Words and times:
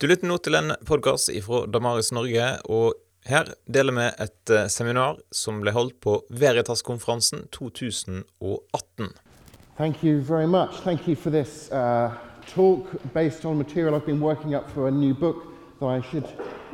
Du 0.00 0.06
lytter 0.06 0.28
nå 0.30 0.36
til 0.38 0.54
en 0.54 0.76
podkast 0.86 1.26
fra 1.42 1.64
Damaris 1.66 2.12
Norge, 2.14 2.44
og 2.70 2.94
her 3.26 3.48
deler 3.66 3.96
vi 3.96 4.04
et 4.22 4.52
eh, 4.54 4.68
seminar 4.70 5.16
som 5.34 5.58
ble 5.58 5.72
holdt 5.74 5.96
på 5.98 6.12
Veritas-konferansen 6.30 7.48
2018. 7.50 9.08
Thank 9.74 10.04
you 10.04 10.20
very 10.22 10.46
much. 10.46 10.78
Thank 10.84 11.08
you 11.08 11.16
for 11.16 11.34
this 11.34 11.66
uh, 11.72 12.14
talk 12.46 12.86
based 13.12 13.44
on 13.44 13.58
material 13.58 13.96
I've 13.96 14.06
been 14.06 14.22
working 14.22 14.54
up 14.54 14.70
for 14.70 14.86
I 14.86 16.00
should 16.12 16.28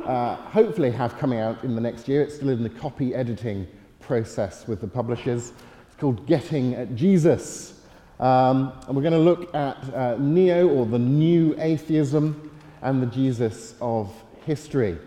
uh, 0.05 0.35
hopefully 0.53 0.91
have 0.91 1.17
coming 1.17 1.39
out 1.39 1.63
in 1.63 1.73
the 1.73 1.81
next 1.81 2.07
year. 2.07 2.21
It's 2.21 2.35
still 2.35 2.49
in 2.49 2.61
the 2.61 2.69
copy 2.79 3.15
editing 3.15 3.65
process 4.01 4.67
with 4.67 4.81
the 4.81 4.87
publishers. 4.87 5.51
It's 5.87 5.99
called 5.99 6.27
Getting 6.27 6.75
at 6.75 6.95
Jesus. 6.95 7.73
Um, 8.19 8.71
and 8.85 8.95
we're 8.95 9.01
going 9.09 9.17
to 9.17 9.29
look 9.31 9.55
at 9.55 9.77
uh, 9.95 10.15
Neo 10.19 10.67
or 10.67 10.85
the 10.85 10.99
New 10.99 11.55
Atheism 11.57 12.51
and 12.85 13.01
the 13.01 13.07
Jesus 13.07 13.73
of 13.81 14.13
history. 14.45 14.97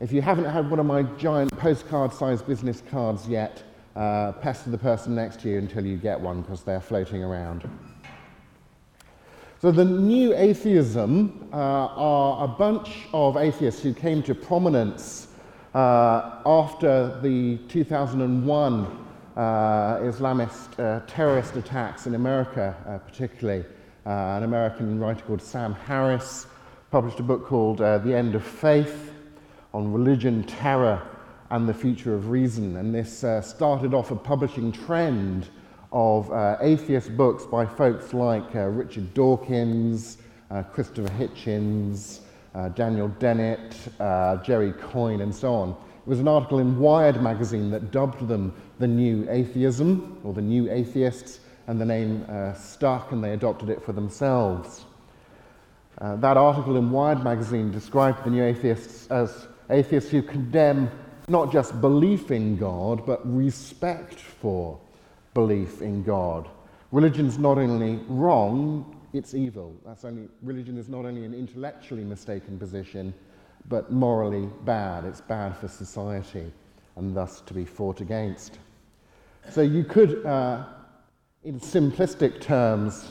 If 0.00 0.12
you 0.12 0.20
haven't 0.20 0.46
had 0.46 0.68
one 0.68 0.80
of 0.80 0.86
my 0.86 1.04
giant 1.16 1.56
postcard 1.56 2.12
sized 2.12 2.44
business 2.44 2.82
cards 2.90 3.28
yet, 3.28 3.62
uh, 3.94 4.32
pester 4.32 4.70
the 4.70 4.78
person 4.78 5.14
next 5.14 5.40
to 5.40 5.48
you 5.48 5.58
until 5.58 5.86
you 5.86 5.96
get 5.96 6.20
one 6.20 6.42
because 6.42 6.62
they're 6.62 6.80
floating 6.80 7.22
around. 7.22 7.70
So, 9.60 9.70
the 9.70 9.84
new 9.84 10.34
atheism 10.34 11.48
uh, 11.52 11.56
are 11.56 12.44
a 12.44 12.48
bunch 12.48 13.06
of 13.12 13.36
atheists 13.36 13.80
who 13.80 13.94
came 13.94 14.24
to 14.24 14.34
prominence 14.34 15.28
uh, 15.72 16.40
after 16.44 17.20
the 17.20 17.58
2001 17.68 19.06
uh, 19.36 19.40
Islamist 20.00 20.80
uh, 20.80 21.06
terrorist 21.06 21.54
attacks 21.54 22.08
in 22.08 22.16
America, 22.16 22.74
uh, 22.88 22.98
particularly. 22.98 23.64
An 24.06 24.42
American 24.42 24.98
writer 24.98 25.22
called 25.24 25.40
Sam 25.40 25.72
Harris 25.72 26.46
published 26.90 27.20
a 27.20 27.22
book 27.22 27.46
called 27.46 27.80
uh, 27.80 27.98
The 27.98 28.12
End 28.16 28.34
of 28.34 28.44
Faith 28.44 29.12
on 29.72 29.92
religion, 29.92 30.42
terror, 30.42 31.00
and 31.50 31.68
the 31.68 31.74
future 31.74 32.16
of 32.16 32.30
reason. 32.30 32.76
And 32.78 32.92
this 32.92 33.22
uh, 33.22 33.40
started 33.42 33.94
off 33.94 34.10
a 34.10 34.16
publishing 34.16 34.72
trend 34.72 35.48
of 35.92 36.32
uh, 36.32 36.56
atheist 36.60 37.16
books 37.16 37.46
by 37.46 37.64
folks 37.64 38.12
like 38.12 38.56
uh, 38.56 38.66
Richard 38.66 39.14
Dawkins, 39.14 40.18
uh, 40.50 40.64
Christopher 40.64 41.12
Hitchens, 41.14 42.22
uh, 42.56 42.70
Daniel 42.70 43.06
Dennett, 43.20 43.76
Jerry 44.44 44.72
Coyne, 44.72 45.20
and 45.20 45.32
so 45.32 45.54
on. 45.54 45.70
It 45.70 46.08
was 46.08 46.18
an 46.18 46.26
article 46.26 46.58
in 46.58 46.76
Wired 46.76 47.22
magazine 47.22 47.70
that 47.70 47.92
dubbed 47.92 48.26
them 48.26 48.52
the 48.80 48.88
New 48.88 49.30
Atheism, 49.30 50.18
or 50.24 50.32
the 50.32 50.42
New 50.42 50.68
Atheists, 50.68 51.38
and 51.68 51.80
the 51.80 51.84
name 51.84 52.26
stuck, 52.58 53.12
and 53.12 53.22
they 53.22 53.32
adopted 53.32 53.68
it 53.68 53.80
for 53.80 53.92
themselves. 53.92 54.86
Uh, 56.00 56.16
that 56.16 56.36
article 56.36 56.76
in 56.76 56.90
Wired 56.90 57.22
magazine 57.22 57.70
described 57.70 58.24
the 58.24 58.30
new 58.30 58.42
atheists 58.42 59.06
as 59.08 59.48
atheists 59.68 60.10
who 60.10 60.22
condemn 60.22 60.90
not 61.28 61.52
just 61.52 61.78
belief 61.80 62.30
in 62.30 62.56
God, 62.56 63.04
but 63.04 63.20
respect 63.24 64.18
for 64.18 64.80
belief 65.34 65.82
in 65.82 66.02
God. 66.02 66.48
Religion's 66.90 67.38
not 67.38 67.58
only 67.58 68.00
wrong, 68.08 68.96
it's 69.12 69.34
evil. 69.34 69.76
That's 69.84 70.04
only, 70.04 70.28
religion 70.42 70.78
is 70.78 70.88
not 70.88 71.04
only 71.04 71.24
an 71.24 71.34
intellectually 71.34 72.04
mistaken 72.04 72.58
position, 72.58 73.12
but 73.68 73.92
morally 73.92 74.48
bad. 74.64 75.04
It's 75.04 75.20
bad 75.20 75.56
for 75.56 75.68
society 75.68 76.50
and 76.96 77.14
thus 77.14 77.42
to 77.42 77.54
be 77.54 77.64
fought 77.64 78.00
against. 78.00 78.58
So 79.50 79.60
you 79.60 79.84
could, 79.84 80.24
uh, 80.24 80.64
in 81.44 81.60
simplistic 81.60 82.40
terms, 82.40 83.08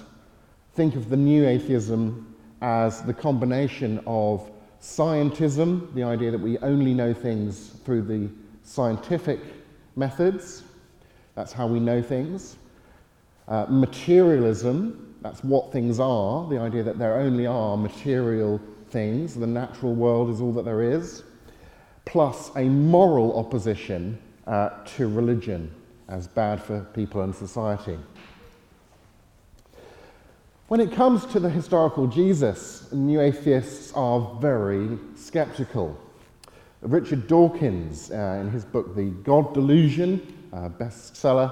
think 0.73 0.95
of 0.95 1.09
the 1.09 1.17
new 1.17 1.47
atheism 1.47 2.28
as 2.61 3.01
the 3.01 3.13
combination 3.13 4.01
of 4.05 4.49
scientism, 4.81 5.93
the 5.93 6.03
idea 6.03 6.31
that 6.31 6.39
we 6.39 6.57
only 6.59 6.93
know 6.93 7.13
things 7.13 7.69
through 7.85 8.01
the 8.01 8.29
scientific 8.63 9.39
methods, 9.95 10.63
that's 11.35 11.51
how 11.51 11.67
we 11.67 11.79
know 11.79 12.01
things, 12.01 12.57
uh, 13.47 13.65
materialism, 13.69 15.15
that's 15.21 15.43
what 15.43 15.71
things 15.71 15.99
are, 15.99 16.47
the 16.49 16.57
idea 16.57 16.83
that 16.83 16.97
there 16.97 17.15
only 17.15 17.45
are 17.45 17.75
material 17.75 18.59
things, 18.89 19.35
the 19.35 19.47
natural 19.47 19.93
world 19.93 20.29
is 20.29 20.41
all 20.41 20.53
that 20.53 20.65
there 20.65 20.81
is, 20.81 21.23
plus 22.05 22.51
a 22.55 22.63
moral 22.63 23.37
opposition 23.37 24.17
uh, 24.47 24.69
to 24.85 25.07
religion 25.07 25.71
as 26.07 26.27
bad 26.27 26.61
for 26.61 26.81
people 26.93 27.21
and 27.21 27.35
society. 27.35 27.97
When 30.69 30.79
it 30.79 30.91
comes 30.91 31.25
to 31.25 31.39
the 31.39 31.49
historical 31.49 32.05
Jesus, 32.05 32.91
new 32.91 33.21
atheists 33.21 33.91
are 33.93 34.37
very 34.39 34.99
skeptical. 35.15 35.99
Richard 36.81 37.25
Dawkins, 37.25 38.11
uh, 38.11 38.37
in 38.39 38.51
his 38.51 38.65
book 38.65 38.95
The 38.95 39.05
God 39.23 39.55
Delusion, 39.55 40.31
uh, 40.53 40.69
bestseller, 40.69 41.51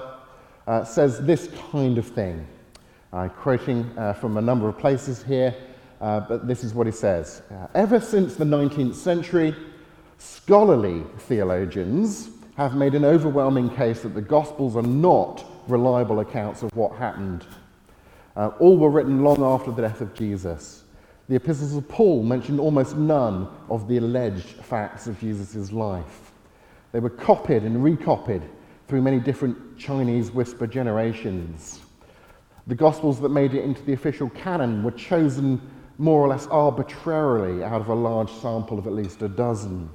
uh, 0.68 0.84
says 0.84 1.20
this 1.26 1.48
kind 1.72 1.98
of 1.98 2.06
thing. 2.06 2.46
I'm 3.12 3.30
quoting 3.30 3.90
uh, 3.98 4.12
from 4.12 4.36
a 4.36 4.40
number 4.40 4.68
of 4.68 4.78
places 4.78 5.24
here, 5.24 5.52
uh, 6.00 6.20
but 6.20 6.46
this 6.46 6.62
is 6.62 6.72
what 6.72 6.86
he 6.86 6.92
says. 6.92 7.42
Uh, 7.50 7.66
Ever 7.74 7.98
since 7.98 8.36
the 8.36 8.44
19th 8.44 8.94
century, 8.94 9.52
scholarly 10.18 11.02
theologians 11.22 12.30
have 12.56 12.76
made 12.76 12.94
an 12.94 13.04
overwhelming 13.04 13.68
case 13.70 14.02
that 14.02 14.14
the 14.14 14.22
Gospels 14.22 14.76
are 14.76 14.82
not 14.82 15.44
reliable 15.66 16.20
accounts 16.20 16.62
of 16.62 16.70
what 16.76 16.92
happened 16.92 17.44
uh, 18.38 18.52
all 18.60 18.78
were 18.78 18.88
written 18.88 19.22
long 19.24 19.42
after 19.42 19.72
the 19.72 19.82
death 19.82 20.00
of 20.00 20.14
Jesus. 20.14 20.84
The 21.28 21.34
epistles 21.34 21.74
of 21.74 21.86
Paul 21.88 22.22
mention 22.22 22.60
almost 22.60 22.96
none 22.96 23.48
of 23.68 23.88
the 23.88 23.98
alleged 23.98 24.46
facts 24.46 25.08
of 25.08 25.20
Jesus' 25.20 25.72
life. 25.72 26.32
They 26.92 27.00
were 27.00 27.10
copied 27.10 27.64
and 27.64 27.82
recopied 27.82 28.42
through 28.86 29.02
many 29.02 29.18
different 29.18 29.76
Chinese 29.76 30.30
whisper 30.30 30.66
generations. 30.66 31.80
The 32.68 32.76
Gospels 32.76 33.20
that 33.20 33.28
made 33.30 33.54
it 33.54 33.64
into 33.64 33.82
the 33.82 33.92
official 33.92 34.30
canon 34.30 34.84
were 34.84 34.92
chosen 34.92 35.60
more 35.98 36.22
or 36.22 36.28
less 36.28 36.46
arbitrarily 36.46 37.64
out 37.64 37.80
of 37.80 37.88
a 37.88 37.94
large 37.94 38.30
sample 38.30 38.78
of 38.78 38.86
at 38.86 38.92
least 38.92 39.20
a 39.20 39.28
dozen. 39.28 39.90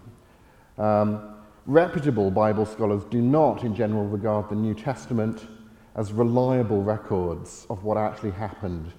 Um, 0.77 1.35
reputable 1.65 2.29
Bible 2.29 2.65
scholars 2.65 3.03
do 3.05 3.21
not, 3.21 3.63
in 3.63 3.73
general, 3.73 4.05
regard 4.05 4.49
the 4.49 4.55
New 4.55 4.73
Testament 4.73 5.47
as 5.95 6.11
reliable 6.11 6.81
records 6.81 7.67
of 7.69 7.83
what 7.83 7.97
actually 7.97 8.31
happened. 8.31 8.91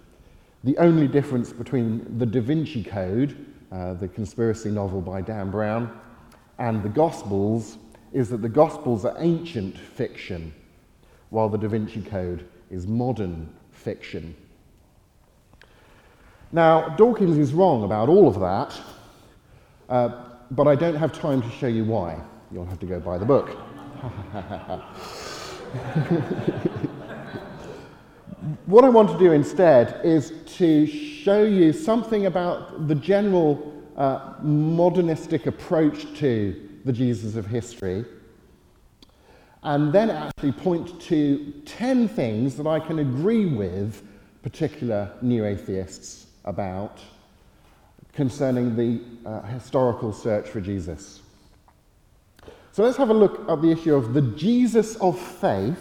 The 0.63 0.79
only 0.79 1.09
difference 1.09 1.53
between 1.53 2.19
the 2.19 2.27
Da 2.27 2.41
Vinci 2.41 2.83
Code, 2.83 3.47
uh, 3.73 3.95
the 3.95 4.09
conspiracy 4.09 4.71
novel 4.71 5.01
by 5.01 5.21
Dan 5.21 5.51
Brown, 5.51 5.99
and 6.59 6.83
the 6.83 6.89
Gospels 6.89 7.79
is 8.13 8.31
that 8.31 8.43
the 8.43 8.49
Gospels 8.49 9.05
are 9.05 9.17
ancient 9.19 9.77
fiction, 9.77 10.55
while 11.31 11.49
the 11.49 11.59
Da 11.59 11.69
Vinci 11.69 12.01
Code 12.01 12.49
is 12.71 12.87
modern 12.87 13.53
fiction. 13.73 14.35
Now, 16.53 16.91
Dawkins 16.91 17.37
is 17.37 17.53
wrong 17.53 17.83
about 17.83 18.09
all 18.09 18.29
of 18.29 18.39
that, 18.39 18.81
uh, 19.89 20.25
but 20.53 20.69
I 20.69 20.77
don't 20.77 20.95
have 20.95 21.13
time 21.13 21.43
to 21.43 21.51
show 21.51 21.67
you 21.67 21.85
why. 21.85 22.21
You'll 22.53 22.67
have 22.67 22.79
to 22.79 22.87
go 22.87 23.01
buy 23.01 23.19
the 23.19 23.25
book. 23.25 23.59
what 28.67 28.85
I 28.85 28.89
want 28.89 29.11
to 29.11 29.19
do 29.19 29.33
instead 29.33 30.01
is 30.05 30.33
to 30.59 30.87
show 30.87 31.43
you 31.45 31.73
something 31.73 32.27
about 32.27 32.89
the 32.89 32.95
general 32.95 33.73
uh, 33.97 34.35
modernistic 34.43 35.47
approach 35.47 36.07
to 36.19 36.69
the 36.85 36.93
Jesus 36.93 37.37
of 37.37 37.47
history, 37.47 38.05
and 39.63 39.93
then 39.93 40.11
actually 40.11 40.53
point 40.53 41.01
to 41.03 41.53
10 41.65 42.09
things 42.09 42.57
that 42.57 42.67
I 42.67 42.81
can 42.81 42.99
agree 42.99 43.47
with 43.47 44.07
particular 44.43 45.11
new 45.23 45.47
atheists 45.47 46.27
about 46.45 47.01
concerning 48.13 48.77
the 48.77 49.01
uh, 49.29 49.43
historical 49.43 50.13
search 50.13 50.49
for 50.49 50.61
Jesus. 50.61 51.23
So 52.75 52.83
let's 52.83 52.97
have 52.97 53.11
a 53.11 53.15
look 53.15 53.49
at 53.49 53.63
the 53.63 53.71
issue 53.71 53.95
of 53.95 54.15
the 54.15 54.21
Jesus 54.21 54.97
of 54.97 55.17
faith 55.17 55.79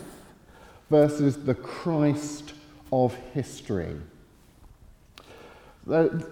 versus 0.91 1.37
the 1.37 1.55
Christ 1.55 2.53
of 2.91 3.15
history. 3.33 3.95
Colin 5.87 6.23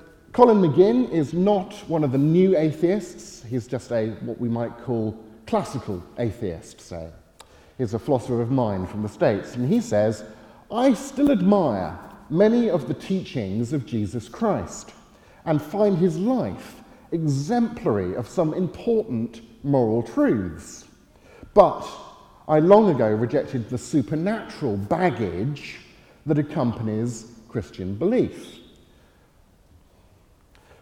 McGinn 0.62 1.10
is 1.10 1.34
not 1.34 1.74
one 1.90 2.04
of 2.04 2.12
the 2.12 2.20
new 2.20 2.56
atheists. 2.56 3.44
He's 3.44 3.66
just 3.66 3.92
a 3.92 4.12
what 4.22 4.40
we 4.40 4.50
might 4.50 4.78
call 4.84 5.18
classical 5.48 6.04
atheist, 6.20 6.80
say. 6.80 7.10
He's 7.80 7.96
a 7.96 8.00
philosopher 8.00 8.40
of 8.40 8.52
mind 8.52 8.88
from 8.88 9.02
the 9.02 9.10
States, 9.10 9.56
and 9.56 9.68
he 9.68 9.82
says, 9.82 10.24
I 10.70 10.94
still 10.94 11.32
admire 11.32 11.98
many 12.30 12.70
of 12.70 12.88
the 12.88 12.94
teachings 12.94 13.74
of 13.74 13.88
Jesus 13.88 14.30
Christ 14.30 14.94
and 15.44 15.60
find 15.60 15.98
his 15.98 16.20
life 16.20 16.84
exemplary 17.12 18.16
of 18.16 18.28
some 18.28 18.54
important 18.54 19.42
moral 19.64 20.04
truths. 20.04 20.86
But 21.54 21.88
I 22.48 22.60
long 22.60 22.90
ago 22.90 23.08
rejected 23.10 23.70
the 23.70 23.78
supernatural 23.78 24.78
baggage 24.78 25.80
that 26.26 26.38
accompanies 26.38 27.32
Christian 27.50 27.96
belief. 27.96 28.58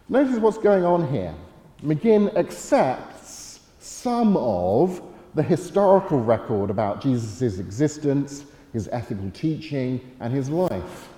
Notice 0.08 0.38
what's 0.38 0.58
going 0.58 0.84
on 0.84 1.10
here. 1.12 1.34
McGinn 1.82 2.36
accepts 2.36 3.60
some 3.78 4.36
of 4.36 5.02
the 5.34 5.42
historical 5.42 6.20
record 6.20 6.70
about 6.70 7.00
Jesus' 7.00 7.58
existence, 7.58 8.44
his 8.72 8.88
ethical 8.92 9.30
teaching, 9.30 10.00
and 10.20 10.32
his 10.32 10.50
life. 10.50 11.08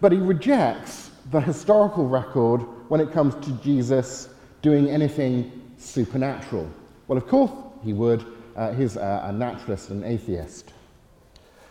But 0.00 0.12
he 0.12 0.18
rejects 0.18 1.10
the 1.30 1.40
historical 1.40 2.08
record 2.08 2.60
when 2.88 3.00
it 3.00 3.12
comes 3.12 3.34
to 3.46 3.52
Jesus 3.62 4.28
doing 4.62 4.88
anything 4.88 5.61
supernatural. 5.82 6.70
Well, 7.08 7.18
of 7.18 7.26
course 7.26 7.50
he 7.84 7.92
would. 7.92 8.24
Uh, 8.56 8.72
he's 8.72 8.96
a, 8.96 9.22
a 9.24 9.32
naturalist 9.32 9.90
and 9.90 10.04
atheist. 10.04 10.72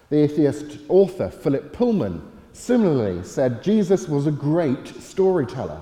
The 0.09 0.17
atheist 0.17 0.79
author 0.89 1.29
Philip 1.29 1.71
Pullman 1.73 2.21
similarly 2.53 3.23
said 3.23 3.63
Jesus 3.63 4.07
was 4.07 4.27
a 4.27 4.31
great 4.31 4.87
storyteller. 5.01 5.81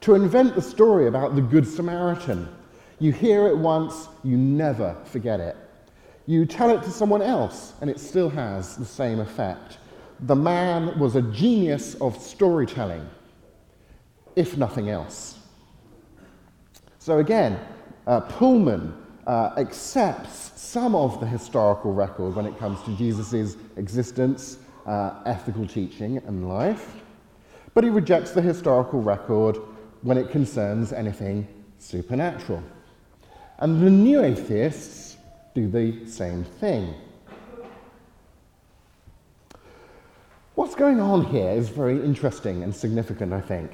To 0.00 0.14
invent 0.14 0.56
the 0.56 0.62
story 0.62 1.06
about 1.06 1.36
the 1.36 1.42
Good 1.42 1.66
Samaritan, 1.66 2.48
you 2.98 3.12
hear 3.12 3.46
it 3.46 3.56
once, 3.56 4.08
you 4.24 4.36
never 4.36 4.96
forget 5.04 5.38
it. 5.38 5.56
You 6.26 6.44
tell 6.46 6.70
it 6.70 6.82
to 6.82 6.90
someone 6.90 7.22
else, 7.22 7.74
and 7.80 7.88
it 7.88 8.00
still 8.00 8.28
has 8.30 8.76
the 8.76 8.84
same 8.84 9.20
effect. 9.20 9.78
The 10.20 10.36
man 10.36 10.98
was 10.98 11.16
a 11.16 11.22
genius 11.22 11.94
of 11.96 12.16
storytelling, 12.20 13.08
if 14.36 14.56
nothing 14.56 14.88
else. 14.88 15.38
So 17.02 17.18
again, 17.18 17.58
uh, 18.06 18.20
Pullman 18.20 18.94
uh, 19.26 19.54
accepts 19.56 20.52
some 20.54 20.94
of 20.94 21.18
the 21.18 21.26
historical 21.26 21.92
record 21.92 22.36
when 22.36 22.46
it 22.46 22.56
comes 22.60 22.80
to 22.82 22.96
Jesus' 22.96 23.56
existence, 23.76 24.58
uh, 24.86 25.20
ethical 25.26 25.66
teaching, 25.66 26.18
and 26.18 26.48
life, 26.48 26.94
but 27.74 27.82
he 27.82 27.90
rejects 27.90 28.30
the 28.30 28.40
historical 28.40 29.02
record 29.02 29.58
when 30.02 30.16
it 30.16 30.30
concerns 30.30 30.92
anything 30.92 31.48
supernatural. 31.80 32.62
And 33.58 33.82
the 33.82 33.90
new 33.90 34.22
atheists 34.22 35.16
do 35.56 35.68
the 35.68 36.06
same 36.06 36.44
thing. 36.44 36.94
What's 40.54 40.76
going 40.76 41.00
on 41.00 41.24
here 41.24 41.50
is 41.50 41.68
very 41.68 41.96
interesting 41.96 42.62
and 42.62 42.72
significant, 42.72 43.32
I 43.32 43.40
think. 43.40 43.72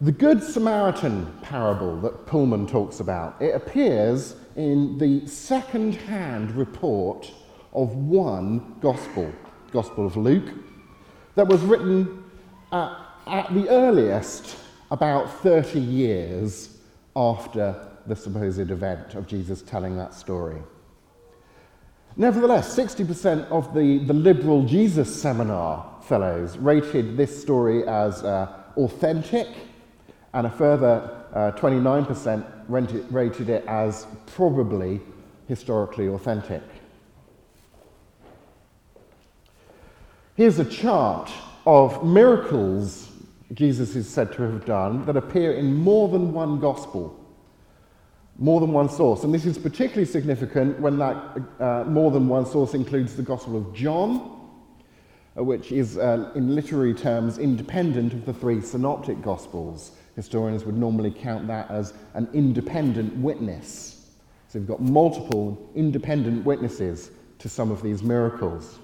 The 0.00 0.10
Good 0.10 0.42
Samaritan 0.42 1.32
parable 1.42 2.00
that 2.00 2.26
Pullman 2.26 2.66
talks 2.66 2.98
about, 2.98 3.40
it 3.40 3.54
appears 3.54 4.34
in 4.56 4.98
the 4.98 5.24
second-hand 5.24 6.50
report 6.50 7.30
of 7.72 7.94
one 7.94 8.76
gospel, 8.80 9.32
Gospel 9.70 10.04
of 10.04 10.16
Luke, 10.16 10.52
that 11.36 11.46
was 11.46 11.60
written 11.62 12.24
at, 12.72 12.92
the 13.52 13.68
earliest 13.68 14.56
about 14.90 15.32
30 15.42 15.78
years 15.78 16.76
after 17.14 17.88
the 18.06 18.16
supposed 18.16 18.70
event 18.70 19.14
of 19.14 19.28
Jesus 19.28 19.62
telling 19.62 19.96
that 19.96 20.12
story. 20.12 20.60
Nevertheless, 22.16 22.76
60% 22.76 23.48
of 23.48 23.72
the, 23.74 23.98
the 23.98 24.12
liberal 24.12 24.64
Jesus 24.64 25.22
seminar 25.22 26.00
fellows 26.02 26.58
rated 26.58 27.16
this 27.16 27.40
story 27.40 27.86
as 27.86 28.24
uh, 28.24 28.64
authentic, 28.76 29.48
and 30.34 30.46
a 30.46 30.50
further 30.50 31.26
uh, 31.32 31.52
29% 31.52 32.44
rented, 32.68 33.10
rated 33.10 33.48
it 33.48 33.64
as 33.66 34.06
probably 34.26 35.00
historically 35.48 36.08
authentic. 36.08 36.62
Here's 40.36 40.58
a 40.58 40.64
chart 40.64 41.30
of 41.64 42.04
miracles 42.04 43.10
Jesus 43.54 43.94
is 43.94 44.08
said 44.08 44.32
to 44.32 44.42
have 44.42 44.64
done 44.64 45.06
that 45.06 45.16
appear 45.16 45.52
in 45.52 45.74
more 45.74 46.08
than 46.08 46.32
one 46.32 46.60
gospel 46.60 47.20
more 48.38 48.60
than 48.60 48.72
one 48.72 48.88
source. 48.88 49.24
And 49.24 49.32
this 49.32 49.46
is 49.46 49.58
particularly 49.58 50.06
significant 50.06 50.80
when 50.80 50.98
that 50.98 51.16
uh, 51.60 51.84
more 51.86 52.10
than 52.10 52.28
one 52.28 52.46
source 52.46 52.74
includes 52.74 53.14
the 53.14 53.22
Gospel 53.22 53.56
of 53.56 53.72
John, 53.74 54.50
uh, 55.36 55.44
which 55.44 55.70
is, 55.70 55.98
uh, 55.98 56.32
in 56.34 56.54
literary 56.54 56.94
terms, 56.94 57.38
independent 57.38 58.12
of 58.12 58.26
the 58.26 58.34
three 58.34 58.60
synoptic 58.60 59.22
Gospels. 59.22 59.92
Historians 60.16 60.64
would 60.64 60.76
normally 60.76 61.10
count 61.10 61.46
that 61.48 61.70
as 61.70 61.92
an 62.14 62.28
independent 62.32 63.16
witness. 63.16 64.10
So 64.48 64.58
we've 64.60 64.68
got 64.68 64.80
multiple 64.80 65.70
independent 65.74 66.44
witnesses 66.44 67.10
to 67.40 67.48
some 67.48 67.70
of 67.70 67.82
these 67.82 68.02
miracles. 68.02 68.78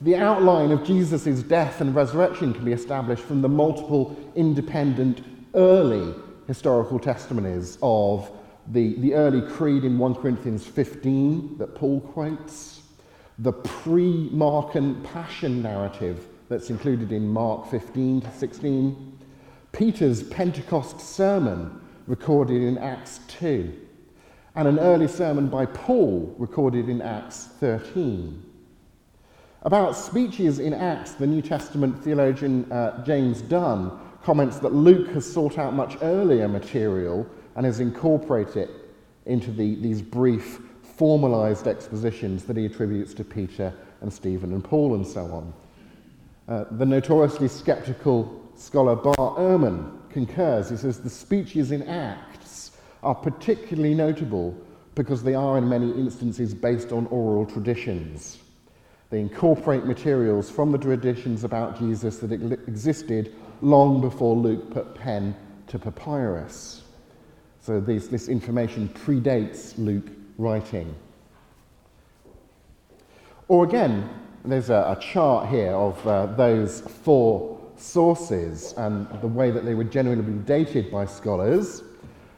The 0.00 0.16
outline 0.16 0.72
of 0.72 0.84
Jesus' 0.84 1.42
death 1.42 1.80
and 1.80 1.94
resurrection 1.94 2.52
can 2.52 2.64
be 2.64 2.72
established 2.72 3.22
from 3.22 3.42
the 3.42 3.48
multiple 3.48 4.16
independent 4.34 5.24
early 5.54 6.14
historical 6.46 6.98
testimonies 6.98 7.78
of 7.82 8.30
the, 8.68 8.94
the 9.00 9.14
early 9.14 9.40
creed 9.40 9.84
in 9.84 9.98
1 9.98 10.14
Corinthians 10.16 10.66
15 10.66 11.58
that 11.58 11.74
Paul 11.74 12.00
quotes, 12.00 12.82
the 13.38 13.52
pre 13.52 14.28
Markan 14.32 15.02
passion 15.04 15.62
narrative 15.62 16.28
that's 16.48 16.70
included 16.70 17.12
in 17.12 17.28
Mark 17.28 17.70
15 17.70 18.22
to 18.22 18.30
16, 18.30 19.18
Peter's 19.72 20.22
Pentecost 20.22 21.00
sermon 21.00 21.80
recorded 22.06 22.62
in 22.62 22.78
Acts 22.78 23.20
2, 23.28 23.72
and 24.54 24.68
an 24.68 24.78
early 24.78 25.08
sermon 25.08 25.48
by 25.48 25.66
Paul 25.66 26.34
recorded 26.38 26.88
in 26.88 27.02
Acts 27.02 27.48
13. 27.60 28.42
About 29.62 29.96
speeches 29.96 30.60
in 30.60 30.72
Acts, 30.72 31.12
the 31.12 31.26
New 31.26 31.42
Testament 31.42 32.02
theologian 32.02 32.70
uh, 32.70 33.04
James 33.04 33.42
Dunn 33.42 33.98
comments 34.22 34.58
that 34.60 34.72
Luke 34.72 35.08
has 35.08 35.30
sought 35.30 35.58
out 35.58 35.74
much 35.74 35.96
earlier 36.02 36.48
material 36.48 37.26
and 37.56 37.66
has 37.66 37.80
incorporated 37.80 38.56
it 38.56 38.70
into 39.24 39.50
the, 39.50 39.74
these 39.76 40.00
brief, 40.00 40.60
formalized 40.82 41.66
expositions 41.66 42.44
that 42.44 42.56
he 42.56 42.66
attributes 42.66 43.12
to 43.14 43.24
Peter 43.24 43.74
and 44.00 44.12
Stephen 44.12 44.52
and 44.52 44.62
Paul 44.62 44.94
and 44.94 45.06
so 45.06 45.24
on. 45.24 45.52
Uh, 46.48 46.64
the 46.72 46.86
notoriously 46.86 47.48
skeptical 47.48 48.40
scholar 48.54 48.94
Bart 48.94 49.16
Ehrman 49.18 49.90
concurs. 50.10 50.70
He 50.70 50.76
says 50.76 51.00
the 51.00 51.10
speeches 51.10 51.72
in 51.72 51.82
Acts 51.82 52.72
are 53.02 53.14
particularly 53.14 53.94
notable 53.94 54.56
because 54.94 55.22
they 55.22 55.34
are 55.34 55.58
in 55.58 55.68
many 55.68 55.90
instances 55.90 56.54
based 56.54 56.92
on 56.92 57.06
oral 57.06 57.46
traditions. 57.46 58.38
They 59.10 59.20
incorporate 59.20 59.84
materials 59.84 60.48
from 60.48 60.72
the 60.72 60.78
traditions 60.78 61.44
about 61.44 61.78
Jesus 61.78 62.18
that 62.18 62.32
existed 62.32 63.34
long 63.60 64.00
before 64.00 64.34
Luke 64.36 64.70
put 64.70 64.94
pen 64.94 65.36
to 65.68 65.78
papyrus. 65.78 66.82
So 67.60 67.80
this, 67.80 68.06
this 68.06 68.28
information 68.28 68.88
predates 68.88 69.76
Luke 69.76 70.08
writing. 70.38 70.94
Or 73.48 73.64
again, 73.64 74.08
there's 74.46 74.70
a, 74.70 74.96
a 74.96 75.00
chart 75.00 75.48
here 75.48 75.72
of 75.72 76.06
uh, 76.06 76.26
those 76.26 76.80
four 76.80 77.60
sources 77.76 78.74
and 78.76 79.06
the 79.20 79.26
way 79.26 79.50
that 79.50 79.64
they 79.64 79.74
were 79.74 79.84
generally 79.84 80.22
dated 80.44 80.90
by 80.90 81.04
scholars. 81.04 81.82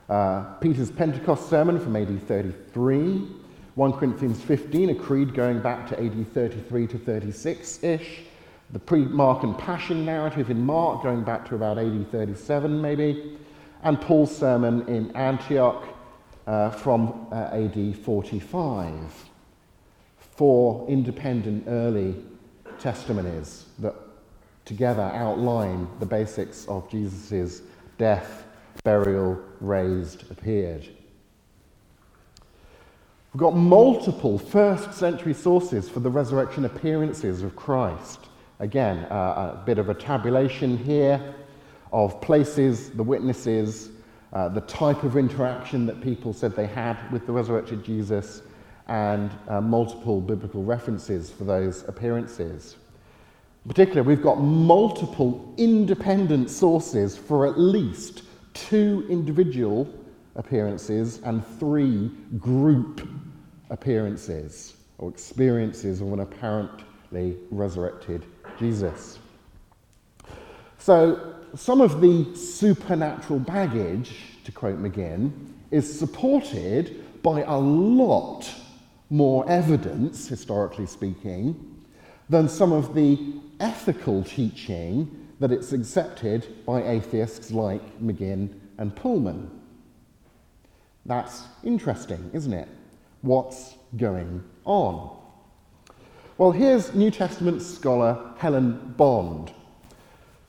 Uh, 0.08 0.42
Peter's 0.54 0.90
Pentecost 0.90 1.48
sermon 1.50 1.78
from 1.78 1.94
AD 1.94 2.22
33, 2.26 3.28
1 3.74 3.92
Corinthians 3.92 4.40
15, 4.42 4.90
a 4.90 4.94
creed 4.94 5.34
going 5.34 5.60
back 5.60 5.86
to 5.88 6.02
AD 6.02 6.32
33 6.32 6.86
to 6.86 6.98
36 6.98 7.84
ish, 7.84 8.20
the 8.72 8.78
pre 8.78 9.04
Markan 9.04 9.56
Passion 9.58 10.04
narrative 10.04 10.50
in 10.50 10.64
Mark, 10.64 11.02
going 11.02 11.22
back 11.22 11.46
to 11.48 11.54
about 11.54 11.78
AD 11.78 12.10
37 12.10 12.80
maybe, 12.80 13.38
and 13.82 14.00
Paul's 14.00 14.34
sermon 14.34 14.86
in 14.88 15.14
Antioch 15.14 15.86
uh, 16.46 16.70
from 16.70 17.26
uh, 17.30 17.50
AD 17.52 17.96
45. 17.98 19.27
Four 20.38 20.86
independent 20.88 21.64
early 21.66 22.14
testimonies 22.78 23.64
that 23.80 23.96
together 24.66 25.02
outline 25.02 25.88
the 25.98 26.06
basics 26.06 26.64
of 26.68 26.88
Jesus' 26.88 27.62
death, 27.98 28.46
burial, 28.84 29.36
raised, 29.60 30.30
appeared. 30.30 30.88
We've 33.34 33.40
got 33.40 33.56
multiple 33.56 34.38
first 34.38 34.92
century 34.92 35.34
sources 35.34 35.88
for 35.88 35.98
the 35.98 36.10
resurrection 36.10 36.66
appearances 36.66 37.42
of 37.42 37.56
Christ. 37.56 38.20
Again, 38.60 39.06
uh, 39.10 39.56
a 39.60 39.62
bit 39.66 39.78
of 39.78 39.88
a 39.88 39.94
tabulation 39.94 40.78
here 40.78 41.34
of 41.92 42.20
places, 42.20 42.90
the 42.90 43.02
witnesses, 43.02 43.90
uh, 44.32 44.48
the 44.48 44.60
type 44.60 45.02
of 45.02 45.16
interaction 45.16 45.84
that 45.86 46.00
people 46.00 46.32
said 46.32 46.54
they 46.54 46.68
had 46.68 47.10
with 47.10 47.26
the 47.26 47.32
resurrected 47.32 47.82
Jesus, 47.82 48.42
and 48.88 49.30
uh, 49.48 49.60
multiple 49.60 50.20
biblical 50.20 50.62
references 50.62 51.30
for 51.30 51.44
those 51.44 51.86
appearances. 51.88 52.76
In 53.64 53.68
particular, 53.68 54.02
we've 54.02 54.22
got 54.22 54.40
multiple 54.40 55.54
independent 55.58 56.48
sources 56.48 57.16
for 57.16 57.46
at 57.46 57.58
least 57.58 58.22
two 58.54 59.06
individual 59.10 59.88
appearances 60.36 61.20
and 61.24 61.46
three 61.58 62.10
group 62.38 63.06
appearances 63.70 64.74
or 64.98 65.10
experiences 65.10 66.00
of 66.00 66.12
an 66.12 66.20
apparently 66.20 67.36
resurrected 67.50 68.24
Jesus. 68.58 69.18
So, 70.78 71.34
some 71.54 71.80
of 71.80 72.00
the 72.00 72.34
supernatural 72.34 73.38
baggage, 73.40 74.16
to 74.44 74.52
quote 74.52 74.80
McGinn, 74.80 75.32
is 75.70 75.98
supported 75.98 77.22
by 77.22 77.42
a 77.42 77.56
lot 77.56 78.50
more 79.10 79.48
evidence, 79.48 80.28
historically 80.28 80.86
speaking, 80.86 81.84
than 82.28 82.48
some 82.48 82.72
of 82.72 82.94
the 82.94 83.18
ethical 83.60 84.22
teaching 84.22 85.28
that 85.40 85.52
it's 85.52 85.72
accepted 85.72 86.64
by 86.66 86.82
atheists 86.82 87.50
like 87.50 88.00
McGinn 88.00 88.52
and 88.76 88.94
Pullman. 88.94 89.50
That's 91.06 91.44
interesting, 91.64 92.30
isn't 92.34 92.52
it? 92.52 92.68
What's 93.22 93.74
going 93.96 94.44
on? 94.64 95.16
Well, 96.36 96.52
here's 96.52 96.94
New 96.94 97.10
Testament 97.10 97.62
scholar 97.62 98.34
Helen 98.36 98.94
Bond. 98.96 99.52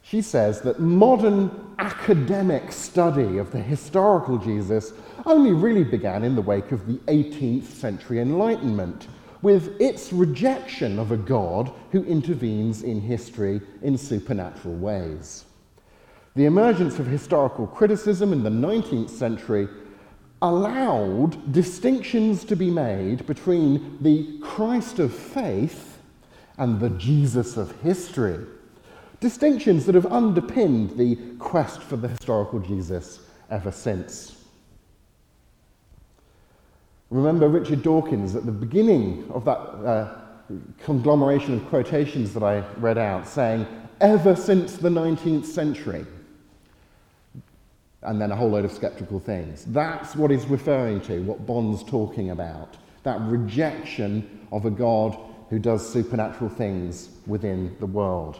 She 0.01 0.21
says 0.21 0.61
that 0.61 0.79
modern 0.79 1.75
academic 1.79 2.71
study 2.71 3.37
of 3.37 3.51
the 3.51 3.61
historical 3.61 4.37
Jesus 4.37 4.91
only 5.25 5.51
really 5.51 5.83
began 5.83 6.23
in 6.23 6.35
the 6.35 6.41
wake 6.41 6.71
of 6.71 6.85
the 6.85 6.97
18th 7.11 7.65
century 7.65 8.19
Enlightenment, 8.19 9.07
with 9.41 9.79
its 9.79 10.11
rejection 10.11 10.99
of 10.99 11.11
a 11.11 11.17
God 11.17 11.71
who 11.91 12.03
intervenes 12.03 12.83
in 12.83 12.99
history 12.99 13.61
in 13.81 13.97
supernatural 13.97 14.75
ways. 14.75 15.45
The 16.35 16.45
emergence 16.45 16.99
of 16.99 17.07
historical 17.07 17.67
criticism 17.67 18.33
in 18.33 18.43
the 18.43 18.49
19th 18.49 19.09
century 19.09 19.67
allowed 20.41 21.51
distinctions 21.51 22.45
to 22.45 22.55
be 22.55 22.69
made 22.69 23.25
between 23.25 23.97
the 24.01 24.39
Christ 24.39 24.99
of 24.99 25.13
faith 25.13 25.99
and 26.57 26.79
the 26.79 26.91
Jesus 26.91 27.57
of 27.57 27.77
history. 27.81 28.45
Distinctions 29.19 29.85
that 29.85 29.95
have 29.95 30.05
underpinned 30.05 30.97
the 30.97 31.15
quest 31.39 31.81
for 31.81 31.97
the 31.97 32.07
historical 32.07 32.59
Jesus 32.59 33.19
ever 33.49 33.71
since. 33.71 34.38
Remember 37.09 37.47
Richard 37.47 37.81
Dawkins 37.81 38.35
at 38.35 38.45
the 38.45 38.51
beginning 38.51 39.29
of 39.33 39.45
that 39.45 39.51
uh, 39.51 40.15
conglomeration 40.83 41.55
of 41.55 41.67
quotations 41.67 42.33
that 42.33 42.43
I 42.43 42.59
read 42.77 42.97
out 42.97 43.27
saying, 43.27 43.65
ever 43.99 44.35
since 44.35 44.77
the 44.77 44.89
19th 44.89 45.45
century, 45.45 46.05
and 48.01 48.21
then 48.21 48.31
a 48.31 48.35
whole 48.35 48.49
load 48.49 48.63
of 48.63 48.71
skeptical 48.71 49.19
things. 49.19 49.65
That's 49.65 50.15
what 50.15 50.31
he's 50.31 50.45
referring 50.45 51.01
to, 51.01 51.21
what 51.23 51.45
Bond's 51.45 51.83
talking 51.83 52.29
about. 52.29 52.77
That 53.03 53.19
rejection 53.21 54.47
of 54.51 54.65
a 54.65 54.69
God 54.69 55.17
who 55.49 55.59
does 55.59 55.87
supernatural 55.87 56.49
things 56.49 57.09
within 57.27 57.75
the 57.79 57.85
world. 57.85 58.39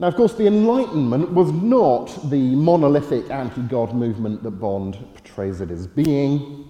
Now, 0.00 0.06
of 0.06 0.14
course, 0.14 0.34
the 0.34 0.46
Enlightenment 0.46 1.32
was 1.32 1.50
not 1.50 2.30
the 2.30 2.54
monolithic 2.54 3.30
anti 3.30 3.62
God 3.62 3.94
movement 3.94 4.44
that 4.44 4.52
Bond 4.52 4.94
portrays 5.14 5.60
it 5.60 5.72
as 5.72 5.88
being. 5.88 6.68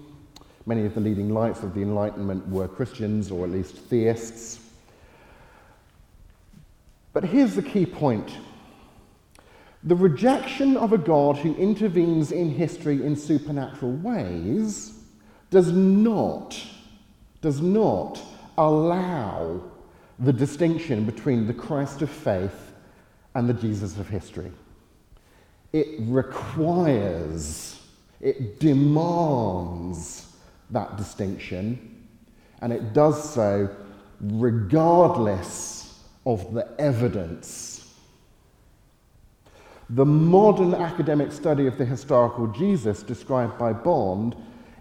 Many 0.65 0.85
of 0.85 0.95
the 0.95 1.01
leading 1.01 1.31
lights 1.31 1.61
of 1.61 1.75
the 1.75 1.81
Enlightenment 1.81 2.47
were 2.47 2.67
Christians 2.67 3.29
or 3.29 3.45
at 3.45 3.51
least 3.51 3.75
theists. 3.75 4.59
But 7.13 7.23
here's 7.23 7.53
the 7.53 7.61
key 7.61 7.85
point 7.85 8.31
the 9.83 9.95
rejection 9.95 10.75
of 10.75 10.91
a 10.91 10.97
God 10.97 11.37
who 11.37 11.55
intervenes 11.55 12.31
in 12.31 12.49
history 12.49 13.05
in 13.05 13.15
supernatural 13.15 13.93
ways 13.93 15.03
does 15.51 15.71
not, 15.71 16.59
does 17.41 17.61
not 17.61 18.21
allow 18.57 19.61
the 20.17 20.33
distinction 20.33 21.05
between 21.05 21.45
the 21.45 21.53
Christ 21.53 22.01
of 22.01 22.09
faith 22.09 22.68
and 23.35 23.47
the 23.47 23.53
Jesus 23.53 23.97
of 23.97 24.07
history. 24.07 24.51
It 25.71 25.87
requires, 25.99 27.81
it 28.19 28.59
demands 28.59 30.27
that 30.71 30.97
distinction, 30.97 32.05
and 32.61 32.73
it 32.73 32.93
does 32.93 33.33
so 33.33 33.69
regardless 34.19 36.03
of 36.25 36.53
the 36.53 36.67
evidence. 36.79 37.93
The 39.91 40.05
modern 40.05 40.75
academic 40.75 41.31
study 41.31 41.65
of 41.65 41.77
the 41.77 41.85
historical 41.85 42.47
Jesus 42.47 43.01
described 43.01 43.57
by 43.57 43.73
Bond 43.73 44.35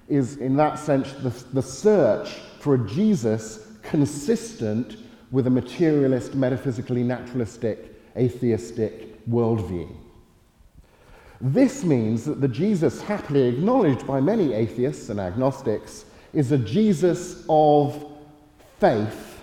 is, 0.09 0.37
in 0.37 0.57
that 0.57 0.79
sense, 0.79 1.13
the, 1.15 1.31
the 1.53 1.63
search 1.63 2.31
for 2.61 2.75
a 2.75 2.89
Jesus 2.89 3.67
consistent 3.83 4.97
with 5.31 5.47
a 5.47 5.51
materialist, 5.51 6.35
metaphysically 6.35 7.03
naturalistic 7.03 7.98
atheistic 8.19 9.27
worldview. 9.29 9.89
This 11.41 11.85
means 11.85 12.25
that 12.25 12.41
the 12.41 12.49
Jesus 12.49 13.01
happily 13.01 13.49
acknowledged 13.49 14.07
by 14.07 14.21
many 14.21 14.53
atheists 14.53 15.09
and 15.09 15.21
agnostics 15.21 16.05
is 16.33 16.51
a 16.51 16.59
Jesus 16.59 17.45
of 17.49 18.05
faith 18.81 19.41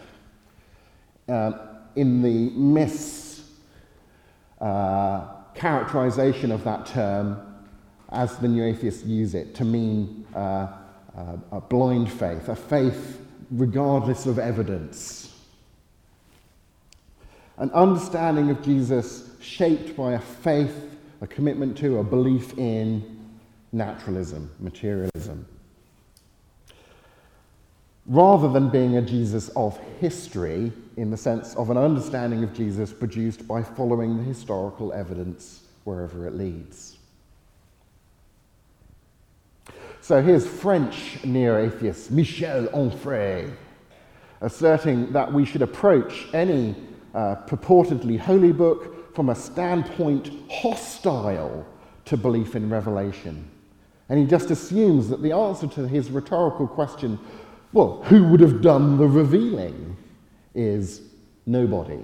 uh, 1.29 1.51
in 1.95 2.21
the 2.21 2.49
mis 2.51 3.49
uh, 4.59 5.25
characterization 5.53 6.51
of 6.51 6.63
that 6.65 6.85
term 6.85 7.41
as 8.09 8.37
the 8.37 8.47
new 8.47 8.63
atheists 8.63 9.03
use 9.05 9.33
it 9.33 9.55
to 9.55 9.63
mean 9.65 10.25
uh, 10.35 10.67
uh 11.17 11.37
a 11.51 11.61
blind 11.61 12.11
faith, 12.11 12.49
a 12.49 12.55
faith 12.55 13.21
regardless 13.51 14.25
of 14.25 14.37
evidence 14.37 15.34
an 17.57 17.71
understanding 17.71 18.49
of 18.49 18.61
Jesus 18.61 19.29
shaped 19.39 19.95
by 19.95 20.13
a 20.13 20.19
faith, 20.19 20.95
a 21.21 21.27
commitment 21.27 21.77
to, 21.77 21.99
a 21.99 22.03
belief 22.03 22.57
in 22.57 23.19
naturalism, 23.71 24.51
materialism. 24.59 25.45
Rather 28.07 28.49
than 28.49 28.69
being 28.69 28.97
a 28.97 29.01
Jesus 29.01 29.49
of 29.49 29.79
history, 29.99 30.71
in 30.97 31.09
the 31.09 31.17
sense 31.17 31.55
of 31.55 31.69
an 31.69 31.77
understanding 31.77 32.43
of 32.43 32.53
Jesus 32.53 32.93
produced 32.93 33.47
by 33.47 33.63
following 33.63 34.17
the 34.17 34.23
historical 34.23 34.93
evidence 34.93 35.63
wherever 35.83 36.27
it 36.27 36.33
leads. 36.33 36.97
So 40.01 40.21
here's 40.21 40.45
French 40.45 41.23
neo 41.23 41.57
atheist 41.65 42.11
Michel 42.11 42.67
Onfray 42.67 43.51
asserting 44.41 45.11
that 45.13 45.33
we 45.33 45.45
should 45.45 45.61
approach 45.63 46.27
any 46.33 46.75
purportedly 47.15 48.19
holy 48.19 48.51
book 48.51 49.15
from 49.15 49.29
a 49.29 49.35
standpoint 49.35 50.31
hostile 50.49 51.65
to 52.05 52.17
belief 52.17 52.55
in 52.55 52.69
revelation. 52.69 53.49
And 54.09 54.19
he 54.19 54.25
just 54.25 54.51
assumes 54.51 55.09
that 55.09 55.21
the 55.21 55.31
answer 55.31 55.67
to 55.67 55.87
his 55.87 56.11
rhetorical 56.11 56.67
question, 56.67 57.17
well, 57.73 58.03
who 58.03 58.25
would 58.25 58.41
have 58.41 58.61
done 58.61 58.97
the 58.97 59.07
revealing, 59.07 59.97
is 60.53 61.01
nobody. 61.45 61.99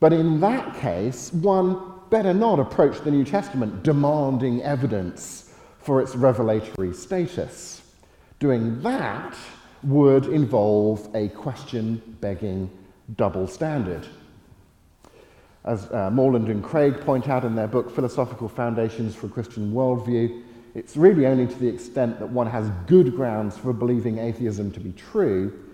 But 0.00 0.12
in 0.12 0.40
that 0.40 0.76
case, 0.76 1.32
one 1.32 1.80
better 2.10 2.32
not 2.32 2.60
approach 2.60 3.00
the 3.00 3.10
New 3.10 3.24
Testament 3.24 3.82
demanding 3.82 4.62
evidence 4.62 5.52
for 5.78 6.00
its 6.00 6.14
revelatory 6.14 6.94
status. 6.94 7.82
Doing 8.38 8.80
that 8.82 9.36
would 9.82 10.26
involve 10.26 11.08
a 11.14 11.28
question 11.30 12.00
begging 12.20 12.70
double 13.16 13.46
standard. 13.46 14.06
As 15.64 15.90
uh, 15.92 16.10
Moreland 16.10 16.48
and 16.48 16.62
Craig 16.62 17.00
point 17.00 17.28
out 17.28 17.44
in 17.44 17.54
their 17.54 17.66
book, 17.66 17.94
Philosophical 17.94 18.48
Foundations 18.48 19.14
for 19.14 19.26
a 19.26 19.30
Christian 19.30 19.72
Worldview, 19.72 20.42
it's 20.74 20.96
really 20.96 21.26
only 21.26 21.46
to 21.46 21.58
the 21.58 21.68
extent 21.68 22.18
that 22.20 22.28
one 22.28 22.46
has 22.46 22.68
good 22.86 23.16
grounds 23.16 23.56
for 23.56 23.72
believing 23.72 24.18
atheism 24.18 24.70
to 24.72 24.80
be 24.80 24.92
true 24.92 25.64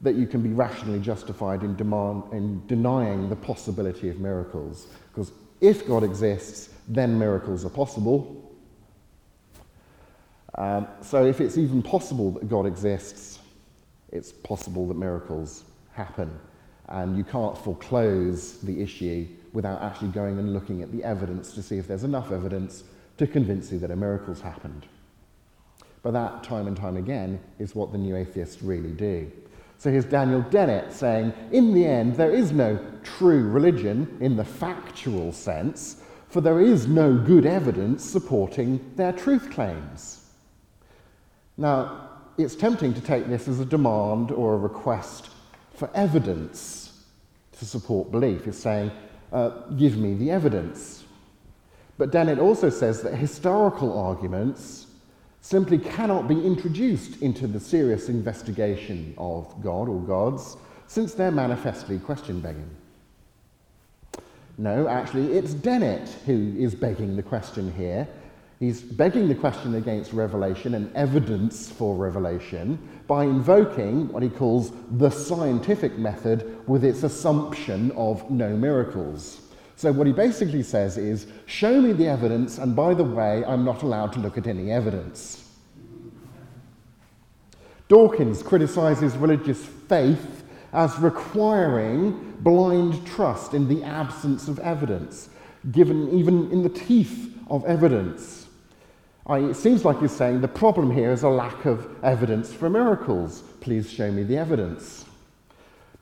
that 0.00 0.14
you 0.14 0.26
can 0.26 0.42
be 0.42 0.50
rationally 0.50 1.00
justified 1.00 1.62
in, 1.62 1.74
demand, 1.76 2.22
in 2.32 2.64
denying 2.66 3.28
the 3.28 3.36
possibility 3.36 4.08
of 4.08 4.18
miracles. 4.20 4.86
Because 5.10 5.32
if 5.60 5.86
God 5.86 6.04
exists, 6.04 6.70
then 6.86 7.18
miracles 7.18 7.64
are 7.64 7.70
possible. 7.70 8.52
Um, 10.54 10.86
so 11.02 11.26
if 11.26 11.40
it's 11.40 11.58
even 11.58 11.82
possible 11.82 12.30
that 12.32 12.48
God 12.48 12.66
exists, 12.66 13.38
it's 14.10 14.32
possible 14.32 14.86
that 14.88 14.94
miracles 14.94 15.64
happen 15.92 16.38
and 16.88 17.16
you 17.16 17.24
can't 17.24 17.56
foreclose 17.56 18.58
the 18.58 18.80
issue 18.80 19.26
without 19.52 19.82
actually 19.82 20.08
going 20.08 20.38
and 20.38 20.52
looking 20.52 20.82
at 20.82 20.92
the 20.92 21.02
evidence 21.04 21.52
to 21.54 21.62
see 21.62 21.78
if 21.78 21.86
there's 21.86 22.04
enough 22.04 22.32
evidence 22.32 22.84
to 23.16 23.26
convince 23.26 23.70
you 23.72 23.78
that 23.78 23.90
a 23.90 23.96
miracle's 23.96 24.40
happened. 24.40 24.86
But 26.02 26.12
that, 26.12 26.44
time 26.44 26.66
and 26.66 26.76
time 26.76 26.96
again, 26.96 27.40
is 27.58 27.74
what 27.74 27.92
the 27.92 27.98
new 27.98 28.16
atheists 28.16 28.62
really 28.62 28.92
do. 28.92 29.30
So 29.78 29.90
here's 29.90 30.04
Daniel 30.04 30.42
Dennett 30.42 30.92
saying, 30.92 31.32
in 31.52 31.74
the 31.74 31.84
end, 31.84 32.16
there 32.16 32.30
is 32.30 32.52
no 32.52 32.78
true 33.02 33.48
religion 33.48 34.16
in 34.20 34.36
the 34.36 34.44
factual 34.44 35.32
sense, 35.32 36.02
for 36.28 36.40
there 36.40 36.60
is 36.60 36.86
no 36.86 37.16
good 37.16 37.46
evidence 37.46 38.04
supporting 38.04 38.92
their 38.96 39.12
truth 39.12 39.50
claims. 39.50 40.26
Now, 41.56 42.08
it's 42.38 42.54
tempting 42.54 42.94
to 42.94 43.00
take 43.00 43.26
this 43.26 43.48
as 43.48 43.60
a 43.60 43.64
demand 43.64 44.30
or 44.30 44.54
a 44.54 44.58
request 44.58 45.30
for 45.74 45.90
evidence 45.94 46.77
to 47.58 47.64
support 47.64 48.10
belief. 48.10 48.44
He's 48.44 48.58
saying, 48.58 48.90
uh, 49.32 49.50
give 49.76 49.96
me 49.96 50.14
the 50.14 50.30
evidence. 50.30 51.04
But 51.96 52.12
Dennett 52.12 52.38
also 52.38 52.70
says 52.70 53.02
that 53.02 53.14
historical 53.14 53.98
arguments 53.98 54.86
simply 55.40 55.78
cannot 55.78 56.28
be 56.28 56.44
introduced 56.44 57.22
into 57.22 57.46
the 57.46 57.60
serious 57.60 58.08
investigation 58.08 59.14
of 59.18 59.54
God 59.62 59.88
or 59.88 60.00
gods 60.00 60.56
since 60.86 61.14
they're 61.14 61.30
manifestly 61.30 61.98
question 61.98 62.40
begging. 62.40 62.70
No, 64.56 64.88
actually, 64.88 65.32
it's 65.36 65.54
Dennett 65.54 66.08
who 66.26 66.54
is 66.58 66.74
begging 66.74 67.16
the 67.16 67.22
question 67.22 67.72
here. 67.74 68.08
He's 68.58 68.82
begging 68.82 69.28
the 69.28 69.34
question 69.34 69.76
against 69.76 70.12
revelation 70.12 70.74
and 70.74 70.94
evidence 70.96 71.70
for 71.70 71.94
revelation 71.94 72.78
by 73.08 73.24
invoking 73.24 74.06
what 74.12 74.22
he 74.22 74.28
calls 74.28 74.70
the 74.92 75.10
scientific 75.10 75.98
method 75.98 76.60
with 76.68 76.84
its 76.84 77.02
assumption 77.02 77.90
of 77.92 78.30
no 78.30 78.50
miracles. 78.54 79.40
So, 79.76 79.90
what 79.92 80.06
he 80.06 80.12
basically 80.12 80.62
says 80.62 80.98
is, 80.98 81.26
Show 81.46 81.80
me 81.80 81.92
the 81.92 82.06
evidence, 82.06 82.58
and 82.58 82.76
by 82.76 82.94
the 82.94 83.04
way, 83.04 83.44
I'm 83.44 83.64
not 83.64 83.82
allowed 83.82 84.12
to 84.12 84.20
look 84.20 84.36
at 84.36 84.46
any 84.46 84.70
evidence. 84.70 85.48
Dawkins 87.88 88.42
criticizes 88.42 89.16
religious 89.16 89.64
faith 89.64 90.44
as 90.74 90.98
requiring 90.98 92.36
blind 92.40 93.06
trust 93.06 93.54
in 93.54 93.68
the 93.68 93.82
absence 93.82 94.48
of 94.48 94.58
evidence, 94.58 95.30
given 95.70 96.10
even 96.10 96.50
in 96.52 96.62
the 96.62 96.68
teeth 96.68 97.34
of 97.48 97.64
evidence. 97.64 98.47
I, 99.28 99.38
it 99.40 99.54
seems 99.54 99.84
like 99.84 100.00
he's 100.00 100.12
saying 100.12 100.40
the 100.40 100.48
problem 100.48 100.90
here 100.90 101.12
is 101.12 101.22
a 101.22 101.28
lack 101.28 101.66
of 101.66 101.86
evidence 102.02 102.52
for 102.52 102.70
miracles. 102.70 103.42
Please 103.60 103.90
show 103.90 104.10
me 104.10 104.22
the 104.22 104.38
evidence. 104.38 105.04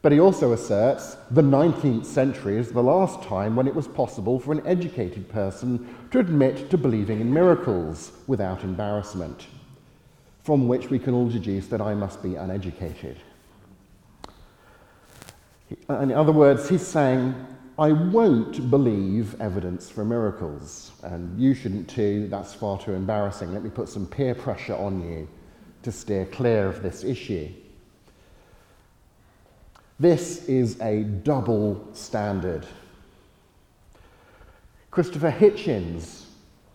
But 0.03 0.13
he 0.13 0.21
also 0.21 0.53
asserts 0.53 1.17
the 1.33 1.43
19th 1.43 2.07
century 2.07 2.57
is 2.59 2.71
the 2.71 2.83
last 2.83 3.23
time 3.25 3.57
when 3.57 3.67
it 3.67 3.75
was 3.75 3.89
possible 3.89 4.39
for 4.39 4.53
an 4.53 4.65
educated 4.65 5.29
person 5.29 5.93
to 6.13 6.21
admit 6.21 6.71
to 6.71 6.79
believing 6.79 7.21
in 7.21 7.33
miracles 7.33 8.13
without 8.29 8.63
embarrassment, 8.63 9.49
from 10.45 10.69
which 10.69 10.91
we 10.91 11.01
can 11.01 11.13
all 11.13 11.29
deduce 11.29 11.67
that 11.67 11.81
I 11.81 11.95
must 11.95 12.23
be 12.23 12.37
uneducated. 12.37 13.17
In 15.89 16.13
other 16.13 16.31
words, 16.31 16.69
he's 16.69 16.87
saying, 16.87 17.35
I 17.79 17.93
won't 17.93 18.71
believe 18.71 19.39
evidence 19.39 19.91
for 19.91 20.03
miracles, 20.03 20.93
and 21.03 21.39
you 21.39 21.53
shouldn't 21.53 21.91
too. 21.91 22.27
That's 22.29 22.55
far 22.55 22.79
too 22.79 22.95
embarrassing. 22.95 23.53
Let 23.53 23.63
me 23.63 23.69
put 23.69 23.91
some 23.91 24.07
peer 24.07 24.35
pressure 24.35 24.77
on 24.77 25.07
you 25.07 25.29
to 25.83 25.93
steer 25.93 26.25
clear 26.25 26.69
of 26.69 26.83
this 26.83 27.05
issue. 27.05 27.51
This 30.01 30.47
is 30.47 30.81
a 30.81 31.03
double 31.03 31.87
standard. 31.93 32.67
Christopher 34.91 35.31
Hitchens 35.31 36.25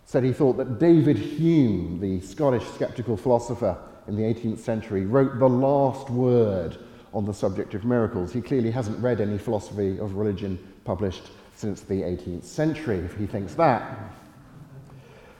said 0.04 0.22
he 0.22 0.32
thought 0.32 0.56
that 0.58 0.78
David 0.78 1.18
Hume, 1.18 1.98
the 2.00 2.20
Scottish 2.20 2.66
skeptical 2.68 3.16
philosopher 3.16 3.76
in 4.06 4.14
the 4.14 4.22
18th 4.22 4.58
century, 4.58 5.04
wrote 5.04 5.40
the 5.40 5.48
last 5.48 6.10
word 6.10 6.76
on 7.12 7.24
the 7.24 7.34
subject 7.34 7.74
of 7.74 7.84
miracles. 7.84 8.32
He 8.32 8.40
clearly 8.40 8.70
hasn't 8.70 8.98
read 9.02 9.20
any 9.20 9.38
philosophy 9.38 9.98
of 9.98 10.14
religion 10.14 10.71
published 10.84 11.30
since 11.54 11.82
the 11.82 12.02
18th 12.02 12.44
century, 12.44 12.98
if 12.98 13.16
he 13.16 13.26
thinks 13.26 13.54
that. 13.54 13.98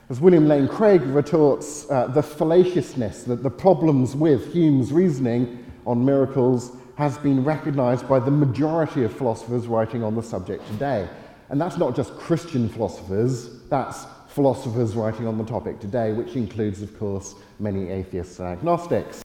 As 0.08 0.20
William 0.20 0.46
Lane 0.46 0.68
Craig 0.68 1.02
retorts, 1.02 1.90
uh, 1.90 2.06
the 2.08 2.22
fallaciousness, 2.22 3.24
the, 3.24 3.34
the 3.34 3.50
problems 3.50 4.14
with 4.14 4.52
Hume's 4.52 4.92
reasoning 4.92 5.64
on 5.86 6.04
miracles 6.04 6.76
has 6.96 7.16
been 7.18 7.42
recognized 7.42 8.08
by 8.08 8.18
the 8.18 8.30
majority 8.30 9.04
of 9.04 9.12
philosophers 9.12 9.66
writing 9.66 10.04
on 10.04 10.14
the 10.14 10.22
subject 10.22 10.66
today. 10.68 11.08
And 11.48 11.60
that's 11.60 11.78
not 11.78 11.96
just 11.96 12.14
Christian 12.16 12.68
philosophers, 12.68 13.62
that's 13.68 14.06
philosophers 14.28 14.94
writing 14.94 15.26
on 15.26 15.38
the 15.38 15.44
topic 15.44 15.80
today, 15.80 16.12
which 16.12 16.36
includes, 16.36 16.82
of 16.82 16.98
course, 16.98 17.34
many 17.58 17.90
atheists 17.90 18.38
and 18.38 18.48
agnostics. 18.48 19.22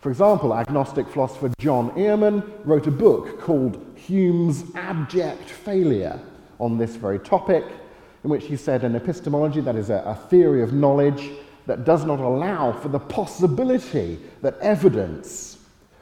For 0.00 0.08
example, 0.08 0.54
agnostic 0.54 1.06
philosopher 1.08 1.50
John 1.58 1.90
Earman 1.90 2.42
wrote 2.64 2.86
a 2.86 2.90
book 2.90 3.38
called 3.38 3.84
Hume's 3.96 4.64
Abject 4.74 5.50
Failure 5.50 6.18
on 6.58 6.78
this 6.78 6.96
very 6.96 7.18
topic, 7.18 7.64
in 8.24 8.30
which 8.30 8.46
he 8.46 8.56
said 8.56 8.82
an 8.82 8.96
epistemology, 8.96 9.60
that 9.60 9.76
is 9.76 9.90
a, 9.90 10.02
a 10.06 10.14
theory 10.14 10.62
of 10.62 10.72
knowledge, 10.72 11.30
that 11.66 11.84
does 11.84 12.06
not 12.06 12.18
allow 12.18 12.72
for 12.72 12.88
the 12.88 12.98
possibility 12.98 14.18
that 14.40 14.58
evidence, 14.60 15.58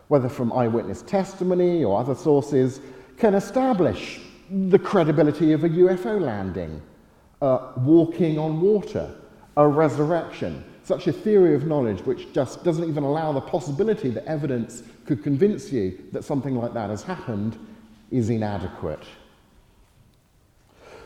whether 0.06 0.28
from 0.28 0.52
eyewitness 0.52 1.02
testimony 1.02 1.82
or 1.82 1.98
other 1.98 2.14
sources, 2.14 2.80
can 3.16 3.34
establish 3.34 4.20
the 4.48 4.78
credibility 4.78 5.52
of 5.52 5.64
a 5.64 5.68
UFO 5.68 6.20
landing, 6.20 6.80
uh, 7.42 7.72
walking 7.78 8.38
on 8.38 8.60
water, 8.60 9.12
a 9.56 9.66
resurrection, 9.66 10.64
such 10.88 11.06
a 11.06 11.12
theory 11.12 11.54
of 11.54 11.66
knowledge 11.66 12.00
which 12.06 12.32
just 12.32 12.64
doesn't 12.64 12.88
even 12.88 13.04
allow 13.04 13.30
the 13.30 13.42
possibility 13.42 14.08
that 14.08 14.24
evidence 14.24 14.82
could 15.04 15.22
convince 15.22 15.70
you 15.70 16.02
that 16.12 16.24
something 16.24 16.56
like 16.56 16.72
that 16.72 16.88
has 16.88 17.02
happened 17.02 17.58
is 18.10 18.30
inadequate. 18.30 19.04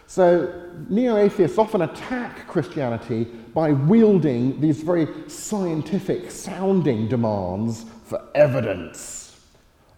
So, 0.06 0.70
neo 0.88 1.16
atheists 1.16 1.58
often 1.58 1.82
attack 1.82 2.46
Christianity 2.46 3.24
by 3.24 3.72
wielding 3.72 4.60
these 4.60 4.82
very 4.82 5.08
scientific 5.26 6.30
sounding 6.30 7.08
demands 7.08 7.84
for 8.04 8.22
evidence 8.36 9.40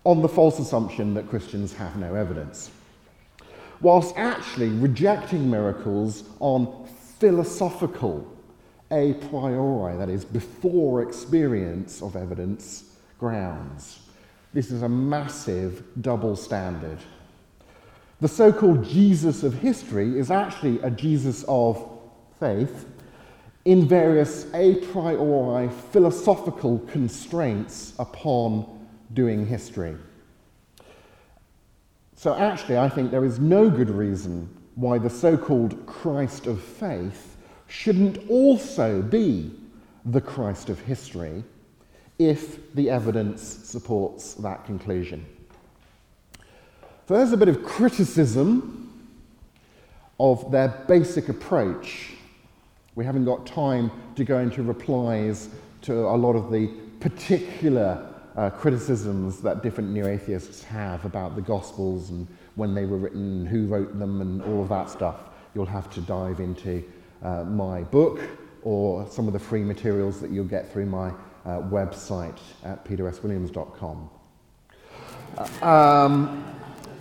on 0.04 0.22
the 0.22 0.28
false 0.28 0.58
assumption 0.58 1.12
that 1.12 1.28
Christians 1.28 1.74
have 1.74 1.96
no 1.96 2.14
evidence, 2.14 2.70
whilst 3.82 4.16
actually 4.16 4.68
rejecting 4.68 5.50
miracles 5.50 6.24
on 6.40 6.86
philosophical 7.18 8.33
a 8.90 9.14
priori, 9.14 9.96
that 9.96 10.08
is, 10.08 10.24
before 10.24 11.02
experience 11.02 12.02
of 12.02 12.16
evidence 12.16 12.84
grounds. 13.18 14.00
This 14.52 14.70
is 14.70 14.82
a 14.82 14.88
massive 14.88 15.82
double 16.00 16.36
standard. 16.36 16.98
The 18.20 18.28
so 18.28 18.52
called 18.52 18.84
Jesus 18.84 19.42
of 19.42 19.54
history 19.54 20.18
is 20.18 20.30
actually 20.30 20.78
a 20.80 20.90
Jesus 20.90 21.44
of 21.48 21.90
faith 22.38 22.86
in 23.64 23.88
various 23.88 24.46
a 24.54 24.76
priori 24.76 25.68
philosophical 25.90 26.78
constraints 26.90 27.94
upon 27.98 28.86
doing 29.12 29.46
history. 29.46 29.96
So, 32.16 32.34
actually, 32.34 32.78
I 32.78 32.88
think 32.88 33.10
there 33.10 33.24
is 33.24 33.38
no 33.38 33.68
good 33.68 33.90
reason 33.90 34.48
why 34.76 34.98
the 34.98 35.10
so 35.10 35.36
called 35.36 35.84
Christ 35.86 36.46
of 36.46 36.62
faith 36.62 37.33
shouldn't 37.68 38.18
also 38.28 39.02
be 39.02 39.50
the 40.04 40.20
Christ 40.20 40.68
of 40.68 40.80
history 40.80 41.42
if 42.18 42.74
the 42.74 42.90
evidence 42.90 43.42
supports 43.42 44.34
that 44.34 44.64
conclusion. 44.64 45.24
So 47.06 47.14
there's 47.14 47.32
a 47.32 47.36
bit 47.36 47.48
of 47.48 47.64
criticism 47.64 48.80
of 50.20 50.50
their 50.50 50.68
basic 50.88 51.28
approach. 51.28 52.12
We 52.94 53.04
haven't 53.04 53.24
got 53.24 53.46
time 53.46 53.90
to 54.16 54.24
go 54.24 54.38
into 54.38 54.62
replies 54.62 55.48
to 55.82 55.92
a 55.92 56.16
lot 56.16 56.34
of 56.34 56.50
the 56.50 56.68
particular 57.00 58.10
uh, 58.36 58.50
criticisms 58.50 59.40
that 59.40 59.62
different 59.62 59.90
neo 59.90 60.06
atheists 60.06 60.62
have 60.64 61.04
about 61.04 61.34
the 61.36 61.42
Gospels 61.42 62.10
and 62.10 62.26
when 62.54 62.74
they 62.74 62.86
were 62.86 62.96
written, 62.96 63.44
who 63.46 63.66
wrote 63.66 63.98
them, 63.98 64.20
and 64.20 64.42
all 64.42 64.62
of 64.62 64.68
that 64.68 64.88
stuff. 64.88 65.16
You'll 65.54 65.66
have 65.66 65.90
to 65.90 66.00
dive 66.00 66.40
into 66.40 66.82
uh, 67.22 67.44
my 67.44 67.82
book 67.82 68.20
or 68.62 69.06
some 69.10 69.26
of 69.26 69.32
the 69.32 69.38
free 69.38 69.62
materials 69.62 70.20
that 70.20 70.30
you'll 70.30 70.44
get 70.44 70.72
through 70.72 70.86
my 70.86 71.08
uh, 71.44 71.60
website 71.60 72.38
at 72.64 72.84
peterswilliams.com. 72.84 74.10
Uh, 75.36 75.66
um, 75.66 76.44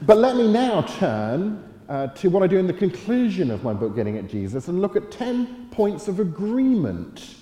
but 0.04 0.18
let 0.18 0.36
me 0.36 0.52
now 0.52 0.82
turn 0.82 1.64
uh, 1.88 2.08
to 2.08 2.30
what 2.30 2.44
I 2.44 2.48
do 2.48 2.58
in 2.58 2.68
the 2.68 2.74
conclusion 2.74 3.52
of 3.52 3.64
my 3.64 3.74
book, 3.74 3.96
Getting 3.96 4.18
at 4.18 4.28
Jesus, 4.28 4.68
and 4.68 4.82
look 4.82 4.96
at 4.96 5.12
10 5.12 5.70
points 5.72 6.08
of 6.08 6.20
agreement. 6.20 7.36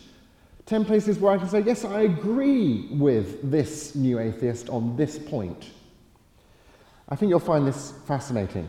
10 0.65 0.85
places 0.85 1.17
where 1.19 1.33
I 1.33 1.37
can 1.37 1.49
say, 1.49 1.61
yes, 1.61 1.83
I 1.83 2.01
agree 2.01 2.87
with 2.91 3.49
this 3.49 3.95
new 3.95 4.19
atheist 4.19 4.69
on 4.69 4.95
this 4.95 5.17
point. 5.17 5.71
I 7.09 7.15
think 7.15 7.29
you'll 7.29 7.39
find 7.39 7.67
this 7.67 7.93
fascinating. 8.05 8.67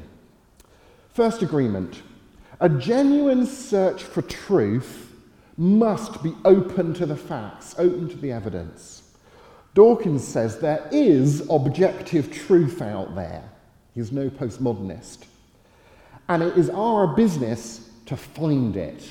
First 1.13 1.43
agreement 1.43 2.03
a 2.63 2.69
genuine 2.69 3.45
search 3.45 4.05
for 4.05 4.23
truth 4.23 5.13
must 5.57 6.23
be 6.23 6.33
open 6.45 6.95
to 6.95 7.05
the 7.05 7.17
facts, 7.17 7.75
open 7.77 8.09
to 8.09 8.17
the 8.17 8.31
evidence. 8.31 9.03
Dawkins 9.75 10.27
says 10.27 10.61
there 10.61 10.89
is 10.93 11.45
objective 11.51 12.33
truth 12.33 12.81
out 12.81 13.17
there. 13.17 13.43
He's 13.97 14.13
no 14.13 14.31
postmodernist. 14.31 15.25
And 16.29 16.41
it 16.41 16.57
is 16.57 16.71
our 16.71 17.09
business 17.09 17.91
to 18.07 18.17
find 18.17 18.77
it. 18.77 19.09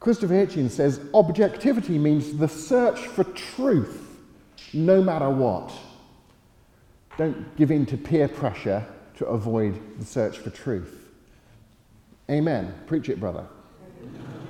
Christopher 0.00 0.32
Hitchens 0.32 0.70
says 0.70 0.98
objectivity 1.12 1.98
means 1.98 2.38
the 2.38 2.48
search 2.48 3.00
for 3.00 3.24
truth, 3.24 4.18
no 4.72 5.02
matter 5.02 5.28
what. 5.28 5.70
Don't 7.18 7.54
give 7.58 7.70
in 7.70 7.84
to 7.84 7.98
peer 7.98 8.28
pressure 8.28 8.82
to 9.16 9.26
avoid 9.26 9.78
the 9.98 10.06
search 10.06 10.38
for 10.38 10.48
truth. 10.48 10.99
Amen. 12.30 12.72
Preach 12.86 13.08
it, 13.08 13.18
brother. 13.18 13.44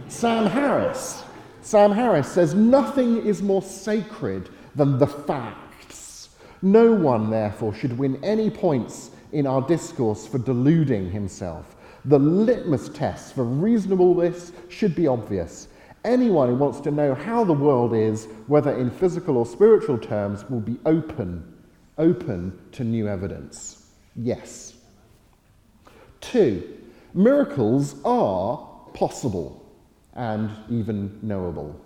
Sam 0.08 0.46
Harris. 0.46 1.22
Sam 1.62 1.92
Harris 1.92 2.30
says 2.30 2.54
nothing 2.54 3.24
is 3.24 3.42
more 3.42 3.62
sacred 3.62 4.50
than 4.74 4.98
the 4.98 5.06
facts. 5.06 6.30
No 6.62 6.92
one, 6.92 7.30
therefore, 7.30 7.72
should 7.74 7.96
win 7.96 8.22
any 8.22 8.50
points 8.50 9.10
in 9.32 9.46
our 9.46 9.62
discourse 9.62 10.26
for 10.26 10.38
deluding 10.38 11.10
himself. 11.10 11.76
The 12.04 12.18
litmus 12.18 12.88
test 12.90 13.34
for 13.34 13.44
reasonableness 13.44 14.52
should 14.68 14.94
be 14.94 15.06
obvious. 15.06 15.68
Anyone 16.04 16.48
who 16.48 16.56
wants 16.56 16.80
to 16.80 16.90
know 16.90 17.14
how 17.14 17.44
the 17.44 17.52
world 17.52 17.94
is, 17.94 18.26
whether 18.46 18.74
in 18.76 18.90
physical 18.90 19.36
or 19.36 19.46
spiritual 19.46 19.98
terms, 19.98 20.48
will 20.48 20.60
be 20.60 20.78
open, 20.86 21.44
open 21.98 22.58
to 22.72 22.84
new 22.84 23.06
evidence. 23.06 23.90
Yes. 24.16 24.74
Two, 26.20 26.79
miracles 27.14 27.96
are 28.04 28.56
possible 28.94 29.64
and 30.14 30.50
even 30.68 31.18
knowable. 31.22 31.78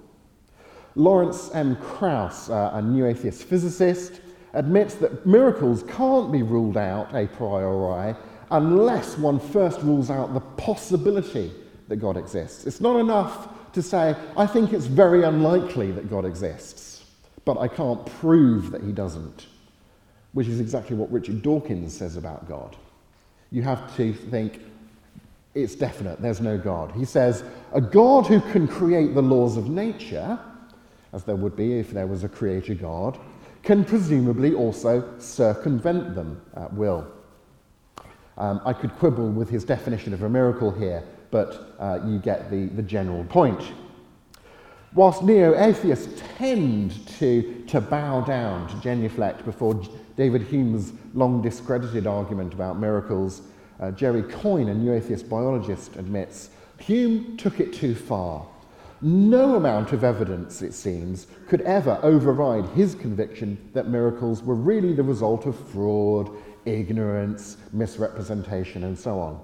Lawrence 0.96 1.50
M. 1.54 1.76
Krauss, 1.76 2.48
uh, 2.48 2.70
a 2.74 2.82
new 2.82 3.06
atheist 3.06 3.44
physicist, 3.44 4.20
admits 4.52 4.94
that 4.96 5.26
miracles 5.26 5.82
can't 5.88 6.30
be 6.30 6.42
ruled 6.42 6.76
out 6.76 7.12
a 7.14 7.26
priori 7.26 8.14
unless 8.50 9.18
one 9.18 9.40
first 9.40 9.80
rules 9.80 10.10
out 10.10 10.32
the 10.32 10.40
possibility 10.40 11.52
that 11.88 11.96
God 11.96 12.16
exists. 12.16 12.66
It's 12.66 12.80
not 12.80 12.98
enough 12.98 13.72
to 13.72 13.82
say, 13.82 14.14
I 14.36 14.46
think 14.46 14.72
it's 14.72 14.86
very 14.86 15.24
unlikely 15.24 15.90
that 15.92 16.08
God 16.08 16.24
exists, 16.24 17.04
but 17.44 17.58
I 17.58 17.66
can't 17.66 18.06
prove 18.06 18.70
that 18.70 18.82
he 18.82 18.92
doesn't, 18.92 19.46
which 20.32 20.46
is 20.46 20.60
exactly 20.60 20.96
what 20.96 21.10
Richard 21.10 21.42
Dawkins 21.42 21.96
says 21.96 22.16
about 22.16 22.48
God. 22.48 22.76
You 23.50 23.62
have 23.62 23.96
to 23.96 24.12
think, 24.12 24.60
it's 25.54 25.74
definite, 25.74 26.20
there's 26.20 26.40
no 26.40 26.58
God. 26.58 26.92
He 26.92 27.04
says, 27.04 27.44
a 27.72 27.80
God 27.80 28.26
who 28.26 28.40
can 28.40 28.66
create 28.66 29.14
the 29.14 29.22
laws 29.22 29.56
of 29.56 29.68
nature, 29.68 30.38
as 31.12 31.24
there 31.24 31.36
would 31.36 31.56
be 31.56 31.78
if 31.78 31.90
there 31.90 32.06
was 32.06 32.24
a 32.24 32.28
creator 32.28 32.74
God, 32.74 33.18
can 33.62 33.84
presumably 33.84 34.52
also 34.52 35.18
circumvent 35.18 36.14
them 36.14 36.40
at 36.56 36.72
will. 36.74 37.06
Um, 38.36 38.60
I 38.64 38.72
could 38.72 38.94
quibble 38.96 39.30
with 39.30 39.48
his 39.48 39.64
definition 39.64 40.12
of 40.12 40.22
a 40.22 40.28
miracle 40.28 40.70
here, 40.70 41.04
but 41.30 41.74
uh, 41.78 42.00
you 42.04 42.18
get 42.18 42.50
the, 42.50 42.66
the 42.66 42.82
general 42.82 43.24
point. 43.24 43.60
Whilst 44.92 45.22
neo 45.22 45.58
atheists 45.58 46.22
tend 46.36 47.06
to, 47.18 47.64
to 47.68 47.80
bow 47.80 48.20
down 48.20 48.68
to 48.68 48.76
genuflect 48.80 49.44
before 49.44 49.80
David 50.16 50.42
Hume's 50.42 50.92
long 51.14 51.42
discredited 51.42 52.06
argument 52.06 52.54
about 52.54 52.78
miracles, 52.78 53.42
uh, 53.84 53.90
Jerry 53.90 54.22
Coyne, 54.22 54.68
a 54.70 54.74
new 54.74 54.94
atheist 54.94 55.28
biologist, 55.28 55.96
admits 55.96 56.50
Hume 56.78 57.36
took 57.36 57.60
it 57.60 57.72
too 57.72 57.94
far. 57.94 58.46
No 59.02 59.56
amount 59.56 59.92
of 59.92 60.02
evidence, 60.02 60.62
it 60.62 60.72
seems, 60.72 61.26
could 61.46 61.60
ever 61.62 62.00
override 62.02 62.66
his 62.70 62.94
conviction 62.94 63.58
that 63.74 63.88
miracles 63.88 64.42
were 64.42 64.54
really 64.54 64.94
the 64.94 65.02
result 65.02 65.44
of 65.44 65.58
fraud, 65.68 66.30
ignorance, 66.64 67.58
misrepresentation, 67.72 68.84
and 68.84 68.98
so 68.98 69.20
on. 69.20 69.38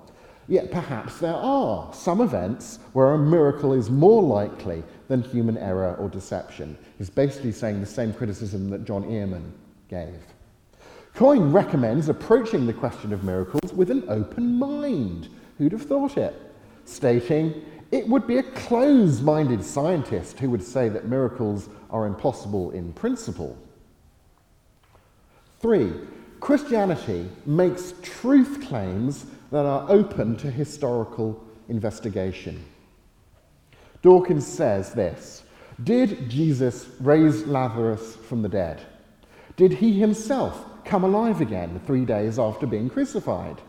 Yet 0.48 0.72
perhaps 0.72 1.18
there 1.18 1.34
are 1.34 1.92
some 1.92 2.22
events 2.22 2.78
where 2.94 3.12
a 3.12 3.18
miracle 3.18 3.74
is 3.74 3.90
more 3.90 4.22
likely 4.22 4.82
than 5.08 5.22
human 5.22 5.58
error 5.58 5.94
or 5.96 6.08
deception. 6.08 6.78
He's 6.96 7.10
basically 7.10 7.52
saying 7.52 7.80
the 7.80 7.86
same 7.86 8.14
criticism 8.14 8.70
that 8.70 8.84
John 8.84 9.04
Earman 9.04 9.52
gave. 9.88 10.22
Coyne 11.14 11.52
recommends 11.52 12.08
approaching 12.08 12.66
the 12.66 12.72
question 12.72 13.12
of 13.12 13.24
miracles 13.24 13.72
with 13.72 13.90
an 13.90 14.04
open 14.08 14.58
mind. 14.58 15.28
Who'd 15.58 15.72
have 15.72 15.82
thought 15.82 16.16
it? 16.16 16.34
Stating, 16.84 17.62
it 17.92 18.06
would 18.08 18.26
be 18.26 18.38
a 18.38 18.42
close 18.42 19.20
minded 19.20 19.64
scientist 19.64 20.38
who 20.38 20.50
would 20.50 20.62
say 20.62 20.88
that 20.88 21.08
miracles 21.08 21.68
are 21.90 22.06
impossible 22.06 22.70
in 22.70 22.92
principle. 22.92 23.58
Three, 25.58 25.92
Christianity 26.38 27.28
makes 27.44 27.92
truth 28.02 28.66
claims 28.66 29.26
that 29.50 29.66
are 29.66 29.90
open 29.90 30.36
to 30.38 30.50
historical 30.50 31.44
investigation. 31.68 32.64
Dawkins 34.02 34.46
says 34.46 34.94
this 34.94 35.42
Did 35.82 36.30
Jesus 36.30 36.88
raise 37.00 37.46
Lazarus 37.46 38.16
from 38.16 38.42
the 38.42 38.48
dead? 38.48 38.80
Did 39.56 39.72
he 39.72 39.98
himself 39.98 40.64
come 40.90 41.04
alive 41.04 41.40
again 41.40 41.80
three 41.86 42.04
days 42.04 42.36
after 42.36 42.66
being 42.66 42.90
crucified? 42.90 43.60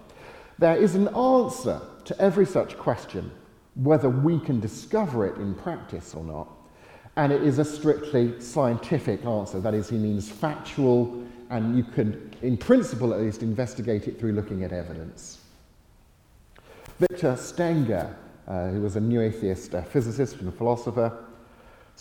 There 0.57 0.75
is 0.75 0.95
an 0.95 1.07
answer 1.09 1.79
to 2.05 2.19
every 2.19 2.47
such 2.47 2.79
question, 2.79 3.31
whether 3.75 4.09
we 4.09 4.39
can 4.39 4.59
discover 4.59 5.27
it 5.27 5.37
in 5.37 5.53
practice 5.53 6.15
or 6.15 6.23
not. 6.23 6.49
And 7.17 7.31
it 7.31 7.43
is 7.43 7.59
a 7.59 7.65
strictly 7.65 8.41
scientific 8.41 9.23
answer. 9.23 9.61
That 9.61 9.75
is, 9.75 9.87
he 9.87 9.97
means 9.97 10.31
factual, 10.31 11.23
and 11.51 11.77
you 11.77 11.83
can, 11.83 12.33
in 12.41 12.57
principle 12.57 13.13
at 13.13 13.19
least, 13.19 13.43
investigate 13.43 14.07
it 14.07 14.19
through 14.19 14.31
looking 14.31 14.63
at 14.63 14.73
evidence. 14.73 15.41
Victor 16.97 17.35
Stenger, 17.35 18.15
uh, 18.47 18.69
who 18.69 18.81
was 18.81 18.95
a 18.95 18.99
new 18.99 19.21
atheist 19.21 19.75
physicist 19.91 20.37
and 20.37 20.51
philosopher, 20.55 21.25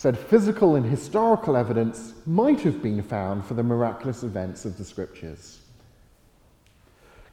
said 0.01 0.17
physical 0.17 0.77
and 0.77 0.83
historical 0.87 1.55
evidence 1.55 2.13
might 2.25 2.59
have 2.61 2.81
been 2.81 3.03
found 3.03 3.45
for 3.45 3.53
the 3.53 3.61
miraculous 3.61 4.23
events 4.23 4.65
of 4.65 4.75
the 4.75 4.83
scriptures. 4.83 5.59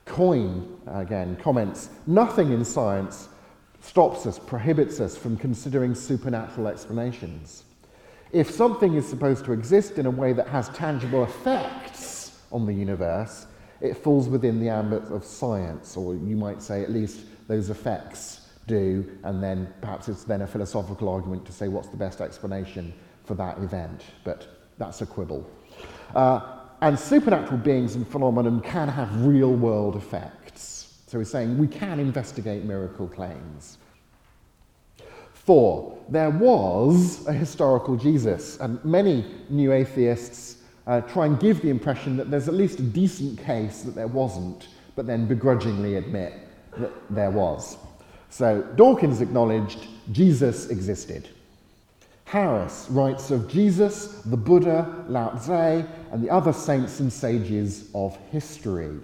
Coyne, 0.04 0.78
again, 0.87 1.35
comments 1.37 1.88
nothing 2.07 2.52
in 2.52 2.62
science 2.62 3.31
stops 3.81 4.26
us, 4.26 4.38
prohibits 4.38 5.00
us 5.00 5.16
from 5.16 5.35
considering 5.35 5.94
supernatural 5.94 6.68
explanations. 6.68 7.64
If 8.33 8.50
something 8.50 8.96
is 8.96 9.09
supposed 9.09 9.46
to 9.46 9.52
exist 9.52 9.98
in 9.98 10.04
a 10.04 10.11
way 10.11 10.35
that 10.35 10.48
has 10.48 10.68
tangible 10.68 11.24
effects 11.24 12.38
on 12.52 12.66
the 12.66 12.74
universe, 12.74 13.46
it 13.81 13.96
falls 13.96 14.28
within 14.28 14.61
the 14.61 14.68
ambit 14.68 15.04
of 15.04 15.24
science, 15.24 15.96
or 15.96 16.14
you 16.14 16.37
might 16.37 16.61
say 16.61 16.83
at 16.83 16.92
least 16.92 17.20
those 17.48 17.70
effects 17.70 18.47
do, 18.68 19.18
and 19.24 19.42
then 19.42 19.72
perhaps 19.81 20.09
it's 20.09 20.22
then 20.22 20.42
a 20.42 20.46
philosophical 20.46 21.09
argument 21.09 21.44
to 21.46 21.52
say 21.52 21.66
what's 21.66 21.88
the 21.88 21.96
best 21.96 22.20
explanation 22.20 22.94
for 23.24 23.35
that 23.35 23.59
event, 23.59 24.02
but 24.22 24.46
that's 24.78 25.02
a 25.02 25.07
quibble. 25.07 25.44
Uh, 26.14 26.59
and 26.81 26.96
supernatural 26.98 27.59
beings 27.59 27.96
and 27.96 28.07
phenomenon 28.07 28.61
can 28.61 28.88
have 28.88 29.26
real 29.26 29.52
world 29.52 29.96
effects. 29.96 31.02
So 31.09 31.18
he's 31.18 31.31
saying 31.31 31.59
we 31.59 31.66
can 31.66 31.98
investigate 31.98 32.64
miracle 32.64 33.09
claims. 33.09 33.78
Four, 35.33 35.98
there 36.09 36.31
was 36.31 37.26
a 37.26 37.33
historical 37.33 37.96
Jesus, 37.96 38.59
and 38.61 38.85
many 38.85 39.24
new 39.48 39.72
atheists 39.72 40.59
uh, 40.87 41.00
try 41.02 41.26
and 41.26 41.40
give 41.40 41.62
the 41.62 41.70
impression 41.70 42.16
that 42.18 42.31
there's 42.31 42.48
at 42.48 42.54
least 42.54 42.78
a 42.78 42.83
decent 42.83 43.38
case 43.38 43.83
that 43.83 43.94
there 43.94 44.07
wasn't, 44.07 44.68
but 44.94 45.07
then 45.07 45.26
begrudgingly 45.26 45.96
admit 45.96 46.35
that 46.76 46.92
there 47.11 47.31
was. 47.31 47.78
So 48.30 48.62
Dawkins 48.76 49.20
acknowledged 49.20 49.86
Jesus 50.12 50.68
existed. 50.68 51.28
Harris 52.24 52.86
writes 52.90 53.30
of 53.30 53.48
Jesus, 53.48 54.20
the 54.22 54.36
Buddha, 54.36 55.04
Lao 55.08 55.30
Tse, 55.30 55.84
and 56.12 56.22
the 56.22 56.28
other 56.28 56.52
saints 56.52 57.00
and 57.00 57.10
sages 57.10 57.88
of 57.94 58.16
history. 58.30 58.98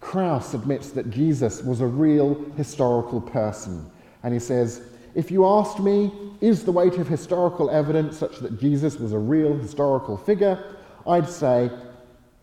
Krauss 0.00 0.52
admits 0.52 0.90
that 0.90 1.10
Jesus 1.10 1.62
was 1.62 1.80
a 1.80 1.86
real 1.86 2.34
historical 2.56 3.20
person, 3.20 3.90
and 4.22 4.34
he 4.34 4.40
says, 4.40 4.82
if 5.14 5.30
you 5.30 5.46
asked 5.46 5.80
me, 5.80 6.12
is 6.42 6.62
the 6.62 6.72
weight 6.72 6.98
of 6.98 7.08
historical 7.08 7.70
evidence 7.70 8.18
such 8.18 8.38
that 8.40 8.60
Jesus 8.60 8.98
was 8.98 9.14
a 9.14 9.18
real 9.18 9.56
historical 9.56 10.18
figure? 10.18 10.62
I'd 11.06 11.28
say 11.28 11.70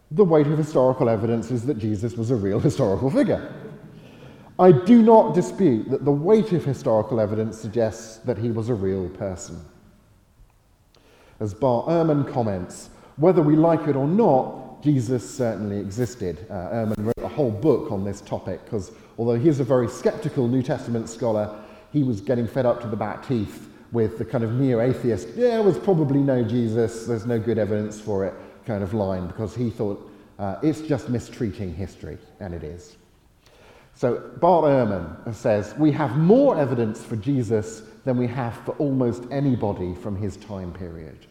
the 0.09 0.23
weight 0.23 0.47
of 0.47 0.57
historical 0.57 1.07
evidence 1.07 1.51
is 1.51 1.67
that 1.67 1.77
Jesus 1.77 2.15
was 2.15 2.31
a 2.31 2.35
real 2.35 2.59
historical 2.69 3.11
figure. 3.11 3.53
I 4.63 4.71
do 4.71 5.01
not 5.01 5.35
dispute 5.35 5.89
that 5.89 6.05
the 6.05 6.11
weight 6.11 6.53
of 6.53 6.63
historical 6.63 7.19
evidence 7.19 7.57
suggests 7.57 8.19
that 8.19 8.37
he 8.37 8.49
was 8.49 8.69
a 8.69 8.73
real 8.73 9.09
person. 9.09 9.59
As 11.41 11.53
Bart 11.53 11.87
Ehrman 11.87 12.31
comments, 12.31 12.89
whether 13.17 13.41
we 13.41 13.57
like 13.57 13.89
it 13.89 13.97
or 13.97 14.07
not, 14.07 14.81
Jesus 14.81 15.29
certainly 15.29 15.79
existed. 15.79 16.47
Uh, 16.49 16.53
Ehrman 16.53 17.05
wrote 17.05 17.25
a 17.25 17.27
whole 17.27 17.51
book 17.51 17.91
on 17.91 18.05
this 18.05 18.21
topic 18.21 18.63
because 18.63 18.93
although 19.17 19.37
he's 19.37 19.59
a 19.59 19.65
very 19.65 19.89
skeptical 19.89 20.47
New 20.47 20.63
Testament 20.63 21.09
scholar, 21.09 21.61
he 21.91 22.03
was 22.03 22.21
getting 22.21 22.47
fed 22.47 22.65
up 22.65 22.79
to 22.83 22.87
the 22.87 22.95
back 22.95 23.27
teeth 23.27 23.69
with 23.91 24.17
the 24.17 24.23
kind 24.23 24.45
of 24.45 24.53
neo 24.53 24.79
atheist, 24.79 25.27
yeah, 25.35 25.49
there 25.49 25.63
was 25.63 25.77
probably 25.77 26.21
no 26.21 26.41
Jesus, 26.41 27.05
there's 27.05 27.25
no 27.25 27.37
good 27.37 27.57
evidence 27.57 27.99
for 27.99 28.23
it 28.23 28.33
kind 28.65 28.81
of 28.81 28.93
line, 28.93 29.27
because 29.27 29.53
he 29.53 29.69
thought 29.69 30.09
uh, 30.39 30.55
it's 30.63 30.79
just 30.79 31.09
mistreating 31.09 31.75
history, 31.75 32.17
and 32.39 32.53
it 32.53 32.63
is. 32.63 32.95
So 33.95 34.31
Bart 34.39 34.65
Ehrman 34.65 35.33
says, 35.33 35.75
We 35.77 35.91
have 35.91 36.17
more 36.17 36.57
evidence 36.57 37.03
for 37.03 37.15
Jesus 37.15 37.83
than 38.05 38.17
we 38.17 38.27
have 38.27 38.55
for 38.65 38.71
almost 38.73 39.23
anybody 39.31 39.95
from 39.95 40.15
his 40.15 40.37
time 40.37 40.73
period. 40.73 41.27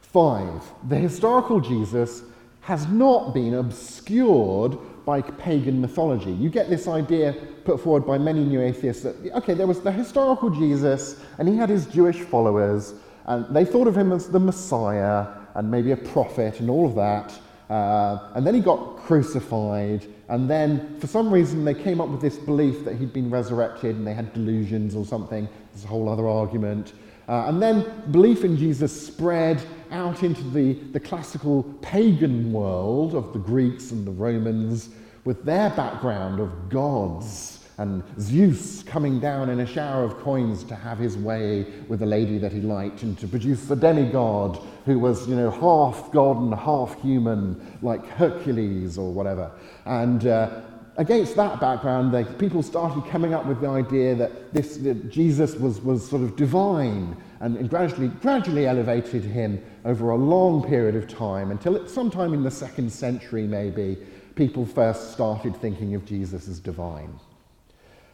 Five, 0.00 0.62
the 0.88 0.96
historical 0.96 1.60
Jesus 1.60 2.22
has 2.62 2.86
not 2.88 3.32
been 3.32 3.54
obscured 3.54 4.76
by 5.06 5.22
pagan 5.22 5.80
mythology. 5.80 6.32
You 6.32 6.50
get 6.50 6.68
this 6.68 6.86
idea 6.86 7.32
put 7.64 7.80
forward 7.80 8.06
by 8.06 8.18
many 8.18 8.44
new 8.44 8.60
atheists 8.60 9.02
that, 9.04 9.16
okay, 9.34 9.54
there 9.54 9.66
was 9.66 9.80
the 9.80 9.90
historical 9.90 10.50
Jesus, 10.50 11.20
and 11.38 11.48
he 11.48 11.56
had 11.56 11.68
his 11.68 11.86
Jewish 11.86 12.18
followers, 12.18 12.94
and 13.26 13.54
they 13.54 13.64
thought 13.64 13.88
of 13.88 13.96
him 13.96 14.12
as 14.12 14.28
the 14.28 14.40
Messiah 14.40 15.26
and 15.54 15.70
maybe 15.70 15.92
a 15.92 15.96
prophet 15.96 16.60
and 16.60 16.68
all 16.68 16.86
of 16.86 16.94
that. 16.96 17.32
Uh, 17.70 18.32
and 18.34 18.44
then 18.44 18.52
he 18.52 18.60
got 18.60 18.96
crucified, 18.96 20.04
and 20.28 20.50
then 20.50 20.98
for 20.98 21.06
some 21.06 21.32
reason 21.32 21.64
they 21.64 21.72
came 21.72 22.00
up 22.00 22.08
with 22.08 22.20
this 22.20 22.36
belief 22.36 22.84
that 22.84 22.96
he'd 22.96 23.12
been 23.12 23.30
resurrected 23.30 23.94
and 23.94 24.04
they 24.04 24.12
had 24.12 24.32
delusions 24.34 24.96
or 24.96 25.06
something. 25.06 25.48
There's 25.72 25.84
a 25.84 25.88
whole 25.88 26.08
other 26.08 26.26
argument. 26.26 26.94
Uh, 27.28 27.44
and 27.46 27.62
then 27.62 28.10
belief 28.10 28.42
in 28.42 28.56
Jesus 28.56 29.06
spread 29.06 29.62
out 29.92 30.24
into 30.24 30.42
the, 30.50 30.72
the 30.90 30.98
classical 30.98 31.62
pagan 31.80 32.52
world 32.52 33.14
of 33.14 33.32
the 33.32 33.38
Greeks 33.38 33.92
and 33.92 34.04
the 34.04 34.10
Romans 34.10 34.88
with 35.24 35.44
their 35.44 35.70
background 35.70 36.40
of 36.40 36.68
gods 36.70 37.59
and 37.80 38.02
Zeus 38.20 38.82
coming 38.82 39.20
down 39.20 39.48
in 39.48 39.60
a 39.60 39.66
shower 39.66 40.04
of 40.04 40.18
coins 40.18 40.64
to 40.64 40.74
have 40.74 40.98
his 40.98 41.16
way 41.16 41.64
with 41.88 42.02
a 42.02 42.06
lady 42.06 42.36
that 42.36 42.52
he 42.52 42.60
liked 42.60 43.02
and 43.02 43.18
to 43.18 43.26
produce 43.26 43.70
a 43.70 43.76
demigod 43.76 44.62
who 44.84 44.98
was, 44.98 45.26
you 45.26 45.34
know, 45.34 45.50
half 45.50 46.12
god 46.12 46.36
and 46.36 46.54
half 46.54 47.00
human, 47.00 47.78
like 47.80 48.06
Hercules 48.06 48.98
or 48.98 49.10
whatever. 49.10 49.50
And 49.86 50.26
uh, 50.26 50.60
against 50.98 51.36
that 51.36 51.58
background, 51.58 52.12
they, 52.12 52.24
people 52.24 52.62
started 52.62 53.10
coming 53.10 53.32
up 53.32 53.46
with 53.46 53.62
the 53.62 53.68
idea 53.68 54.14
that, 54.14 54.52
this, 54.52 54.76
that 54.76 55.10
Jesus 55.10 55.54
was, 55.54 55.80
was 55.80 56.06
sort 56.06 56.20
of 56.20 56.36
divine 56.36 57.16
and, 57.40 57.56
and 57.56 57.70
gradually, 57.70 58.08
gradually 58.08 58.66
elevated 58.66 59.24
him 59.24 59.58
over 59.86 60.10
a 60.10 60.16
long 60.16 60.62
period 60.62 60.96
of 60.96 61.08
time 61.08 61.50
until 61.50 61.76
it, 61.76 61.88
sometime 61.88 62.34
in 62.34 62.42
the 62.42 62.50
second 62.50 62.92
century, 62.92 63.46
maybe, 63.46 63.96
people 64.34 64.66
first 64.66 65.12
started 65.12 65.56
thinking 65.56 65.94
of 65.94 66.04
Jesus 66.04 66.46
as 66.46 66.60
divine. 66.60 67.18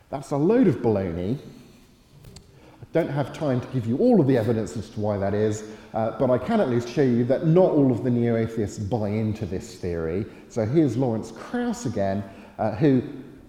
That's 0.08 0.30
a 0.30 0.36
load 0.36 0.68
of 0.68 0.76
baloney. 0.76 1.38
I 2.80 2.84
don't 2.92 3.08
have 3.08 3.32
time 3.32 3.60
to 3.60 3.66
give 3.68 3.86
you 3.86 3.98
all 3.98 4.20
of 4.20 4.26
the 4.26 4.38
evidence 4.38 4.76
as 4.76 4.88
to 4.90 5.00
why 5.00 5.18
that 5.18 5.34
is, 5.34 5.64
uh, 5.94 6.16
but 6.18 6.30
I 6.30 6.38
can 6.38 6.60
at 6.60 6.70
least 6.70 6.88
show 6.88 7.02
you 7.02 7.24
that 7.24 7.46
not 7.46 7.72
all 7.72 7.90
of 7.90 8.04
the 8.04 8.10
neo 8.10 8.36
atheists 8.36 8.78
buy 8.78 9.08
into 9.08 9.46
this 9.46 9.74
theory. 9.74 10.24
So 10.48 10.64
here's 10.64 10.96
Lawrence 10.96 11.32
Krauss 11.32 11.86
again, 11.86 12.22
uh, 12.58 12.72
who, 12.76 13.02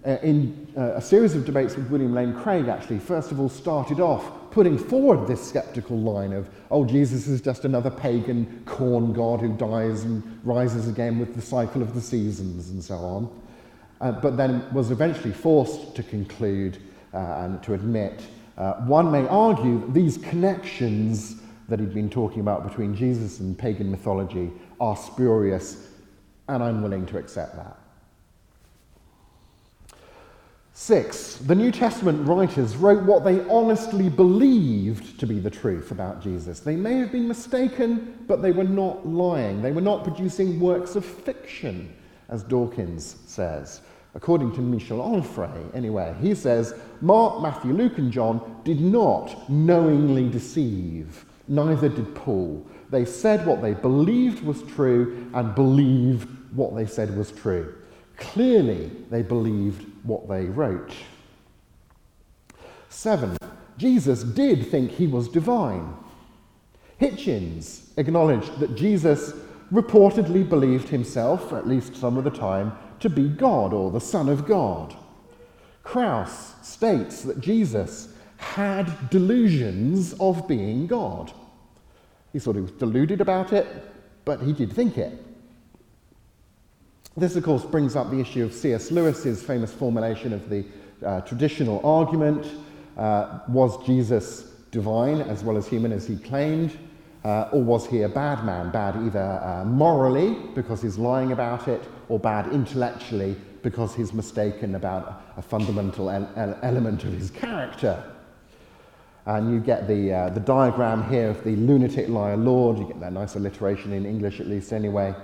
uh, 0.04 0.16
in 0.22 0.66
uh, 0.76 0.94
a 0.96 1.00
series 1.00 1.36
of 1.36 1.44
debates 1.44 1.76
with 1.76 1.88
William 1.90 2.12
Lane 2.12 2.34
Craig, 2.34 2.66
actually, 2.66 2.98
first 2.98 3.30
of 3.30 3.38
all 3.38 3.48
started 3.48 4.00
off 4.00 4.50
putting 4.50 4.76
forward 4.76 5.28
this 5.28 5.46
skeptical 5.46 5.96
line 5.96 6.32
of, 6.32 6.50
oh, 6.72 6.84
Jesus 6.84 7.28
is 7.28 7.40
just 7.40 7.64
another 7.64 7.90
pagan 7.90 8.62
corn 8.66 9.12
god 9.12 9.40
who 9.40 9.56
dies 9.56 10.02
and 10.02 10.40
rises 10.42 10.88
again 10.88 11.18
with 11.18 11.36
the 11.36 11.42
cycle 11.42 11.82
of 11.82 11.94
the 11.94 12.00
seasons 12.00 12.70
and 12.70 12.82
so 12.82 12.96
on 12.96 13.30
uh, 14.00 14.12
but 14.12 14.36
then 14.36 14.64
was 14.72 14.90
eventually 14.90 15.32
forced 15.32 15.94
to 15.96 16.02
conclude 16.02 16.78
uh, 17.12 17.18
and 17.18 17.62
to 17.62 17.74
admit. 17.74 18.22
Uh, 18.56 18.74
one 18.84 19.10
may 19.10 19.26
argue 19.28 19.80
that 19.80 19.94
these 19.94 20.18
connections 20.18 21.36
that 21.68 21.78
he'd 21.80 21.94
been 21.94 22.10
talking 22.10 22.40
about 22.40 22.66
between 22.66 22.94
Jesus 22.94 23.40
and 23.40 23.58
pagan 23.58 23.90
mythology 23.90 24.50
are 24.80 24.96
spurious, 24.96 25.88
and 26.48 26.62
I'm 26.62 26.82
willing 26.82 27.06
to 27.06 27.18
accept 27.18 27.56
that. 27.56 27.76
Six, 30.72 31.36
the 31.38 31.56
New 31.56 31.72
Testament 31.72 32.26
writers 32.26 32.76
wrote 32.76 33.02
what 33.02 33.24
they 33.24 33.40
honestly 33.48 34.08
believed 34.08 35.18
to 35.18 35.26
be 35.26 35.40
the 35.40 35.50
truth 35.50 35.90
about 35.90 36.22
Jesus. 36.22 36.60
They 36.60 36.76
may 36.76 36.94
have 36.98 37.10
been 37.10 37.26
mistaken, 37.26 38.24
but 38.28 38.42
they 38.42 38.52
were 38.52 38.62
not 38.62 39.04
lying. 39.04 39.60
They 39.60 39.72
were 39.72 39.80
not 39.80 40.04
producing 40.04 40.60
works 40.60 40.94
of 40.94 41.04
fiction, 41.04 41.92
as 42.28 42.44
Dawkins 42.44 43.16
says 43.26 43.80
according 44.18 44.50
to 44.50 44.60
Michel 44.60 44.98
Onfray, 44.98 45.72
anyway, 45.76 46.12
he 46.20 46.34
says 46.34 46.74
Mark, 47.00 47.40
Matthew, 47.40 47.72
Luke, 47.72 47.98
and 47.98 48.10
John 48.10 48.60
did 48.64 48.80
not 48.80 49.48
knowingly 49.48 50.28
deceive, 50.28 51.24
neither 51.46 51.88
did 51.88 52.16
Paul. 52.16 52.66
They 52.90 53.04
said 53.04 53.46
what 53.46 53.62
they 53.62 53.74
believed 53.74 54.42
was 54.42 54.62
true 54.62 55.30
and 55.34 55.54
believed 55.54 56.28
what 56.56 56.74
they 56.74 56.84
said 56.84 57.16
was 57.16 57.30
true. 57.30 57.76
Clearly, 58.16 58.90
they 59.08 59.22
believed 59.22 59.86
what 60.02 60.28
they 60.28 60.46
wrote. 60.46 60.90
Seven, 62.88 63.36
Jesus 63.76 64.24
did 64.24 64.66
think 64.66 64.90
he 64.90 65.06
was 65.06 65.28
divine. 65.28 65.94
Hitchens 67.00 67.96
acknowledged 67.96 68.58
that 68.58 68.74
Jesus 68.74 69.32
reportedly 69.72 70.48
believed 70.48 70.88
himself, 70.88 71.52
at 71.52 71.68
least 71.68 71.94
some 71.94 72.18
of 72.18 72.24
the 72.24 72.30
time, 72.30 72.72
to 73.00 73.10
be 73.10 73.28
God 73.28 73.72
or 73.72 73.90
the 73.90 74.00
Son 74.00 74.28
of 74.28 74.46
God. 74.46 74.94
Krauss 75.82 76.54
states 76.62 77.22
that 77.22 77.40
Jesus 77.40 78.08
had 78.36 79.10
delusions 79.10 80.14
of 80.20 80.46
being 80.46 80.86
God. 80.86 81.32
He 82.32 82.38
sort 82.38 82.56
of 82.56 82.62
was 82.62 82.72
deluded 82.72 83.20
about 83.20 83.52
it, 83.52 83.66
but 84.24 84.40
he 84.42 84.52
did 84.52 84.72
think 84.72 84.98
it. 84.98 85.24
This, 87.16 87.34
of 87.34 87.42
course, 87.42 87.64
brings 87.64 87.96
up 87.96 88.10
the 88.10 88.20
issue 88.20 88.44
of 88.44 88.52
C.S. 88.52 88.90
Lewis's 88.90 89.42
famous 89.42 89.72
formulation 89.72 90.32
of 90.32 90.48
the 90.48 90.64
uh, 91.04 91.20
traditional 91.22 91.84
argument 91.84 92.46
uh, 92.96 93.40
was 93.48 93.84
Jesus 93.84 94.42
divine 94.70 95.20
as 95.22 95.42
well 95.42 95.56
as 95.56 95.66
human 95.66 95.92
as 95.92 96.06
he 96.06 96.16
claimed? 96.16 96.76
Uh, 97.24 97.48
or 97.52 97.62
was 97.62 97.86
he 97.86 98.02
a 98.02 98.08
bad 98.08 98.44
man? 98.44 98.70
Bad 98.70 98.96
either 98.96 99.40
uh, 99.42 99.64
morally, 99.64 100.36
because 100.54 100.80
he's 100.80 100.98
lying 100.98 101.32
about 101.32 101.66
it, 101.66 101.82
or 102.08 102.18
bad 102.18 102.52
intellectually, 102.52 103.36
because 103.62 103.94
he's 103.94 104.12
mistaken 104.12 104.76
about 104.76 105.22
a 105.36 105.42
fundamental 105.42 106.10
el- 106.10 106.58
element 106.62 107.02
of 107.04 107.12
his 107.12 107.30
character. 107.30 108.02
And 109.26 109.52
you 109.52 109.60
get 109.60 109.88
the, 109.88 110.12
uh, 110.12 110.28
the 110.30 110.40
diagram 110.40 111.08
here 111.10 111.28
of 111.28 111.42
the 111.44 111.56
lunatic 111.56 112.08
liar 112.08 112.36
lord. 112.36 112.78
You 112.78 112.86
get 112.86 113.00
that 113.00 113.12
nice 113.12 113.34
alliteration 113.34 113.92
in 113.92 114.06
English, 114.06 114.40
at 114.40 114.46
least, 114.46 114.72
anyway. 114.72 115.14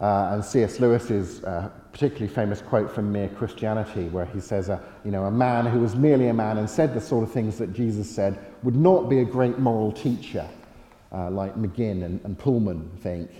Uh, 0.00 0.30
and 0.32 0.44
C.S. 0.44 0.80
Lewis's 0.80 1.44
uh, 1.44 1.70
particularly 1.92 2.28
famous 2.28 2.60
quote 2.60 2.90
from 2.90 3.12
Mere 3.12 3.28
Christianity, 3.28 4.08
where 4.08 4.26
he 4.26 4.40
says, 4.40 4.68
uh, 4.68 4.80
you 5.04 5.10
know, 5.10 5.24
a 5.24 5.30
man 5.30 5.66
who 5.66 5.80
was 5.80 5.94
merely 5.94 6.28
a 6.28 6.34
man 6.34 6.58
and 6.58 6.68
said 6.68 6.92
the 6.92 7.00
sort 7.00 7.22
of 7.22 7.30
things 7.30 7.56
that 7.58 7.72
Jesus 7.72 8.10
said 8.10 8.38
would 8.62 8.74
not 8.74 9.08
be 9.08 9.20
a 9.20 9.24
great 9.24 9.58
moral 9.58 9.92
teacher 9.92 10.48
uh, 11.12 11.30
like 11.30 11.54
McGinn 11.56 12.04
and, 12.04 12.20
and 12.24 12.38
Pullman 12.38 12.90
think, 13.02 13.30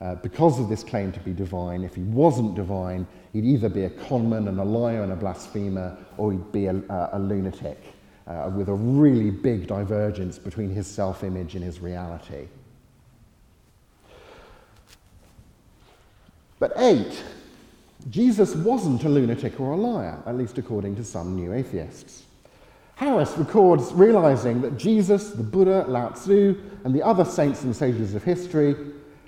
uh, 0.00 0.16
because 0.16 0.58
of 0.58 0.68
this 0.68 0.82
claim 0.82 1.12
to 1.12 1.20
be 1.20 1.32
divine, 1.32 1.84
if 1.84 1.94
he 1.94 2.02
wasn't 2.02 2.54
divine, 2.56 3.06
he'd 3.32 3.44
either 3.44 3.68
be 3.68 3.84
a 3.84 3.90
conman 3.90 4.48
and 4.48 4.58
a 4.58 4.64
liar 4.64 5.02
and 5.02 5.12
a 5.12 5.16
blasphemer, 5.16 5.96
or 6.16 6.32
he'd 6.32 6.52
be 6.52 6.66
a, 6.66 6.74
a, 6.74 7.10
a 7.12 7.18
lunatic 7.18 7.78
uh, 8.26 8.50
with 8.54 8.68
a 8.68 8.74
really 8.74 9.30
big 9.30 9.66
divergence 9.66 10.38
between 10.38 10.70
his 10.70 10.86
self 10.86 11.22
image 11.22 11.54
and 11.54 11.62
his 11.62 11.80
reality. 11.80 12.48
But 16.58 16.72
eight, 16.76 17.22
Jesus 18.10 18.54
wasn't 18.54 19.04
a 19.04 19.08
lunatic 19.08 19.60
or 19.60 19.72
a 19.72 19.76
liar, 19.76 20.22
at 20.26 20.36
least 20.36 20.58
according 20.58 20.96
to 20.96 21.04
some 21.04 21.36
new 21.36 21.52
atheists. 21.52 22.24
Harris 23.02 23.36
records 23.36 23.92
realizing 23.94 24.60
that 24.60 24.76
Jesus, 24.76 25.30
the 25.30 25.42
Buddha, 25.42 25.84
Lao 25.88 26.10
Tzu, 26.10 26.56
and 26.84 26.94
the 26.94 27.02
other 27.02 27.24
saints 27.24 27.64
and 27.64 27.74
sages 27.74 28.14
of 28.14 28.22
history 28.22 28.76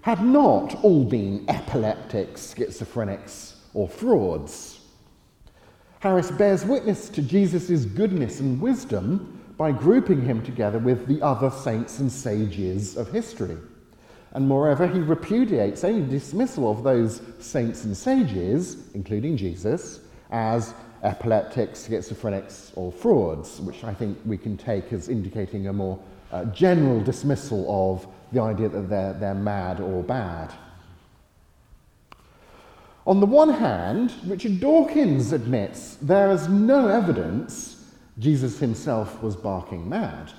had 0.03 0.23
not 0.23 0.77
all 0.85 1.05
been 1.05 1.45
epileptics, 1.49 2.55
schizophrenics, 2.55 3.57
or 3.75 3.89
frauds. 3.89 4.79
Harris 5.99 6.31
bears 6.31 6.65
witness 6.65 7.09
to 7.09 7.21
Jesus' 7.21 7.85
goodness 7.85 8.39
and 8.39 8.61
wisdom 8.61 9.43
by 9.59 9.73
grouping 9.73 10.23
him 10.23 10.41
together 10.45 10.79
with 10.79 11.09
the 11.09 11.21
other 11.21 11.51
saints 11.51 11.99
and 11.99 12.13
sages 12.13 12.97
of 12.97 13.11
history. 13.11 13.57
And 14.35 14.47
moreover, 14.47 14.87
he 14.87 15.01
repudiates 15.01 15.83
any 15.83 16.01
dismissal 16.01 16.71
of 16.71 16.85
those 16.85 17.23
saints 17.41 17.83
and 17.83 17.97
sages, 17.97 18.95
including 18.95 19.37
Jesus, 19.37 19.99
as 20.31 20.75
epileptics, 21.05 21.87
schizophrenics, 21.87 22.73
or 22.75 22.91
frauds, 22.91 23.61
which 23.61 23.85
I 23.85 23.95
think 23.95 24.19
we 24.25 24.39
can 24.39 24.57
take 24.57 24.93
as 24.93 25.09
indicating 25.09 25.69
a 25.69 25.73
more 25.73 25.99
uh, 26.33 26.47
general 26.47 27.01
dismissal 27.01 27.67
of 27.69 28.07
the 28.33 28.41
idea 28.41 28.69
that 28.69 28.89
they're, 28.89 29.13
they're 29.13 29.35
mad 29.35 29.81
or 29.81 30.03
bad. 30.03 30.53
On 33.07 33.21
the 33.21 33.27
one 33.27 33.51
hand, 33.51 34.15
Richard 34.27 34.61
Dawkins 34.61 35.33
admits 35.33 35.97
there 35.97 36.31
is 36.31 36.49
no 36.49 36.89
evidence 36.89 37.85
Jesus 38.19 38.59
himself 38.59 39.23
was 39.23 39.37
barking 39.37 39.89
mad. 39.89 40.33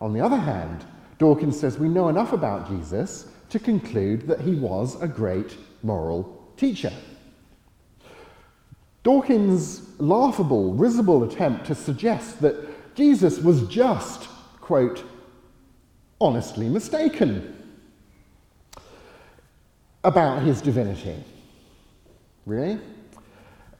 On 0.00 0.12
the 0.12 0.20
other 0.20 0.36
hand, 0.36 0.84
Dawkins 1.18 1.58
says 1.58 1.78
we 1.78 1.88
know 1.88 2.08
enough 2.08 2.32
about 2.32 2.68
Jesus 2.68 3.26
to 3.48 3.58
conclude 3.58 4.26
that 4.26 4.40
he 4.40 4.54
was 4.54 5.00
a 5.00 5.08
great 5.08 5.56
moral 5.82 6.52
teacher. 6.56 6.92
Dawkins' 9.08 9.98
laughable, 9.98 10.74
risible 10.74 11.24
attempt 11.24 11.64
to 11.68 11.74
suggest 11.74 12.42
that 12.42 12.94
Jesus 12.94 13.38
was 13.38 13.62
just, 13.62 14.28
quote, 14.60 15.02
honestly 16.20 16.68
mistaken, 16.68 17.56
about 20.04 20.42
his 20.42 20.60
divinity. 20.60 21.24
Really? 22.44 22.78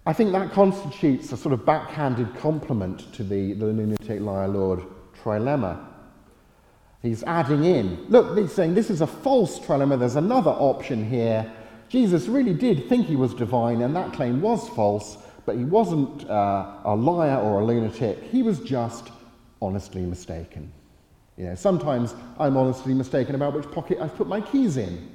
I 0.07 0.15
think 0.15 0.33
that 0.33 0.51
constitutes 0.51 1.31
a 1.31 1.37
sort 1.37 1.53
of 1.53 1.67
backhanded 1.67 2.35
compliment 2.37 3.13
to 3.13 3.23
the, 3.23 3.53
the 3.53 3.67
lunatic 3.67 4.23
liar 4.23 4.49
lord 4.49 4.83
trilemma. 5.23 5.79
He's 7.03 7.23
adding 7.25 7.65
in, 7.67 8.07
look, 8.09 8.39
he's 8.39 8.55
saying 8.55 8.73
this 8.73 8.89
is 8.89 9.03
a 9.03 9.07
false 9.07 9.59
trilemma, 9.59 9.99
there's 9.99 10.17
another 10.17 10.53
option 10.53 11.07
here. 11.07 11.53
Jesus 11.89 12.27
really 12.27 12.55
did 12.55 12.89
think 12.89 13.07
he 13.07 13.17
was 13.17 13.35
divine, 13.35 13.83
and 13.83 13.97
that 13.97 14.13
claim 14.13 14.41
was 14.41 14.69
false, 14.71 15.19
but 15.47 15.57
he 15.57 15.65
wasn't 15.65 16.29
uh, 16.29 16.75
a 16.85 16.95
liar 16.95 17.39
or 17.39 17.61
a 17.61 17.65
lunatic. 17.65 18.23
He 18.25 18.43
was 18.43 18.61
just 18.61 19.11
honestly 19.63 20.03
mistaken. 20.03 20.71
You 21.37 21.47
know, 21.47 21.55
sometimes 21.55 22.15
I'm 22.39 22.57
honestly 22.57 22.93
mistaken 22.95 23.35
about 23.35 23.55
which 23.55 23.71
pocket 23.71 23.99
I've 24.01 24.15
put 24.17 24.27
my 24.27 24.41
keys 24.41 24.77
in. 24.77 25.09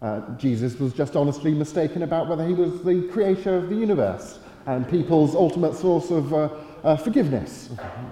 Uh, 0.00 0.36
Jesus 0.36 0.78
was 0.78 0.92
just 0.92 1.16
honestly 1.16 1.52
mistaken 1.52 2.02
about 2.02 2.28
whether 2.28 2.46
he 2.46 2.54
was 2.54 2.82
the 2.82 3.08
creator 3.12 3.56
of 3.56 3.68
the 3.68 3.74
universe 3.74 4.38
and 4.66 4.88
people's 4.88 5.34
ultimate 5.34 5.74
source 5.74 6.10
of 6.10 6.32
uh, 6.32 6.48
uh, 6.84 6.96
forgiveness, 6.96 7.70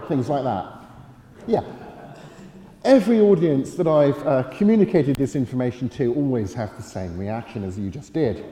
things 0.08 0.28
like 0.28 0.44
that. 0.44 0.84
Yeah. 1.46 1.62
Every 2.84 3.18
audience 3.18 3.76
that 3.76 3.86
I've 3.86 4.26
uh, 4.26 4.42
communicated 4.50 5.16
this 5.16 5.34
information 5.34 5.88
to 5.90 6.12
always 6.12 6.52
have 6.52 6.76
the 6.76 6.82
same 6.82 7.16
reaction 7.16 7.64
as 7.64 7.78
you 7.78 7.88
just 7.88 8.12
did. 8.12 8.44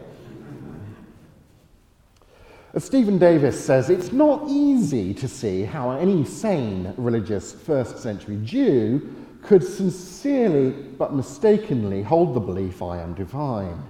As 2.72 2.82
Stephen 2.82 3.18
Davis 3.18 3.62
says, 3.62 3.90
it's 3.90 4.10
not 4.10 4.48
easy 4.48 5.12
to 5.12 5.28
see 5.28 5.64
how 5.64 5.90
any 5.90 6.24
sane 6.24 6.94
religious 6.96 7.52
first 7.52 7.98
century 7.98 8.40
Jew 8.42 9.14
could 9.42 9.62
sincerely 9.62 10.70
but 10.70 11.12
mistakenly 11.12 12.02
hold 12.02 12.32
the 12.32 12.40
belief 12.40 12.80
I 12.80 13.02
am 13.02 13.12
divine. 13.12 13.82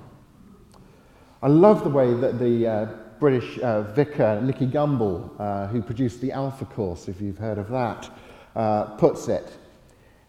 I 1.40 1.46
love 1.46 1.84
the 1.84 1.90
way 1.90 2.14
that 2.14 2.40
the 2.40 2.66
uh, 2.66 2.86
British 3.20 3.60
uh, 3.60 3.82
vicar 3.92 4.40
Nicky 4.42 4.66
Gumbel, 4.66 5.30
uh, 5.38 5.68
who 5.68 5.80
produced 5.82 6.20
the 6.20 6.32
Alpha 6.32 6.64
Course, 6.64 7.06
if 7.06 7.20
you've 7.20 7.38
heard 7.38 7.58
of 7.58 7.68
that, 7.70 8.10
uh, 8.56 8.86
puts 8.96 9.28
it 9.28 9.58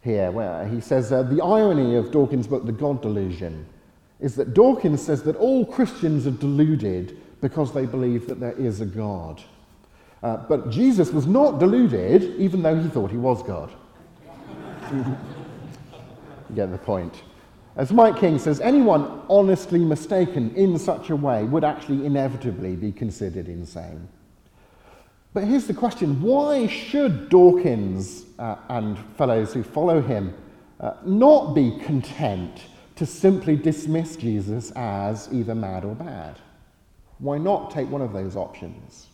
here, 0.04 0.32
where 0.32 0.68
he 0.68 0.82
says 0.82 1.12
uh, 1.12 1.24
the 1.24 1.42
irony 1.42 1.96
of 1.96 2.12
Dawkins' 2.12 2.48
book, 2.48 2.66
The 2.66 2.72
God 2.72 3.02
Delusion, 3.02 3.66
is 4.20 4.36
that 4.36 4.54
Dawkins 4.54 5.02
says 5.02 5.24
that 5.24 5.36
all 5.38 5.66
Christians 5.66 6.28
are 6.28 6.32
deluded 6.32 7.18
because 7.42 7.74
they 7.74 7.86
believe 7.86 8.28
that 8.28 8.40
there 8.40 8.54
is 8.54 8.82
a 8.82 8.86
God. 8.86 9.42
Uh, 10.22 10.38
but 10.38 10.70
Jesus 10.70 11.12
was 11.12 11.26
not 11.26 11.60
deluded, 11.60 12.40
even 12.40 12.62
though 12.62 12.80
he 12.80 12.88
thought 12.90 13.12
he 13.12 13.18
was 13.18 13.44
God. 13.44 13.72
you 14.94 15.06
get 16.56 16.72
the 16.72 16.78
point. 16.78 17.24
As 17.76 17.92
Mike 17.92 18.18
King 18.18 18.38
says, 18.38 18.62
anyone 18.62 19.22
honestly 19.30 19.80
mistaken 19.80 20.54
in 20.56 20.78
such 20.78 21.10
a 21.10 21.16
way 21.16 21.44
would 21.44 21.64
actually 21.64 22.06
inevitably 22.06 22.76
be 22.76 22.92
considered 22.92 23.48
insane. 23.48 24.08
But 25.34 25.46
here's 25.46 25.66
the 25.66 25.74
question 25.74 26.22
why 26.22 26.68
should 26.68 27.30
Dawkins 27.30 28.26
uh, 28.38 28.58
and 28.70 28.98
fellows 29.18 29.54
who 29.54 29.64
follow 29.64 30.02
him 30.02 30.34
uh, 30.80 30.94
not 31.04 31.56
be 31.56 31.80
content 31.84 32.62
to 32.96 33.06
simply 33.06 33.56
dismiss 33.56 34.16
Jesus 34.16 34.72
as 34.76 35.30
either 35.32 35.56
mad 35.56 35.86
or 35.86 35.96
bad? 35.96 36.40
Why 37.18 37.40
not 37.40 37.72
take 37.72 37.90
one 37.90 38.02
of 38.02 38.14
those 38.14 38.36
options? 38.36 39.08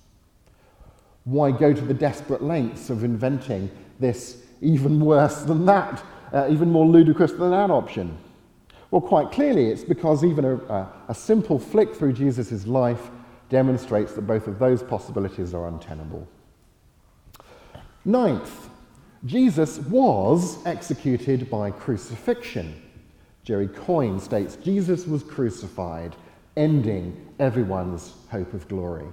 Why 1.24 1.52
go 1.52 1.74
to 1.74 1.82
the 1.82 1.94
desperate 1.94 2.44
lengths 2.44 2.90
of 2.90 3.04
inventing 3.04 3.72
this 4.00 4.44
even 4.62 5.00
worse 5.00 5.44
than 5.44 5.66
that, 5.68 6.04
uh, 6.34 6.48
even 6.50 6.70
more 6.70 6.86
ludicrous 6.86 7.32
than 7.32 7.52
that 7.52 7.72
option? 7.72 8.18
Well, 8.92 9.02
quite 9.02 9.32
clearly, 9.32 9.68
it's 9.68 9.84
because 9.84 10.26
even 10.26 10.44
a, 10.44 10.56
a, 10.56 10.94
a 11.10 11.16
simple 11.16 11.60
flick 11.60 11.96
through 11.96 12.14
Jesus' 12.14 12.66
life 12.66 13.10
demonstrates 13.50 14.14
that 14.14 14.28
both 14.28 14.48
of 14.48 14.60
those 14.60 14.84
possibilities 14.84 15.54
are 15.54 15.68
untenable. 15.68 16.28
Ninth, 18.06 18.70
Jesus 19.26 19.80
was 19.80 20.66
executed 20.66 21.50
by 21.50 21.72
crucifixion. 21.72 22.82
Jerry 23.44 23.68
Coyne 23.68 24.20
states 24.20 24.56
Jesus 24.58 25.06
was 25.06 25.24
crucified 25.24 26.16
ending 26.56 27.28
everyone's 27.40 28.14
hope 28.30 28.54
of 28.54 28.68
glory. 28.68 29.06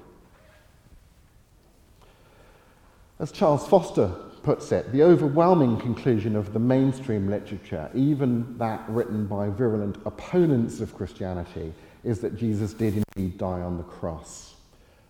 As 3.18 3.33
Charles 3.33 3.66
Foster 3.66 4.12
puts 4.47 4.71
it, 4.71 4.93
the 4.93 5.03
overwhelming 5.03 5.77
conclusion 5.77 6.37
of 6.37 6.53
the 6.53 6.59
mainstream 6.61 7.29
literature, 7.29 7.91
even 7.95 8.57
that 8.59 8.81
written 8.89 9.27
by 9.27 9.49
virulent 9.49 9.97
opponents 10.07 10.81
of 10.81 10.95
Christianity, 10.95 11.73
is 12.05 12.21
that 12.21 12.37
Jesus 12.37 12.73
did 12.73 13.03
indeed 13.17 13.39
die 13.39 13.61
on 13.61 13.77
the 13.77 13.83
cross. 13.83 14.55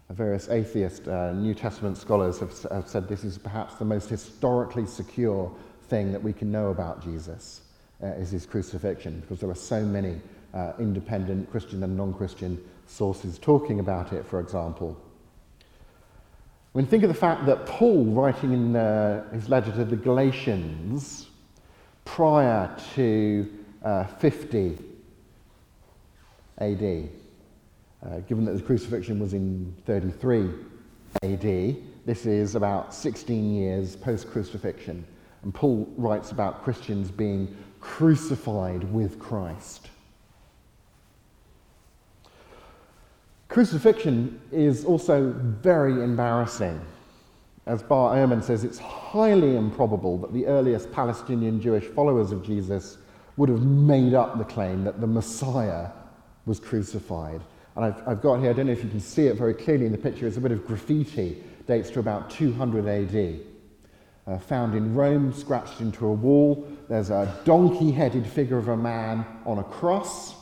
Various 0.08 0.48
atheist 0.48 1.06
uh, 1.06 1.34
New 1.34 1.52
Testament 1.52 1.98
scholars 1.98 2.40
have, 2.40 2.50
have 2.72 2.88
said 2.88 3.08
this 3.08 3.24
is 3.24 3.36
perhaps 3.36 3.74
the 3.74 3.84
most 3.84 4.08
historically 4.08 4.86
secure 4.86 5.54
thing 5.88 6.12
that 6.12 6.22
we 6.22 6.32
can 6.32 6.50
know 6.50 6.68
about 6.68 7.04
Jesus, 7.04 7.60
uh, 8.02 8.06
is 8.06 8.30
his 8.30 8.46
crucifixion, 8.46 9.20
because 9.20 9.38
there 9.38 9.50
are 9.50 9.54
so 9.54 9.82
many 9.82 10.18
uh, 10.54 10.72
independent 10.78 11.50
Christian 11.50 11.82
and 11.82 11.94
non 11.94 12.14
Christian 12.14 12.58
sources 12.86 13.38
talking 13.38 13.80
about 13.80 14.14
it, 14.14 14.24
for 14.24 14.40
example. 14.40 14.98
When 16.76 16.84
think 16.84 17.04
of 17.04 17.08
the 17.08 17.14
fact 17.14 17.46
that 17.46 17.64
Paul, 17.64 18.04
writing 18.04 18.52
in 18.52 18.76
uh, 18.76 19.30
his 19.30 19.48
letter 19.48 19.72
to 19.72 19.82
the 19.82 19.96
Galatians 19.96 21.26
prior 22.04 22.70
to 22.94 23.50
uh, 23.82 24.04
50 24.04 24.78
AD, 26.58 27.08
uh, 28.04 28.18
given 28.28 28.44
that 28.44 28.52
the 28.52 28.62
crucifixion 28.62 29.18
was 29.18 29.32
in 29.32 29.74
33 29.86 30.50
AD, 31.22 31.76
this 32.04 32.26
is 32.26 32.56
about 32.56 32.92
16 32.92 33.54
years 33.54 33.96
post 33.96 34.30
crucifixion. 34.30 35.02
And 35.44 35.54
Paul 35.54 35.90
writes 35.96 36.30
about 36.30 36.62
Christians 36.62 37.10
being 37.10 37.56
crucified 37.80 38.84
with 38.92 39.18
Christ. 39.18 39.88
Crucifixion 43.48 44.40
is 44.50 44.84
also 44.84 45.32
very 45.32 46.02
embarrassing. 46.02 46.80
As 47.66 47.82
Bart 47.82 48.16
Ehrman 48.16 48.42
says, 48.42 48.64
it's 48.64 48.78
highly 48.78 49.56
improbable 49.56 50.18
that 50.18 50.32
the 50.32 50.46
earliest 50.46 50.92
Palestinian 50.92 51.60
Jewish 51.60 51.84
followers 51.84 52.32
of 52.32 52.44
Jesus 52.44 52.98
would 53.36 53.48
have 53.48 53.62
made 53.62 54.14
up 54.14 54.38
the 54.38 54.44
claim 54.44 54.84
that 54.84 55.00
the 55.00 55.06
Messiah 55.06 55.88
was 56.46 56.60
crucified. 56.60 57.40
And 57.74 57.84
I've, 57.84 58.08
I've 58.08 58.22
got 58.22 58.40
here, 58.40 58.50
I 58.50 58.52
don't 58.52 58.66
know 58.66 58.72
if 58.72 58.82
you 58.82 58.90
can 58.90 59.00
see 59.00 59.26
it 59.26 59.36
very 59.36 59.54
clearly 59.54 59.86
in 59.86 59.92
the 59.92 59.98
picture, 59.98 60.26
it's 60.26 60.36
a 60.36 60.40
bit 60.40 60.52
of 60.52 60.66
graffiti, 60.66 61.42
dates 61.66 61.90
to 61.90 62.00
about 62.00 62.30
200 62.30 62.86
AD. 62.86 63.40
Uh, 64.26 64.38
found 64.38 64.74
in 64.74 64.94
Rome, 64.94 65.32
scratched 65.32 65.80
into 65.80 66.06
a 66.06 66.12
wall. 66.12 66.66
There's 66.88 67.10
a 67.10 67.32
donkey 67.44 67.92
headed 67.92 68.26
figure 68.26 68.58
of 68.58 68.68
a 68.68 68.76
man 68.76 69.24
on 69.44 69.58
a 69.58 69.64
cross, 69.64 70.34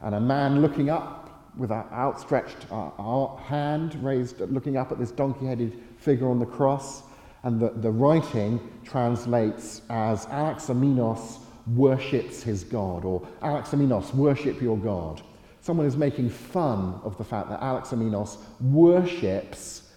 and 0.00 0.14
a 0.14 0.20
man 0.20 0.62
looking 0.62 0.88
up 0.88 1.21
with 1.56 1.70
an 1.70 1.84
outstretched 1.92 2.66
uh, 2.70 3.36
hand 3.36 3.94
raised, 4.02 4.40
looking 4.40 4.76
up 4.76 4.90
at 4.92 4.98
this 4.98 5.10
donkey 5.10 5.46
headed 5.46 5.78
figure 5.98 6.28
on 6.28 6.38
the 6.38 6.46
cross. 6.46 7.02
And 7.44 7.60
the, 7.60 7.70
the 7.70 7.90
writing 7.90 8.60
translates 8.84 9.82
as 9.90 10.26
Alexamenos 10.26 11.40
worships 11.66 12.42
his 12.42 12.64
God, 12.64 13.04
or 13.04 13.26
Alexamenos, 13.42 14.14
worship 14.14 14.60
your 14.60 14.78
God. 14.78 15.22
Someone 15.60 15.86
is 15.86 15.96
making 15.96 16.30
fun 16.30 17.00
of 17.04 17.16
the 17.18 17.24
fact 17.24 17.48
that 17.50 17.60
Alexamenos 17.60 18.38
worships 18.60 19.90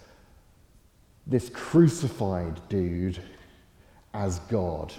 this 1.26 1.48
crucified 1.50 2.60
dude 2.68 3.20
as 4.14 4.38
God. 4.40 4.92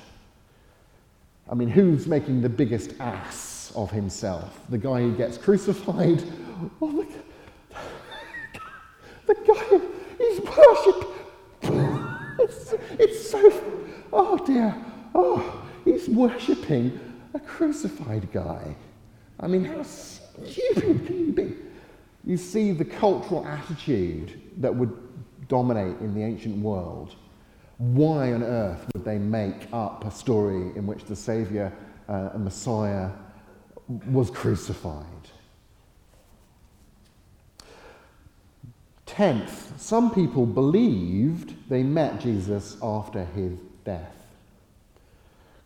I 1.50 1.56
mean, 1.56 1.70
who's 1.70 2.08
making 2.08 2.42
the 2.42 2.50
biggest 2.50 2.94
ass 3.00 3.72
of 3.76 3.90
himself? 3.92 4.60
The 4.70 4.78
guy 4.78 5.02
who 5.02 5.16
gets 5.16 5.38
crucified 5.38 6.22
Oh, 6.82 7.06
the, 7.06 7.78
the 9.28 9.36
guy, 9.46 9.80
he's 10.18 10.40
worshipping. 10.42 11.18
It's, 12.40 12.74
it's 12.92 13.30
so, 13.30 13.64
oh 14.14 14.38
dear. 14.46 14.76
Oh, 15.14 15.64
he's 15.86 16.08
worshipping 16.08 17.00
a 17.34 17.40
crucified 17.40 18.32
guy. 18.32 18.76
I 19.40 19.48
mean, 19.48 19.66
how 19.66 19.84
stupid 19.84 21.06
can 21.06 21.18
you 21.28 21.32
be? 21.32 21.56
You 22.26 22.38
see 22.38 22.72
the 22.72 22.86
cultural 22.86 23.46
attitude 23.46 24.42
that 24.58 24.74
would 24.76 24.98
dominate 25.48 26.00
in 26.00 26.14
the 26.14 26.24
ancient 26.24 26.58
world. 26.58 27.16
Why 27.78 28.34
on 28.34 28.44
earth 28.44 28.86
would 28.94 29.06
they 29.06 29.18
make 29.18 29.68
up 29.72 30.06
a 30.06 30.12
story 30.12 30.76
in 30.76 30.88
which 30.88 31.06
the 31.06 31.16
Saviour 31.16 31.72
uh, 32.10 32.30
and 32.34 32.44
Messiah 32.44 33.12
was 33.88 34.30
crucified? 34.32 35.06
Tenth, 39.08 39.82
some 39.82 40.14
people 40.14 40.46
believed 40.46 41.56
they 41.70 41.82
met 41.82 42.20
Jesus 42.20 42.78
after 42.84 43.26
his 43.26 43.58
death. 43.84 44.14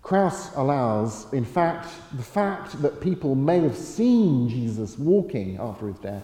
Krauss 0.02 0.56
allows, 0.56 1.32
in 1.34 1.44
fact, 1.44 1.90
the 2.14 2.24
fact 2.24 2.82
that 2.82 3.02
people 3.02 3.36
may 3.36 3.60
have 3.60 3.76
seen 3.76 4.48
Jesus 4.48 4.98
walking 4.98 5.58
after 5.58 5.88
his 5.88 5.98
death. 5.98 6.24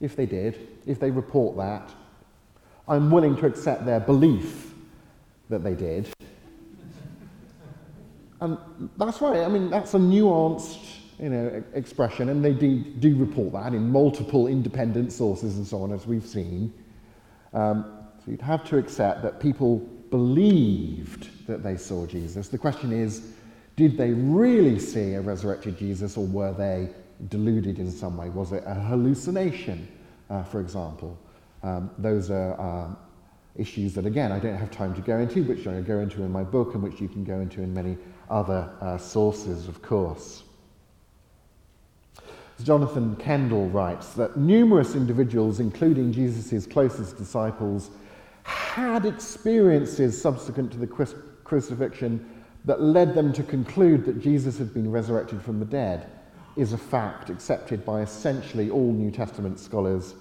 If 0.00 0.16
they 0.16 0.26
did, 0.26 0.68
if 0.86 0.98
they 0.98 1.10
report 1.10 1.56
that, 1.58 1.90
I'm 2.88 3.10
willing 3.10 3.36
to 3.36 3.46
accept 3.46 3.86
their 3.86 4.00
belief 4.00 4.74
that 5.48 5.62
they 5.62 5.74
did. 5.74 6.08
And 8.40 8.58
that's 8.98 9.20
right, 9.20 9.40
I 9.42 9.48
mean, 9.48 9.70
that's 9.70 9.94
a 9.94 9.98
nuanced 9.98 10.93
you 11.18 11.28
know, 11.28 11.62
expression, 11.74 12.28
and 12.28 12.44
they 12.44 12.52
do, 12.52 12.78
do 12.78 13.16
report 13.16 13.52
that 13.52 13.74
in 13.74 13.90
multiple 13.90 14.46
independent 14.48 15.12
sources 15.12 15.56
and 15.56 15.66
so 15.66 15.82
on, 15.82 15.92
as 15.92 16.06
we've 16.06 16.26
seen. 16.26 16.72
Um, 17.52 17.84
so 18.24 18.30
you'd 18.30 18.40
have 18.40 18.64
to 18.64 18.78
accept 18.78 19.22
that 19.22 19.40
people 19.40 19.78
believed 20.10 21.46
that 21.46 21.62
they 21.62 21.76
saw 21.76 22.06
Jesus. 22.06 22.48
The 22.48 22.58
question 22.58 22.92
is, 22.92 23.32
did 23.76 23.96
they 23.96 24.10
really 24.10 24.78
see 24.78 25.14
a 25.14 25.20
resurrected 25.20 25.78
Jesus, 25.78 26.16
or 26.16 26.26
were 26.26 26.52
they 26.52 26.90
deluded 27.28 27.78
in 27.78 27.90
some 27.90 28.16
way? 28.16 28.28
Was 28.28 28.52
it 28.52 28.64
a 28.66 28.74
hallucination, 28.74 29.88
uh, 30.30 30.42
for 30.42 30.60
example? 30.60 31.18
Um, 31.62 31.90
those 31.98 32.30
are 32.30 32.60
uh, 32.60 32.94
issues 33.56 33.94
that, 33.94 34.06
again, 34.06 34.32
I 34.32 34.38
don't 34.38 34.56
have 34.56 34.70
time 34.70 34.94
to 34.94 35.00
go 35.00 35.18
into, 35.18 35.42
which 35.44 35.66
I 35.66 35.80
go 35.80 36.00
into 36.00 36.22
in 36.22 36.30
my 36.30 36.44
book 36.44 36.74
and 36.74 36.82
which 36.82 37.00
you 37.00 37.08
can 37.08 37.24
go 37.24 37.40
into 37.40 37.62
in 37.62 37.72
many 37.72 37.96
other 38.30 38.70
uh, 38.80 38.98
sources, 38.98 39.68
of 39.68 39.80
course. 39.82 40.42
Jonathan 42.62 43.16
Kendall 43.16 43.68
writes 43.68 44.10
that 44.14 44.36
numerous 44.36 44.94
individuals, 44.94 45.60
including 45.60 46.12
Jesus' 46.12 46.66
closest 46.66 47.16
disciples, 47.16 47.90
had 48.44 49.04
experiences 49.06 50.20
subsequent 50.20 50.70
to 50.72 50.78
the 50.78 50.86
crucifixion 51.44 52.44
that 52.64 52.80
led 52.80 53.14
them 53.14 53.32
to 53.32 53.42
conclude 53.42 54.04
that 54.04 54.20
Jesus 54.20 54.58
had 54.58 54.72
been 54.72 54.90
resurrected 54.90 55.42
from 55.42 55.58
the 55.58 55.66
dead 55.66 56.10
is 56.56 56.72
a 56.72 56.78
fact 56.78 57.30
accepted 57.30 57.84
by 57.84 58.02
essentially 58.02 58.70
all 58.70 58.92
New 58.92 59.10
Testament 59.10 59.58
scholars, 59.58 60.14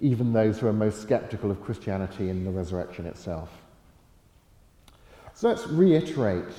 even 0.00 0.32
those 0.32 0.58
who 0.58 0.66
are 0.66 0.72
most 0.72 1.00
skeptical 1.00 1.50
of 1.50 1.62
Christianity 1.62 2.28
and 2.28 2.46
the 2.46 2.50
resurrection 2.50 3.06
itself. 3.06 3.50
So 5.34 5.48
let's 5.48 5.66
reiterate 5.68 6.52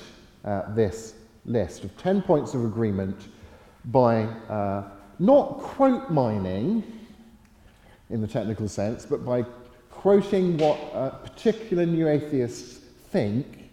uh, 0.44 0.74
this 0.74 1.14
list 1.44 1.84
of 1.84 1.96
10 1.98 2.22
points 2.22 2.54
of 2.54 2.64
agreement 2.64 3.28
by 3.86 4.24
uh, 4.24 4.88
not 5.22 5.58
quote 5.58 6.10
mining 6.10 6.82
in 8.10 8.20
the 8.20 8.26
technical 8.26 8.68
sense, 8.68 9.06
but 9.06 9.24
by 9.24 9.44
quoting 9.88 10.58
what 10.58 11.24
particular 11.24 11.86
new 11.86 12.08
atheists 12.08 12.80
think, 13.10 13.70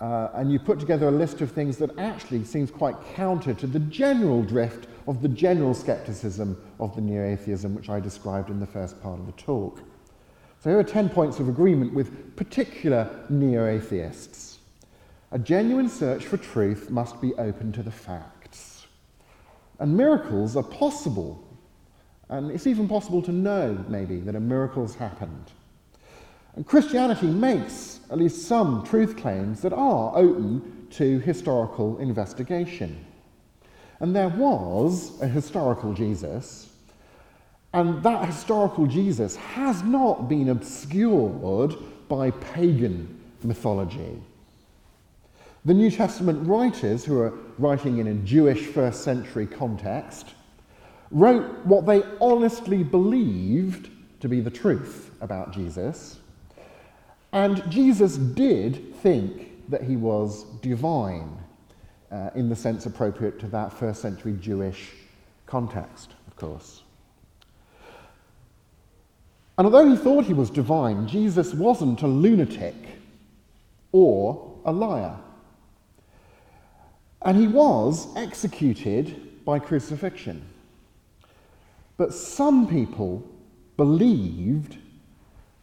uh, 0.00 0.30
and 0.34 0.50
you 0.50 0.58
put 0.58 0.80
together 0.80 1.08
a 1.08 1.10
list 1.10 1.42
of 1.42 1.52
things 1.52 1.76
that 1.76 1.96
actually 1.98 2.44
seems 2.44 2.70
quite 2.70 2.96
counter 3.14 3.52
to 3.52 3.66
the 3.66 3.78
general 3.78 4.42
drift 4.42 4.88
of 5.06 5.20
the 5.20 5.28
general 5.28 5.74
skepticism 5.74 6.56
of 6.80 6.94
the 6.96 7.00
new 7.02 7.22
atheism, 7.22 7.74
which 7.74 7.90
I 7.90 8.00
described 8.00 8.48
in 8.48 8.58
the 8.58 8.66
first 8.66 9.02
part 9.02 9.20
of 9.20 9.26
the 9.26 9.32
talk. 9.32 9.80
So 10.60 10.70
here 10.70 10.78
are 10.78 10.82
10 10.82 11.10
points 11.10 11.40
of 11.40 11.48
agreement 11.50 11.92
with 11.92 12.36
particular 12.36 13.26
neo 13.28 13.66
atheists. 13.66 14.60
A 15.30 15.38
genuine 15.38 15.90
search 15.90 16.24
for 16.24 16.38
truth 16.38 16.88
must 16.88 17.20
be 17.20 17.34
open 17.34 17.70
to 17.72 17.82
the 17.82 17.90
facts. 17.90 18.33
And 19.78 19.96
miracles 19.96 20.56
are 20.56 20.62
possible 20.62 21.44
and 22.28 22.50
it's 22.50 22.66
even 22.66 22.88
possible 22.88 23.22
to 23.22 23.32
know, 23.32 23.84
maybe, 23.88 24.18
that 24.20 24.34
a 24.34 24.40
miracle 24.40 24.82
has 24.82 24.94
happened. 24.94 25.52
And 26.56 26.66
Christianity 26.66 27.26
makes 27.26 28.00
at 28.10 28.18
least 28.18 28.46
some 28.46 28.84
truth 28.84 29.16
claims 29.16 29.60
that 29.62 29.72
are 29.72 30.16
open 30.16 30.86
to 30.92 31.18
historical 31.20 31.98
investigation. 31.98 33.04
And 34.00 34.14
there 34.14 34.28
was 34.28 35.20
a 35.20 35.28
historical 35.28 35.92
Jesus, 35.92 36.70
and 37.72 38.02
that 38.02 38.24
historical 38.24 38.86
Jesus 38.86 39.36
has 39.36 39.82
not 39.82 40.28
been 40.28 40.48
obscured 40.48 41.74
by 42.08 42.30
pagan 42.30 43.20
mythology. 43.42 44.22
The 45.66 45.72
New 45.72 45.90
Testament 45.90 46.46
writers, 46.46 47.06
who 47.06 47.18
are 47.20 47.32
writing 47.58 47.96
in 47.96 48.08
a 48.08 48.14
Jewish 48.14 48.66
first 48.66 49.02
century 49.02 49.46
context, 49.46 50.34
wrote 51.10 51.64
what 51.64 51.86
they 51.86 52.02
honestly 52.20 52.82
believed 52.82 53.88
to 54.20 54.28
be 54.28 54.40
the 54.40 54.50
truth 54.50 55.10
about 55.22 55.52
Jesus. 55.52 56.18
And 57.32 57.62
Jesus 57.70 58.16
did 58.16 58.94
think 58.96 59.68
that 59.70 59.82
he 59.82 59.96
was 59.96 60.44
divine 60.60 61.38
uh, 62.12 62.28
in 62.34 62.50
the 62.50 62.56
sense 62.56 62.84
appropriate 62.84 63.40
to 63.40 63.46
that 63.46 63.72
first 63.72 64.02
century 64.02 64.36
Jewish 64.38 64.90
context, 65.46 66.10
of 66.26 66.36
course. 66.36 66.82
And 69.56 69.66
although 69.66 69.88
he 69.88 69.96
thought 69.96 70.26
he 70.26 70.34
was 70.34 70.50
divine, 70.50 71.08
Jesus 71.08 71.54
wasn't 71.54 72.02
a 72.02 72.06
lunatic 72.06 72.74
or 73.92 74.60
a 74.66 74.72
liar. 74.72 75.16
And 77.24 77.36
he 77.38 77.48
was 77.48 78.14
executed 78.16 79.44
by 79.44 79.58
crucifixion. 79.58 80.44
But 81.96 82.12
some 82.12 82.66
people 82.68 83.26
believed 83.76 84.78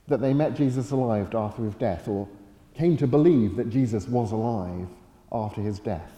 that 0.08 0.22
they 0.22 0.34
met 0.34 0.56
Jesus 0.56 0.92
alive 0.92 1.34
after 1.36 1.64
his 1.64 1.76
death, 1.76 2.08
or 2.08 2.28
came 2.76 2.98
to 2.98 3.08
believe 3.08 3.56
that 3.56 3.70
Jesus 3.70 4.08
was 4.08 4.32
alive 4.32 4.88
after 5.32 5.62
his 5.62 5.80
death. 5.80 6.12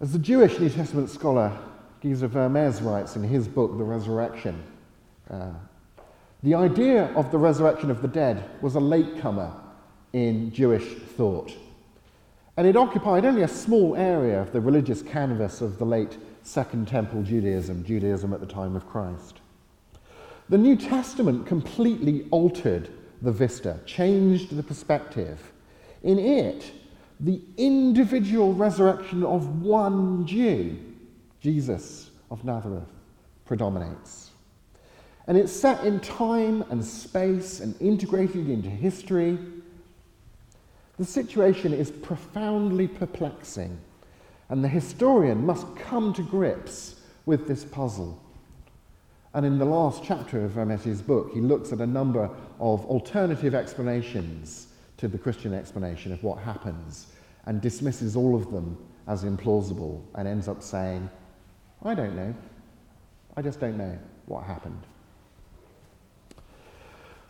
As 0.00 0.12
the 0.12 0.18
Jewish 0.18 0.58
New 0.58 0.70
Testament 0.70 1.10
scholar 1.10 1.58
Geza 2.00 2.28
Vermes 2.28 2.80
writes 2.80 3.16
in 3.16 3.22
his 3.22 3.46
book, 3.46 3.76
The 3.76 3.84
Resurrection, 3.84 4.62
uh, 5.28 5.50
the 6.42 6.54
idea 6.54 7.12
of 7.14 7.30
the 7.30 7.36
resurrection 7.36 7.90
of 7.90 8.00
the 8.00 8.08
dead 8.08 8.48
was 8.62 8.74
a 8.76 8.80
latecomer 8.80 9.52
in 10.14 10.50
Jewish 10.52 10.94
thought. 11.16 11.52
And 12.56 12.66
it 12.66 12.76
occupied 12.76 13.24
only 13.24 13.42
a 13.42 13.48
small 13.48 13.96
area 13.96 14.40
of 14.40 14.52
the 14.52 14.60
religious 14.60 15.02
canvas 15.02 15.60
of 15.60 15.78
the 15.78 15.86
late 15.86 16.18
Second 16.42 16.88
Temple 16.88 17.22
Judaism, 17.22 17.84
Judaism 17.84 18.32
at 18.32 18.40
the 18.40 18.46
time 18.46 18.76
of 18.76 18.88
Christ. 18.88 19.40
The 20.48 20.58
New 20.58 20.76
Testament 20.76 21.46
completely 21.46 22.26
altered 22.30 22.90
the 23.22 23.30
vista, 23.30 23.78
changed 23.86 24.56
the 24.56 24.62
perspective. 24.62 25.52
In 26.02 26.18
it, 26.18 26.72
the 27.20 27.40
individual 27.56 28.54
resurrection 28.54 29.22
of 29.22 29.62
one 29.62 30.26
Jew, 30.26 30.78
Jesus 31.40 32.10
of 32.30 32.44
Nazareth, 32.44 32.90
predominates. 33.44 34.30
And 35.26 35.36
it's 35.36 35.52
set 35.52 35.84
in 35.84 36.00
time 36.00 36.64
and 36.70 36.84
space 36.84 37.60
and 37.60 37.80
integrated 37.80 38.48
into 38.48 38.68
history. 38.68 39.38
The 41.00 41.06
situation 41.06 41.72
is 41.72 41.90
profoundly 41.90 42.86
perplexing 42.86 43.78
and 44.50 44.62
the 44.62 44.68
historian 44.68 45.46
must 45.46 45.74
come 45.74 46.12
to 46.12 46.22
grips 46.22 47.00
with 47.24 47.48
this 47.48 47.64
puzzle. 47.64 48.22
And 49.32 49.46
in 49.46 49.58
the 49.58 49.64
last 49.64 50.04
chapter 50.04 50.44
of 50.44 50.50
Vermes's 50.50 51.00
book, 51.00 51.30
he 51.32 51.40
looks 51.40 51.72
at 51.72 51.80
a 51.80 51.86
number 51.86 52.28
of 52.58 52.84
alternative 52.84 53.54
explanations 53.54 54.74
to 54.98 55.08
the 55.08 55.16
Christian 55.16 55.54
explanation 55.54 56.12
of 56.12 56.22
what 56.22 56.38
happens 56.38 57.06
and 57.46 57.62
dismisses 57.62 58.14
all 58.14 58.36
of 58.36 58.52
them 58.52 58.76
as 59.06 59.24
implausible 59.24 60.02
and 60.16 60.28
ends 60.28 60.48
up 60.48 60.62
saying, 60.62 61.08
I 61.82 61.94
don't 61.94 62.14
know. 62.14 62.34
I 63.38 63.40
just 63.40 63.58
don't 63.58 63.78
know 63.78 63.98
what 64.26 64.44
happened. 64.44 64.82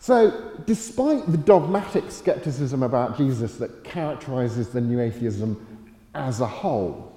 So, 0.01 0.31
despite 0.65 1.31
the 1.31 1.37
dogmatic 1.37 2.09
skepticism 2.09 2.81
about 2.81 3.17
Jesus 3.17 3.57
that 3.57 3.83
characterizes 3.83 4.69
the 4.69 4.81
new 4.81 4.99
atheism 4.99 5.85
as 6.15 6.41
a 6.41 6.47
whole, 6.47 7.13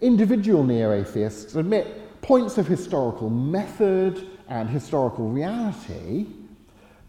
individual 0.00 0.64
neo 0.64 0.92
atheists 0.92 1.54
admit 1.54 2.22
points 2.22 2.56
of 2.56 2.66
historical 2.66 3.28
method 3.28 4.26
and 4.48 4.70
historical 4.70 5.28
reality 5.28 6.28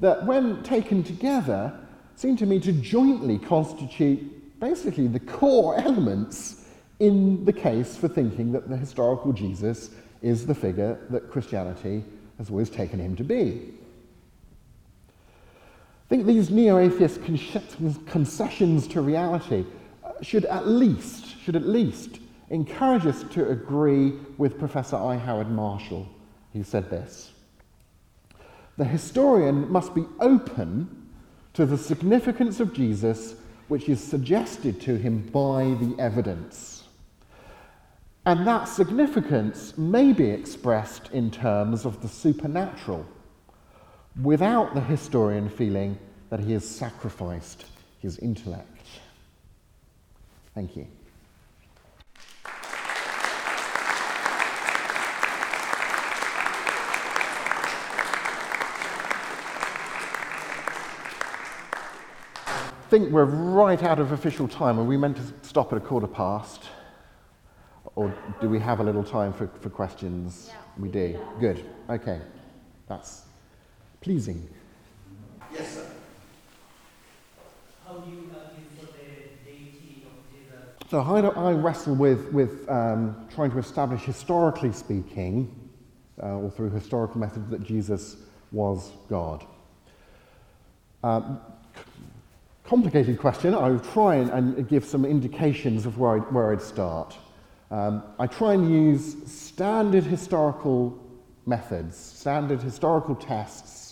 that, 0.01 0.25
when 0.25 0.61
taken 0.63 1.01
together, 1.01 1.73
seem 2.17 2.35
to 2.35 2.45
me 2.45 2.59
to 2.59 2.73
jointly 2.73 3.39
constitute 3.39 4.59
basically 4.59 5.07
the 5.07 5.21
core 5.21 5.77
elements 5.77 6.65
in 6.99 7.45
the 7.45 7.53
case 7.53 7.95
for 7.95 8.09
thinking 8.09 8.51
that 8.51 8.67
the 8.67 8.75
historical 8.75 9.31
Jesus 9.31 9.91
is 10.21 10.45
the 10.45 10.53
figure 10.53 10.99
that 11.09 11.31
Christianity 11.31 12.03
has 12.37 12.49
always 12.49 12.69
taken 12.69 12.99
him 12.99 13.15
to 13.15 13.23
be. 13.23 13.75
Think 16.13 16.27
these 16.27 16.51
neo 16.51 16.77
atheist 16.77 17.21
concessions 18.05 18.85
to 18.89 19.01
reality 19.01 19.65
uh, 20.03 20.11
should 20.21 20.45
at 20.45 20.67
least, 20.67 21.39
should 21.41 21.55
at 21.55 21.67
least 21.67 22.19
encourage 22.51 23.07
us 23.07 23.23
to 23.31 23.49
agree 23.49 24.13
with 24.37 24.59
Professor 24.59 24.95
I. 24.95 25.17
Howard 25.17 25.49
Marshall, 25.49 26.07
who 26.53 26.63
said 26.63 26.87
this 26.91 27.31
The 28.77 28.85
historian 28.85 29.71
must 29.71 29.95
be 29.95 30.05
open 30.19 31.09
to 31.53 31.65
the 31.65 31.79
significance 31.79 32.59
of 32.59 32.75
Jesus 32.75 33.33
which 33.67 33.89
is 33.89 33.99
suggested 33.99 34.79
to 34.81 34.95
him 34.97 35.27
by 35.33 35.63
the 35.63 35.95
evidence. 35.97 36.83
And 38.27 38.45
that 38.45 38.65
significance 38.65 39.75
may 39.79 40.13
be 40.13 40.29
expressed 40.29 41.09
in 41.11 41.31
terms 41.31 41.87
of 41.87 42.03
the 42.03 42.07
supernatural, 42.07 43.03
without 44.21 44.75
the 44.75 44.81
historian 44.81 45.49
feeling 45.49 45.97
that 46.29 46.39
he 46.39 46.51
has 46.53 46.67
sacrificed 46.67 47.65
his 47.99 48.19
intellect. 48.19 48.67
Thank 50.53 50.75
you. 50.75 50.87
I 62.45 62.95
think 62.95 63.09
we're 63.09 63.25
right 63.25 63.81
out 63.81 63.97
of 63.97 64.11
official 64.11 64.47
time. 64.47 64.79
Are 64.79 64.83
we 64.83 64.97
meant 64.97 65.17
to 65.17 65.23
stop 65.47 65.73
at 65.73 65.77
a 65.77 65.81
quarter 65.81 66.05
past? 66.05 66.65
Or 67.95 68.15
do 68.39 68.47
we 68.47 68.59
have 68.59 68.79
a 68.79 68.83
little 68.83 69.03
time 69.03 69.33
for, 69.33 69.47
for 69.61 69.71
questions? 69.71 70.49
Yeah. 70.49 70.57
We 70.77 70.89
do. 70.89 71.19
Good. 71.39 71.65
Okay. 71.89 72.21
That's 72.87 73.23
pleasing. 74.03 74.45
Yes, 75.53 75.75
sir. 75.75 75.85
How 77.87 77.99
do 77.99 78.11
you 78.11 78.29
argue 78.35 78.65
for 78.77 78.85
the 78.87 79.49
deity 79.49 80.05
of 80.05 80.29
Jesus? 80.29 80.89
So 80.91 81.01
how 81.01 81.21
do 81.21 81.31
I 81.31 81.53
wrestle 81.53 81.95
with, 81.95 82.31
with 82.33 82.69
um, 82.69 83.27
trying 83.33 83.51
to 83.51 83.59
establish, 83.59 84.01
historically 84.01 84.73
speaking, 84.73 85.55
uh, 86.21 86.35
or 86.35 86.51
through 86.51 86.71
historical 86.71 87.17
methods, 87.17 87.49
that 87.49 87.63
Jesus 87.63 88.17
was 88.51 88.91
God? 89.09 89.45
Um, 91.01 91.39
complicated 92.65 93.17
question. 93.17 93.55
I 93.55 93.69
will 93.69 93.79
try 93.79 94.15
and, 94.15 94.29
and, 94.31 94.67
give 94.67 94.83
some 94.83 95.05
indications 95.05 95.85
of 95.85 95.97
where 95.97 96.15
I'd, 96.15 96.33
where 96.33 96.51
I'd 96.51 96.61
start. 96.61 97.15
Um, 97.71 98.03
I 98.19 98.27
try 98.27 98.53
and 98.53 98.69
use 98.69 99.15
standard 99.31 100.03
historical 100.03 100.99
methods, 101.45 101.97
standard 101.97 102.61
historical 102.61 103.15
tests, 103.15 103.82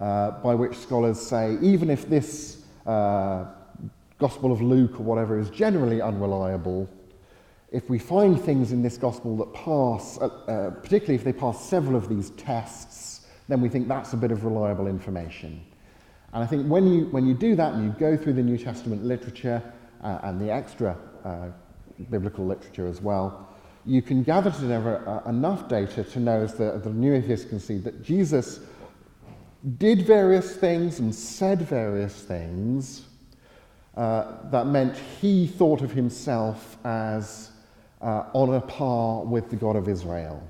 uh, 0.00 0.32
by 0.42 0.54
which 0.54 0.76
scholars 0.76 1.20
say, 1.20 1.56
even 1.62 1.90
if 1.90 2.08
this 2.08 2.64
uh, 2.86 3.44
Gospel 4.18 4.52
of 4.52 4.60
Luke 4.60 4.98
or 4.98 5.02
whatever 5.02 5.38
is 5.38 5.50
generally 5.50 6.00
unreliable, 6.00 6.88
if 7.70 7.88
we 7.90 7.98
find 7.98 8.40
things 8.40 8.72
in 8.72 8.82
this 8.82 8.96
Gospel 8.96 9.36
that 9.36 9.52
pass, 9.54 10.18
uh, 10.20 10.26
uh 10.26 10.70
particularly 10.70 11.14
if 11.14 11.24
they 11.24 11.32
pass 11.32 11.64
several 11.64 11.96
of 11.96 12.08
these 12.08 12.30
tests, 12.30 13.26
then 13.48 13.60
we 13.60 13.68
think 13.68 13.88
that's 13.88 14.12
a 14.12 14.16
bit 14.16 14.30
of 14.30 14.44
reliable 14.44 14.86
information. 14.86 15.64
And 16.32 16.42
I 16.42 16.46
think 16.46 16.66
when 16.66 16.86
you, 16.86 17.06
when 17.06 17.26
you 17.26 17.34
do 17.34 17.54
that 17.56 17.74
and 17.74 17.84
you 17.84 17.90
go 17.98 18.16
through 18.16 18.32
the 18.32 18.42
New 18.42 18.58
Testament 18.58 19.04
literature 19.04 19.62
uh, 20.02 20.18
and 20.22 20.40
the 20.40 20.50
extra 20.52 20.96
uh, 21.24 21.48
biblical 22.10 22.44
literature 22.44 22.88
as 22.88 23.00
well, 23.00 23.48
you 23.86 24.02
can 24.02 24.22
gather 24.22 24.50
together 24.50 25.22
enough 25.26 25.68
data 25.68 26.02
to 26.02 26.18
know, 26.18 26.40
as 26.40 26.54
the, 26.54 26.80
the 26.82 26.90
new 26.90 27.14
atheists 27.14 27.48
can 27.48 27.60
see, 27.60 27.78
that 27.78 28.02
Jesus 28.02 28.60
did 29.78 30.06
various 30.06 30.54
things 30.56 30.98
and 30.98 31.14
said 31.14 31.62
various 31.62 32.14
things 32.22 33.06
uh, 33.96 34.50
that 34.50 34.66
meant 34.66 34.96
he 35.20 35.46
thought 35.46 35.80
of 35.80 35.92
himself 35.92 36.76
as 36.84 37.50
uh, 38.02 38.24
on 38.34 38.54
a 38.54 38.60
par 38.60 39.24
with 39.24 39.48
the 39.48 39.56
God 39.56 39.76
of 39.76 39.88
Israel, 39.88 40.42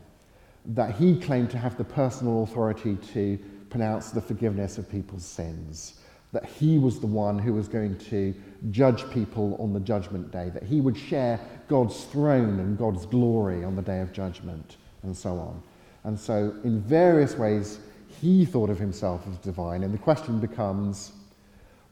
that 0.67 0.95
he 0.97 1.21
claimed 1.21 1.51
to 1.51 1.59
have 1.59 1.77
the 1.77 1.85
personal 1.85 2.43
authority 2.43 2.97
to 3.13 3.39
pronounce 3.71 4.11
the 4.11 4.21
forgiveness 4.21 4.79
of 4.79 4.91
people's 4.91 5.25
sins, 5.25 6.01
that 6.33 6.45
he 6.45 6.79
was 6.79 6.99
the 6.99 7.07
one 7.07 7.39
who 7.39 7.53
was 7.53 7.69
going 7.69 7.97
to 7.99 8.35
judge 8.71 9.09
people 9.11 9.57
on 9.61 9.73
the 9.73 9.81
judgment 9.81 10.33
day, 10.33 10.51
that 10.51 10.65
he 10.65 10.81
would 10.81 10.97
share 10.97 11.39
God's 11.69 12.05
throne 12.05 12.59
and 12.59 12.77
God's 12.77 13.07
glory 13.07 13.63
on 13.63 13.77
the 13.77 13.83
day 13.83 14.01
of 14.01 14.13
judgment, 14.13 14.79
and 15.03 15.17
so 15.17 15.35
on. 15.39 15.63
And 16.03 16.19
so, 16.19 16.55
in 16.65 16.81
various 16.81 17.37
ways, 17.37 17.79
he 18.21 18.45
thought 18.45 18.71
of 18.71 18.79
himself 18.79 19.23
as 19.31 19.37
divine, 19.39 19.83
and 19.83 19.93
the 19.93 19.99
question 19.99 20.41
becomes 20.41 21.13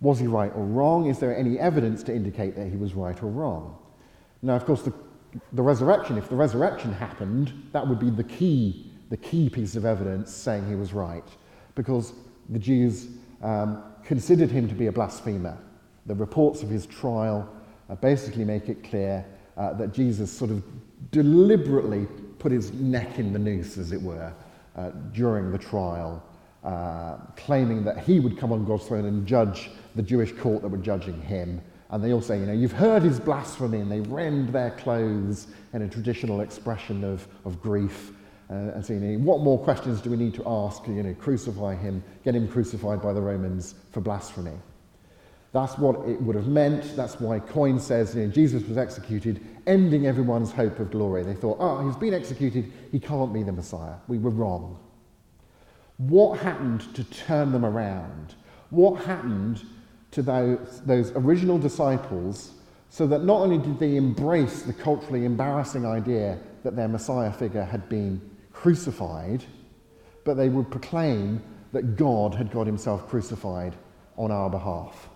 was 0.00 0.18
he 0.18 0.26
right 0.26 0.50
or 0.56 0.64
wrong? 0.64 1.06
Is 1.06 1.20
there 1.20 1.36
any 1.36 1.58
evidence 1.60 2.02
to 2.04 2.14
indicate 2.14 2.56
that 2.56 2.68
he 2.68 2.76
was 2.76 2.92
right 2.94 3.20
or 3.22 3.28
wrong? 3.28 3.78
Now, 4.42 4.56
of 4.56 4.66
course, 4.66 4.82
the, 4.82 4.92
the 5.52 5.62
resurrection, 5.62 6.18
if 6.18 6.28
the 6.28 6.34
resurrection 6.34 6.92
happened, 6.92 7.52
that 7.72 7.86
would 7.86 8.00
be 8.00 8.10
the 8.10 8.24
key, 8.24 8.90
the 9.10 9.16
key 9.16 9.48
piece 9.48 9.76
of 9.76 9.84
evidence 9.84 10.32
saying 10.32 10.68
he 10.68 10.74
was 10.74 10.92
right 10.92 11.24
because 11.76 12.14
the 12.48 12.58
Jews 12.58 13.08
um, 13.42 13.82
considered 14.04 14.50
him 14.50 14.68
to 14.68 14.74
be 14.74 14.88
a 14.88 14.92
blasphemer. 14.92 15.56
The 16.06 16.16
reports 16.16 16.64
of 16.64 16.68
his 16.68 16.84
trial 16.86 17.48
uh, 17.88 17.94
basically 17.94 18.44
make 18.44 18.68
it 18.68 18.82
clear 18.82 19.24
uh, 19.56 19.72
that 19.74 19.92
Jesus 19.92 20.32
sort 20.32 20.50
of 20.50 20.64
deliberately 21.12 22.08
put 22.40 22.50
his 22.50 22.72
neck 22.72 23.20
in 23.20 23.32
the 23.32 23.38
noose, 23.38 23.78
as 23.78 23.92
it 23.92 24.02
were, 24.02 24.32
uh, 24.76 24.90
during 25.12 25.50
the 25.50 25.58
trial, 25.58 26.22
uh, 26.64 27.16
claiming 27.36 27.84
that 27.84 27.98
he 27.98 28.20
would 28.20 28.38
come 28.38 28.52
on 28.52 28.64
God's 28.64 28.86
throne 28.86 29.04
and 29.04 29.26
judge 29.26 29.70
the 29.94 30.02
Jewish 30.02 30.32
court 30.32 30.62
that 30.62 30.68
were 30.68 30.78
judging 30.78 31.20
him. 31.20 31.60
And 31.90 32.02
they 32.02 32.12
all 32.12 32.22
say, 32.22 32.38
you 32.38 32.46
know, 32.46 32.52
you've 32.52 32.72
heard 32.72 33.02
his 33.02 33.20
blasphemy, 33.20 33.80
and 33.80 33.90
they 33.90 34.00
rend 34.00 34.48
their 34.48 34.70
clothes 34.70 35.48
in 35.74 35.82
a 35.82 35.88
traditional 35.88 36.40
expression 36.40 37.04
of, 37.04 37.28
of 37.44 37.60
grief. 37.60 38.12
Uh, 38.50 38.72
and 38.74 38.84
saying, 38.84 39.24
what 39.24 39.40
more 39.40 39.58
questions 39.58 40.00
do 40.02 40.10
we 40.10 40.16
need 40.16 40.34
to 40.34 40.42
ask? 40.46 40.86
You 40.86 41.02
know, 41.02 41.14
crucify 41.14 41.74
him, 41.74 42.02
get 42.22 42.34
him 42.34 42.46
crucified 42.48 43.00
by 43.00 43.12
the 43.14 43.20
Romans 43.20 43.74
for 43.92 44.00
blasphemy. 44.00 44.58
That's 45.52 45.76
what 45.76 46.08
it 46.08 46.20
would 46.22 46.34
have 46.34 46.48
meant. 46.48 46.96
That's 46.96 47.20
why 47.20 47.38
Coyne 47.38 47.78
says 47.78 48.14
you 48.14 48.22
know, 48.22 48.30
Jesus 48.30 48.66
was 48.66 48.78
executed, 48.78 49.44
ending 49.66 50.06
everyone's 50.06 50.50
hope 50.50 50.78
of 50.78 50.90
glory. 50.90 51.22
They 51.22 51.34
thought, 51.34 51.58
oh, 51.60 51.86
he's 51.86 51.96
been 51.96 52.14
executed, 52.14 52.72
he 52.90 52.98
can't 52.98 53.32
be 53.32 53.42
the 53.42 53.52
Messiah. 53.52 53.96
We 54.08 54.18
were 54.18 54.30
wrong. 54.30 54.78
What 55.98 56.38
happened 56.38 56.94
to 56.94 57.04
turn 57.04 57.52
them 57.52 57.66
around? 57.66 58.34
What 58.70 59.04
happened 59.04 59.62
to 60.12 60.22
those, 60.22 60.80
those 60.86 61.12
original 61.12 61.58
disciples 61.58 62.52
so 62.88 63.06
that 63.06 63.24
not 63.24 63.40
only 63.40 63.58
did 63.58 63.78
they 63.78 63.96
embrace 63.96 64.62
the 64.62 64.72
culturally 64.72 65.24
embarrassing 65.24 65.86
idea 65.86 66.38
that 66.62 66.76
their 66.76 66.88
Messiah 66.88 67.32
figure 67.32 67.64
had 67.64 67.88
been 67.88 68.20
crucified, 68.52 69.44
but 70.24 70.34
they 70.34 70.48
would 70.48 70.70
proclaim 70.70 71.42
that 71.72 71.96
God 71.96 72.34
had 72.34 72.50
got 72.50 72.66
himself 72.66 73.08
crucified 73.08 73.74
on 74.16 74.30
our 74.30 74.50
behalf. 74.50 75.08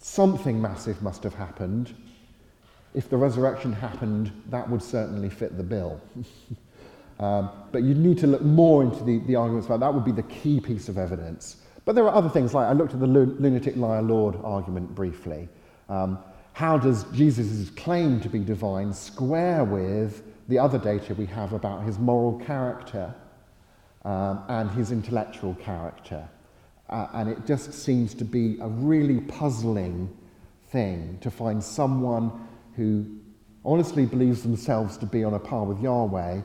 Something 0.00 0.60
massive 0.60 1.00
must 1.02 1.22
have 1.22 1.34
happened. 1.34 1.94
If 2.94 3.08
the 3.08 3.16
resurrection 3.16 3.72
happened, 3.72 4.32
that 4.48 4.68
would 4.68 4.82
certainly 4.82 5.30
fit 5.30 5.56
the 5.56 5.62
bill. 5.62 6.00
um, 7.20 7.50
but 7.70 7.82
you'd 7.82 7.98
need 7.98 8.18
to 8.18 8.26
look 8.26 8.42
more 8.42 8.82
into 8.82 9.04
the, 9.04 9.18
the 9.20 9.36
arguments 9.36 9.66
about 9.66 9.80
that 9.80 9.94
would 9.94 10.04
be 10.04 10.12
the 10.12 10.24
key 10.24 10.58
piece 10.60 10.88
of 10.88 10.98
evidence. 10.98 11.58
But 11.84 11.94
there 11.94 12.04
are 12.04 12.14
other 12.14 12.28
things 12.28 12.52
like 12.52 12.66
I 12.66 12.72
looked 12.72 12.94
at 12.94 13.00
the 13.00 13.06
lunatic 13.06 13.76
liar 13.76 14.02
Lord 14.02 14.36
argument 14.42 14.94
briefly. 14.94 15.48
Um, 15.88 16.18
how 16.52 16.76
does 16.76 17.04
Jesus' 17.12 17.70
claim 17.70 18.20
to 18.20 18.28
be 18.28 18.40
divine 18.40 18.92
square 18.92 19.64
with 19.64 20.22
the 20.50 20.58
other 20.58 20.78
data 20.78 21.14
we 21.14 21.26
have 21.26 21.52
about 21.52 21.84
his 21.84 21.98
moral 21.98 22.38
character 22.40 23.14
um, 24.04 24.42
and 24.48 24.70
his 24.70 24.92
intellectual 24.92 25.54
character. 25.54 26.28
Uh, 26.90 27.06
and 27.14 27.28
it 27.28 27.46
just 27.46 27.72
seems 27.72 28.14
to 28.14 28.24
be 28.24 28.58
a 28.60 28.68
really 28.68 29.20
puzzling 29.20 30.14
thing 30.70 31.18
to 31.20 31.30
find 31.30 31.62
someone 31.62 32.32
who 32.74 33.06
honestly 33.64 34.04
believes 34.04 34.42
themselves 34.42 34.96
to 34.98 35.06
be 35.06 35.22
on 35.22 35.34
a 35.34 35.38
par 35.38 35.64
with 35.64 35.80
Yahweh, 35.80 36.40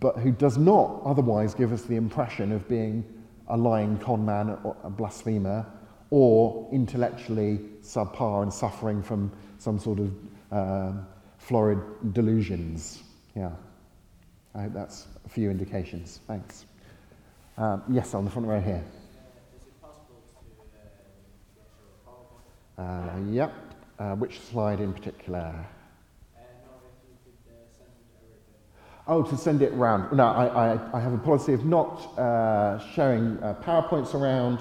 but 0.00 0.16
who 0.18 0.32
does 0.32 0.58
not 0.58 1.00
otherwise 1.04 1.54
give 1.54 1.72
us 1.72 1.82
the 1.82 1.94
impression 1.94 2.50
of 2.50 2.68
being 2.68 3.04
a 3.48 3.56
lying 3.56 3.98
con 3.98 4.24
man 4.24 4.58
or 4.64 4.76
a 4.82 4.90
blasphemer 4.90 5.64
or 6.10 6.68
intellectually 6.72 7.60
subpar 7.82 8.42
and 8.42 8.52
suffering 8.52 9.02
from 9.02 9.30
some 9.58 9.78
sort 9.78 9.98
of 10.00 10.12
um, 10.50 11.06
florid 11.38 11.78
delusions. 12.12 13.02
Yeah. 13.36 13.50
I 14.54 14.62
hope 14.62 14.72
that's 14.72 15.06
a 15.24 15.28
few 15.28 15.50
indications. 15.50 16.20
Thanks. 16.26 16.64
Um, 17.58 17.82
yes, 17.88 18.14
on 18.14 18.24
the 18.24 18.30
front 18.30 18.48
row 18.48 18.60
here. 18.60 18.84
Uh, 22.78 23.10
yep. 23.30 23.52
Uh, 23.98 24.14
which 24.16 24.40
slide 24.40 24.80
in 24.80 24.92
particular? 24.92 25.54
Oh, 29.06 29.22
to 29.22 29.36
send 29.36 29.60
it 29.60 29.72
around. 29.72 30.16
No, 30.16 30.24
I, 30.24 30.46
I, 30.46 30.96
I 30.96 31.00
have 31.00 31.12
a 31.12 31.18
policy 31.18 31.52
of 31.52 31.64
not 31.66 32.18
uh, 32.18 32.78
showing 32.94 33.38
uh, 33.42 33.54
PowerPoints 33.62 34.14
around. 34.14 34.60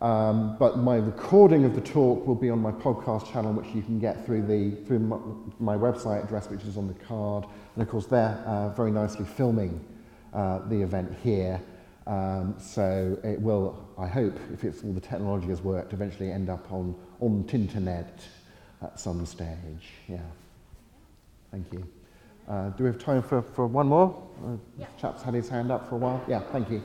Um, 0.00 0.56
but 0.58 0.78
my 0.78 0.96
recording 0.96 1.64
of 1.64 1.74
the 1.74 1.80
talk 1.82 2.26
will 2.26 2.34
be 2.34 2.48
on 2.48 2.58
my 2.58 2.72
podcast 2.72 3.30
channel, 3.30 3.52
which 3.52 3.74
you 3.74 3.82
can 3.82 3.98
get 3.98 4.24
through, 4.24 4.46
the, 4.46 4.70
through 4.86 5.00
my, 5.00 5.18
my 5.58 5.76
website 5.76 6.24
address, 6.24 6.48
which 6.48 6.62
is 6.64 6.78
on 6.78 6.88
the 6.88 6.94
card. 6.94 7.44
And 7.74 7.82
of 7.82 7.88
course, 7.88 8.06
they're 8.06 8.42
uh, 8.46 8.70
very 8.70 8.90
nicely 8.90 9.26
filming 9.26 9.84
uh, 10.32 10.60
the 10.68 10.80
event 10.80 11.14
here. 11.22 11.60
Um, 12.10 12.56
so 12.58 13.16
it 13.22 13.40
will, 13.40 13.88
I 13.96 14.08
hope, 14.08 14.36
if 14.52 14.64
it's, 14.64 14.82
all 14.82 14.92
the 14.92 15.00
technology 15.00 15.46
has 15.46 15.62
worked, 15.62 15.92
eventually 15.92 16.32
end 16.32 16.50
up 16.50 16.72
on, 16.72 16.96
on 17.20 17.44
Tinternet 17.44 18.08
at 18.82 18.98
some 18.98 19.24
stage. 19.24 19.92
Yeah. 20.08 20.18
Thank 21.52 21.72
you. 21.72 21.86
Uh, 22.48 22.70
do 22.70 22.82
we 22.82 22.90
have 22.90 22.98
time 22.98 23.22
for, 23.22 23.42
for 23.42 23.68
one 23.68 23.86
more? 23.86 24.20
Uh, 24.44 24.56
Yeah. 24.76 24.86
Chap's 25.00 25.22
had 25.22 25.34
his 25.34 25.48
hand 25.48 25.70
up 25.70 25.88
for 25.88 25.94
a 25.94 25.98
while. 25.98 26.20
Yeah, 26.26 26.40
thank 26.50 26.68
you. 26.68 26.82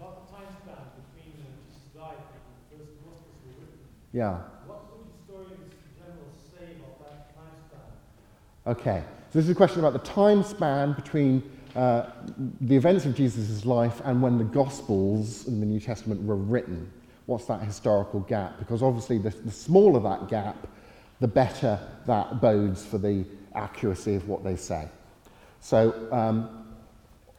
About 0.00 0.26
the 0.26 0.34
time 0.34 0.46
span 0.62 0.76
between 0.96 1.34
Jesus' 1.36 1.94
life 1.94 2.16
and 2.16 2.78
the 2.80 2.84
first 2.84 3.04
Gospels 3.04 3.36
were 3.44 3.52
written, 3.60 3.84
Yeah. 4.14 4.38
what 4.64 4.96
would 4.96 5.12
historians 5.12 5.60
in 5.60 6.02
general 6.02 6.32
say 6.56 6.80
about 6.80 7.04
that 7.04 7.36
time 7.36 7.52
span? 7.68 8.72
Okay, 8.72 9.04
so 9.30 9.38
this 9.38 9.44
is 9.44 9.50
a 9.50 9.54
question 9.54 9.80
about 9.80 9.92
the 9.92 10.08
time 10.10 10.42
span 10.42 10.94
between 10.94 11.42
uh, 11.74 12.06
the 12.60 12.76
events 12.76 13.04
of 13.06 13.14
Jesus' 13.14 13.64
life 13.64 14.00
and 14.04 14.20
when 14.20 14.38
the 14.38 14.44
Gospels 14.44 15.46
in 15.46 15.60
the 15.60 15.66
New 15.66 15.80
Testament 15.80 16.22
were 16.22 16.36
written. 16.36 16.90
What's 17.26 17.46
that 17.46 17.62
historical 17.62 18.20
gap? 18.20 18.58
Because 18.58 18.82
obviously, 18.82 19.18
the, 19.18 19.30
the 19.30 19.50
smaller 19.50 20.00
that 20.00 20.28
gap, 20.28 20.66
the 21.20 21.28
better 21.28 21.78
that 22.06 22.40
bodes 22.40 22.84
for 22.84 22.98
the 22.98 23.24
accuracy 23.54 24.14
of 24.14 24.28
what 24.28 24.42
they 24.44 24.56
say. 24.56 24.88
So, 25.60 26.08
um, 26.10 26.62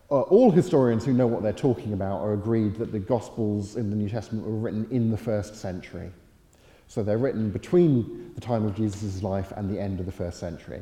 uh, 0.10 0.22
all 0.22 0.52
historians 0.52 1.04
who 1.04 1.12
know 1.12 1.28
what 1.28 1.42
they're 1.42 1.52
talking 1.52 1.94
about 1.94 2.22
are 2.22 2.34
agreed 2.34 2.76
that 2.76 2.92
the 2.92 3.00
Gospels 3.00 3.76
in 3.76 3.90
the 3.90 3.96
New 3.96 4.10
Testament 4.10 4.46
were 4.46 4.56
written 4.56 4.88
in 4.92 5.10
the 5.10 5.18
first 5.18 5.56
century. 5.56 6.12
So 6.88 7.02
they're 7.02 7.18
written 7.18 7.50
between 7.50 8.32
the 8.36 8.42
time 8.42 8.66
of 8.66 8.76
Jesus' 8.76 9.24
life 9.24 9.52
and 9.56 9.70
the 9.70 9.82
end 9.82 10.00
of 10.00 10.06
the 10.06 10.12
first 10.12 10.40
century. 10.40 10.82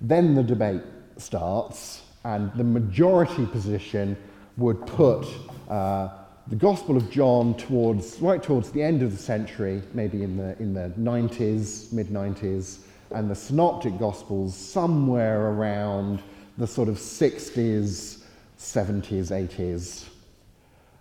Then 0.00 0.34
the 0.34 0.42
debate 0.42 0.82
starts, 1.16 2.02
and 2.24 2.52
the 2.54 2.64
majority 2.64 3.46
position 3.46 4.16
would 4.56 4.86
put 4.86 5.26
uh, 5.68 6.08
the 6.48 6.56
Gospel 6.56 6.96
of 6.96 7.10
John 7.10 7.54
towards 7.56 8.20
right 8.20 8.42
towards 8.42 8.70
the 8.70 8.82
end 8.82 9.02
of 9.02 9.12
the 9.12 9.22
century, 9.22 9.82
maybe 9.94 10.22
in 10.22 10.36
the 10.36 10.58
in 10.58 10.74
the 10.74 10.92
90s, 10.98 11.92
mid 11.92 12.08
90s, 12.08 12.80
and 13.10 13.30
the 13.30 13.34
Synoptic 13.34 13.98
Gospels 13.98 14.54
somewhere 14.54 15.50
around 15.50 16.22
the 16.58 16.66
sort 16.66 16.88
of 16.88 16.96
60s, 16.96 18.22
70s, 18.58 19.30
80s. 19.30 20.04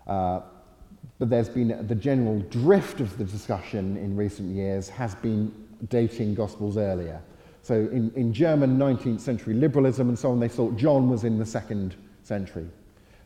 Uh, 0.08 0.42
but 1.20 1.30
there's 1.30 1.50
been 1.50 1.86
the 1.88 1.96
general 1.96 2.40
drift 2.50 3.00
of 3.00 3.18
the 3.18 3.24
discussion 3.24 3.98
in 3.98 4.16
recent 4.16 4.50
years 4.50 4.90
has 4.90 5.16
been 5.16 5.54
dating 5.90 6.34
Gospels 6.34 6.78
earlier. 6.78 7.22
So 7.64 7.76
in, 7.76 8.12
in 8.16 8.34
German 8.34 8.78
19th 8.78 9.22
century 9.22 9.54
liberalism 9.54 10.10
and 10.10 10.20
so 10.20 10.32
on, 10.32 10.40
they 10.40 10.50
thought 10.50 10.76
John 10.76 11.10
was 11.10 11.24
in 11.24 11.40
the 11.40 11.46
second 11.46 11.96
century. 12.24 12.68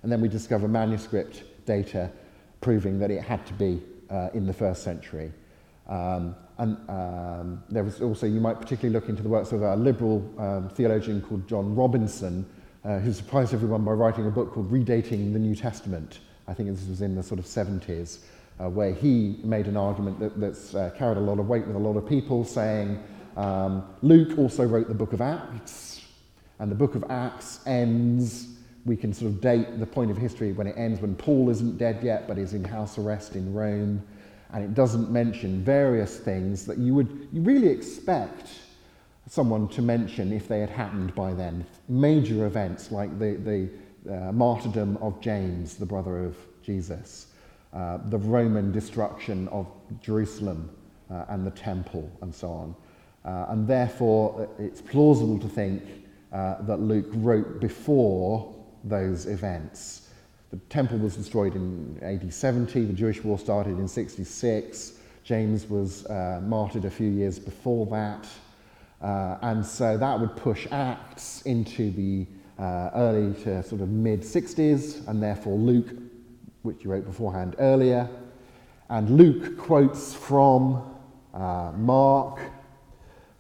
And 0.04 0.12
then 0.12 0.22
we 0.22 0.30
discover 0.30 0.68
manuscript 0.68 1.44
data 1.66 2.12
proving 2.62 3.00
that 3.00 3.10
it 3.10 3.24
had 3.24 3.46
to 3.48 3.54
be 3.54 3.82
uh, 4.12 4.30
in 4.36 4.46
the 4.46 4.54
first 4.54 4.84
century. 4.84 5.32
Um, 5.88 6.36
and 6.60 6.78
um, 6.88 7.64
there 7.70 7.84
was 7.84 8.00
also, 8.02 8.28
you 8.28 8.40
might 8.40 8.60
particularly 8.60 8.94
look 8.94 9.10
into 9.10 9.24
the 9.24 9.30
works 9.30 9.52
of 9.52 9.64
a 9.64 9.76
liberal 9.76 10.24
um, 10.38 10.70
theologian 10.70 11.22
called 11.22 11.48
John 11.48 11.76
Robinson, 11.76 12.46
uh, 12.86 13.00
who 13.00 13.12
surprised 13.14 13.56
everyone 13.56 13.84
by 13.84 13.92
writing 13.92 14.28
a 14.28 14.32
book 14.32 14.54
called 14.54 14.72
Redating 14.72 15.34
the 15.34 15.40
New 15.40 15.56
Testament. 15.56 16.20
I 16.48 16.54
think 16.54 16.70
this 16.70 16.88
was 16.88 17.02
in 17.02 17.16
the 17.16 17.24
sort 17.24 17.40
of 17.40 17.46
70s, 17.46 18.20
uh, 18.60 18.70
where 18.70 18.94
he 18.94 19.40
made 19.44 19.66
an 19.66 19.78
argument 19.78 20.20
that, 20.20 20.40
that's 20.40 20.76
uh, 20.76 20.92
carried 20.96 21.18
a 21.18 21.22
lot 21.22 21.40
of 21.40 21.48
weight 21.48 21.66
with 21.66 21.76
a 21.76 21.80
lot 21.80 21.98
of 21.98 22.08
people, 22.08 22.44
saying 22.44 23.04
um, 23.38 23.88
Luke 24.02 24.38
also 24.38 24.66
wrote 24.66 24.88
the 24.88 24.96
book 24.96 25.14
of 25.14 25.22
Acts, 25.22 26.02
and 26.60 26.72
the 26.72 26.76
book 26.76 26.96
of 26.96 27.06
Acts 27.10 27.60
ends, 27.68 28.56
we 28.86 28.98
can 28.98 29.14
sort 29.14 29.32
of 29.32 29.42
date 29.42 29.80
the 29.80 29.86
point 29.86 30.10
of 30.10 30.18
history 30.18 30.54
when 30.54 30.66
it 30.66 30.76
ends 30.78 31.00
when 31.02 31.16
Paul 31.16 31.50
isn't 31.50 31.78
dead 31.78 32.04
yet, 32.04 32.28
but 32.28 32.38
is 32.38 32.54
in 32.54 32.64
house 32.64 32.98
arrest 32.98 33.36
in 33.36 33.54
Rome. 33.54 34.02
And 34.54 34.64
it 34.64 34.74
doesn't 34.74 35.12
mention 35.12 35.64
various 35.64 36.18
things 36.18 36.66
that 36.66 36.78
you 36.78 36.96
would 36.96 37.28
really 37.46 37.68
expect 37.68 38.48
someone 39.30 39.68
to 39.68 39.82
mention 39.82 40.32
if 40.32 40.48
they 40.48 40.60
had 40.60 40.70
happened 40.70 41.14
by 41.14 41.34
then. 41.34 41.66
Major 41.90 42.46
events 42.46 42.92
like 42.92 43.20
the, 43.20 43.34
the 43.36 43.70
uh, 44.12 44.32
martyrdom 44.32 44.98
of 44.98 45.20
James, 45.22 45.76
the 45.76 45.86
brother 45.86 46.26
of 46.26 46.38
Jesus, 46.64 47.28
uh, 47.74 48.00
the 48.06 48.18
Roman 48.18 48.72
destruction 48.72 49.48
of 49.50 49.68
Jerusalem 50.02 50.70
uh, 51.12 51.26
and 51.30 51.46
the 51.46 51.52
temple, 51.52 52.10
and 52.22 52.34
so 52.34 52.50
on. 52.50 52.76
Uh, 53.28 53.48
and 53.50 53.68
therefore, 53.68 54.48
it's 54.58 54.82
plausible 54.82 55.38
to 55.38 55.50
think 55.50 55.84
uh, 56.32 56.62
that 56.62 56.80
Luke 56.80 57.10
wrote 57.16 57.60
before 57.60 58.56
those 58.86 59.26
events. 59.26 60.10
The 60.52 60.58
temple 60.70 60.98
was 60.98 61.18
destroyed 61.18 61.54
in 61.56 62.00
AD 62.02 62.34
70, 62.34 62.86
the 62.86 62.94
Jewish 62.94 63.22
war 63.24 63.38
started 63.38 63.80
in 63.80 63.88
66, 63.88 64.94
James 65.28 65.70
was 65.70 66.06
uh, 66.06 66.40
martyred 66.42 66.86
a 66.86 66.90
few 66.90 67.10
years 67.10 67.38
before 67.38 67.86
that. 67.88 68.26
Uh, 69.02 69.38
and 69.42 69.66
so 69.66 69.98
that 69.98 70.18
would 70.18 70.38
push 70.38 70.66
Acts 70.72 71.42
into 71.42 71.92
the 71.92 72.26
uh, 72.58 72.92
early 72.96 73.34
to 73.44 73.62
sort 73.62 73.82
of 73.82 73.90
mid 73.90 74.22
60s, 74.22 75.06
and 75.10 75.22
therefore 75.22 75.58
Luke, 75.58 75.90
which 76.62 76.86
you 76.86 76.92
wrote 76.92 77.04
beforehand 77.04 77.58
earlier. 77.60 78.10
And 78.90 79.18
Luke 79.18 79.58
quotes 79.58 80.14
from 80.14 80.96
uh, 81.34 81.74
Mark. 81.76 82.40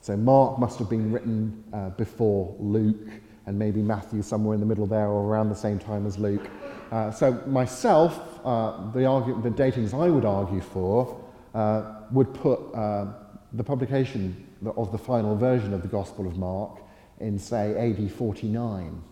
So 0.08 0.16
Mark 0.16 0.58
must 0.58 0.80
have 0.80 0.89
been 0.89 1.12
written 1.12 1.66
uh, 1.74 1.89
before 1.89 2.55
Luke, 2.60 3.10
and 3.45 3.60
maybe 3.60 3.82
Matthew 3.82 4.22
somewhere 4.22 4.53
in 4.53 4.62
the 4.62 4.66
middle 4.66 4.88
there 4.88 5.08
or 5.08 5.26
around 5.26 5.49
the 5.49 5.55
same 5.55 5.78
time 5.78 6.08
as 6.08 6.18
Luke. 6.18 6.49
Uh, 6.93 7.12
so 7.12 7.34
myself, 7.45 8.39
uh, 8.45 8.89
the, 8.91 9.01
the 9.43 9.49
datings 9.49 9.93
I 9.93 10.10
would 10.10 10.24
argue 10.24 10.62
for 10.62 11.22
uh, 11.53 12.03
would 12.12 12.34
put 12.34 12.74
uh, 12.74 13.08
the 13.51 13.66
publication 13.66 14.47
of 14.78 14.93
the 14.93 14.97
final 14.97 15.36
version 15.36 15.74
of 15.74 15.82
the 15.82 15.89
Gospel 15.89 16.26
of 16.26 16.38
Mark 16.38 16.80
in, 17.20 17.38
say, 17.38 17.76
AD 17.76 18.10
49. 18.10 19.03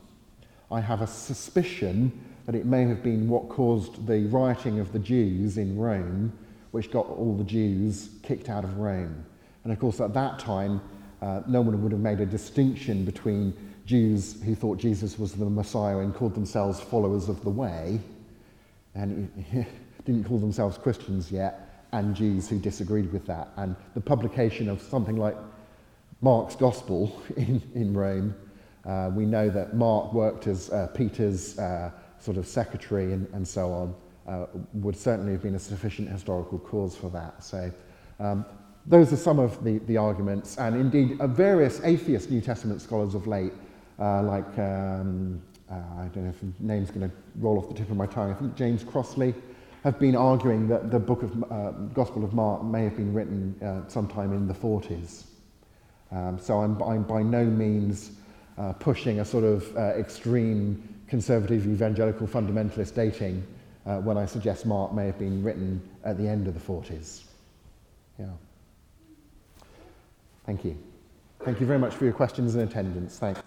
I 0.71 0.79
have 0.79 1.01
a 1.01 1.07
suspicion 1.07 2.23
that 2.45 2.55
it 2.55 2.65
may 2.65 2.85
have 2.85 3.03
been 3.03 3.27
what 3.27 3.49
caused 3.49 4.07
the 4.07 4.27
rioting 4.27 4.79
of 4.79 4.93
the 4.93 4.99
Jews 4.99 5.57
in 5.57 5.77
Rome, 5.77 6.31
which 6.71 6.89
got 6.89 7.05
all 7.07 7.35
the 7.35 7.43
Jews 7.43 8.11
kicked 8.23 8.47
out 8.47 8.63
of 8.63 8.77
Rome. 8.77 9.25
And 9.65 9.73
of 9.73 9.79
course, 9.79 9.99
at 9.99 10.13
that 10.13 10.37
time, 10.37 10.79
uh, 11.21 11.41
no 11.47 11.59
one 11.59 11.81
would 11.81 11.91
have 11.91 11.99
made 11.99 12.21
a 12.21 12.25
distinction 12.25 13.03
between 13.03 13.51
Jews 13.87 14.41
who 14.43 14.53
thought 14.53 14.77
Jesus 14.77 15.17
was 15.17 15.33
the 15.33 15.49
Messiah 15.49 15.97
and 15.97 16.13
called 16.13 16.35
themselves 16.35 16.79
followers 16.79 17.29
of 17.29 17.43
the 17.43 17.49
way, 17.49 17.99
and 18.93 19.31
didn't 20.05 20.25
call 20.25 20.37
themselves 20.37 20.77
Christians 20.77 21.31
yet, 21.31 21.87
and 21.93 22.15
Jews 22.15 22.47
who 22.47 22.59
disagreed 22.59 23.11
with 23.11 23.25
that. 23.25 23.49
And 23.57 23.75
the 23.95 24.01
publication 24.01 24.69
of 24.69 24.81
something 24.83 25.17
like 25.17 25.35
Mark's 26.21 26.55
Gospel 26.55 27.19
in, 27.35 27.59
in 27.73 27.93
Rome, 27.95 28.35
uh, 28.85 29.09
we 29.15 29.25
know 29.25 29.49
that 29.49 29.75
Mark 29.75 30.13
worked 30.13 30.45
as 30.45 30.69
uh, 30.69 30.87
Peter's 30.93 31.57
uh, 31.57 31.89
sort 32.19 32.37
of 32.37 32.45
secretary 32.45 33.13
and, 33.13 33.27
and 33.33 33.47
so 33.47 33.71
on, 33.71 33.95
uh, 34.27 34.45
would 34.73 34.95
certainly 34.95 35.31
have 35.31 35.41
been 35.41 35.55
a 35.55 35.59
sufficient 35.59 36.07
historical 36.07 36.59
cause 36.59 36.95
for 36.95 37.09
that. 37.09 37.43
So 37.43 37.71
um, 38.19 38.45
those 38.87 39.11
are 39.11 39.17
some 39.17 39.39
of 39.39 39.63
the, 39.63 39.79
the 39.79 39.97
arguments, 39.97 40.57
and 40.57 40.75
indeed 40.75 41.19
uh, 41.19 41.27
various 41.27 41.81
atheist 41.83 42.29
New 42.29 42.41
Testament 42.41 42.81
scholars 42.81 43.15
of 43.15 43.27
late 43.27 43.53
uh, 43.99 44.21
like, 44.23 44.57
um, 44.59 45.41
uh, 45.71 45.75
I 45.97 46.07
don't 46.13 46.25
know 46.25 46.29
if 46.29 46.39
the 46.41 46.51
name's 46.59 46.91
going 46.91 47.09
to 47.09 47.15
roll 47.37 47.57
off 47.57 47.67
the 47.69 47.73
tip 47.73 47.89
of 47.89 47.97
my 47.97 48.05
tongue, 48.05 48.31
I 48.31 48.33
think 48.33 48.55
James 48.55 48.83
Crossley, 48.83 49.33
have 49.83 49.99
been 49.99 50.15
arguing 50.15 50.67
that 50.67 50.91
the 50.91 50.99
book 50.99 51.23
of 51.23 51.51
uh, 51.51 51.71
Gospel 51.93 52.23
of 52.23 52.33
Mark 52.33 52.63
may 52.63 52.83
have 52.83 52.97
been 52.97 53.13
written 53.13 53.55
uh, 53.63 53.87
sometime 53.87 54.33
in 54.33 54.47
the 54.47 54.53
40s. 54.53 55.25
Um, 56.11 56.39
so 56.39 56.59
I'm, 56.59 56.81
I'm 56.81 57.03
by 57.03 57.21
no 57.21 57.45
means 57.45 58.11
uh, 58.57 58.73
pushing 58.73 59.19
a 59.19 59.25
sort 59.25 59.43
of 59.43 59.75
uh, 59.77 59.93
extreme 59.97 60.81
conservative 61.07 61.67
evangelical 61.67 62.25
fundamentalist 62.27 62.95
dating 62.95 63.45
uh, 63.85 63.97
when 63.97 64.17
I 64.17 64.25
suggest 64.25 64.65
Mark 64.65 64.93
may 64.93 65.05
have 65.05 65.19
been 65.19 65.43
written 65.43 65.81
at 66.03 66.17
the 66.17 66.27
end 66.27 66.47
of 66.47 66.53
the 66.53 66.59
40s. 66.59 67.23
Yeah. 68.19 68.25
Thank 70.45 70.63
you. 70.63 70.77
Thank 71.43 71.59
you 71.59 71.65
very 71.65 71.79
much 71.79 71.93
for 71.93 72.05
your 72.05 72.13
questions 72.13 72.55
and 72.55 72.69
attendance. 72.69 73.17
Thanks. 73.17 73.41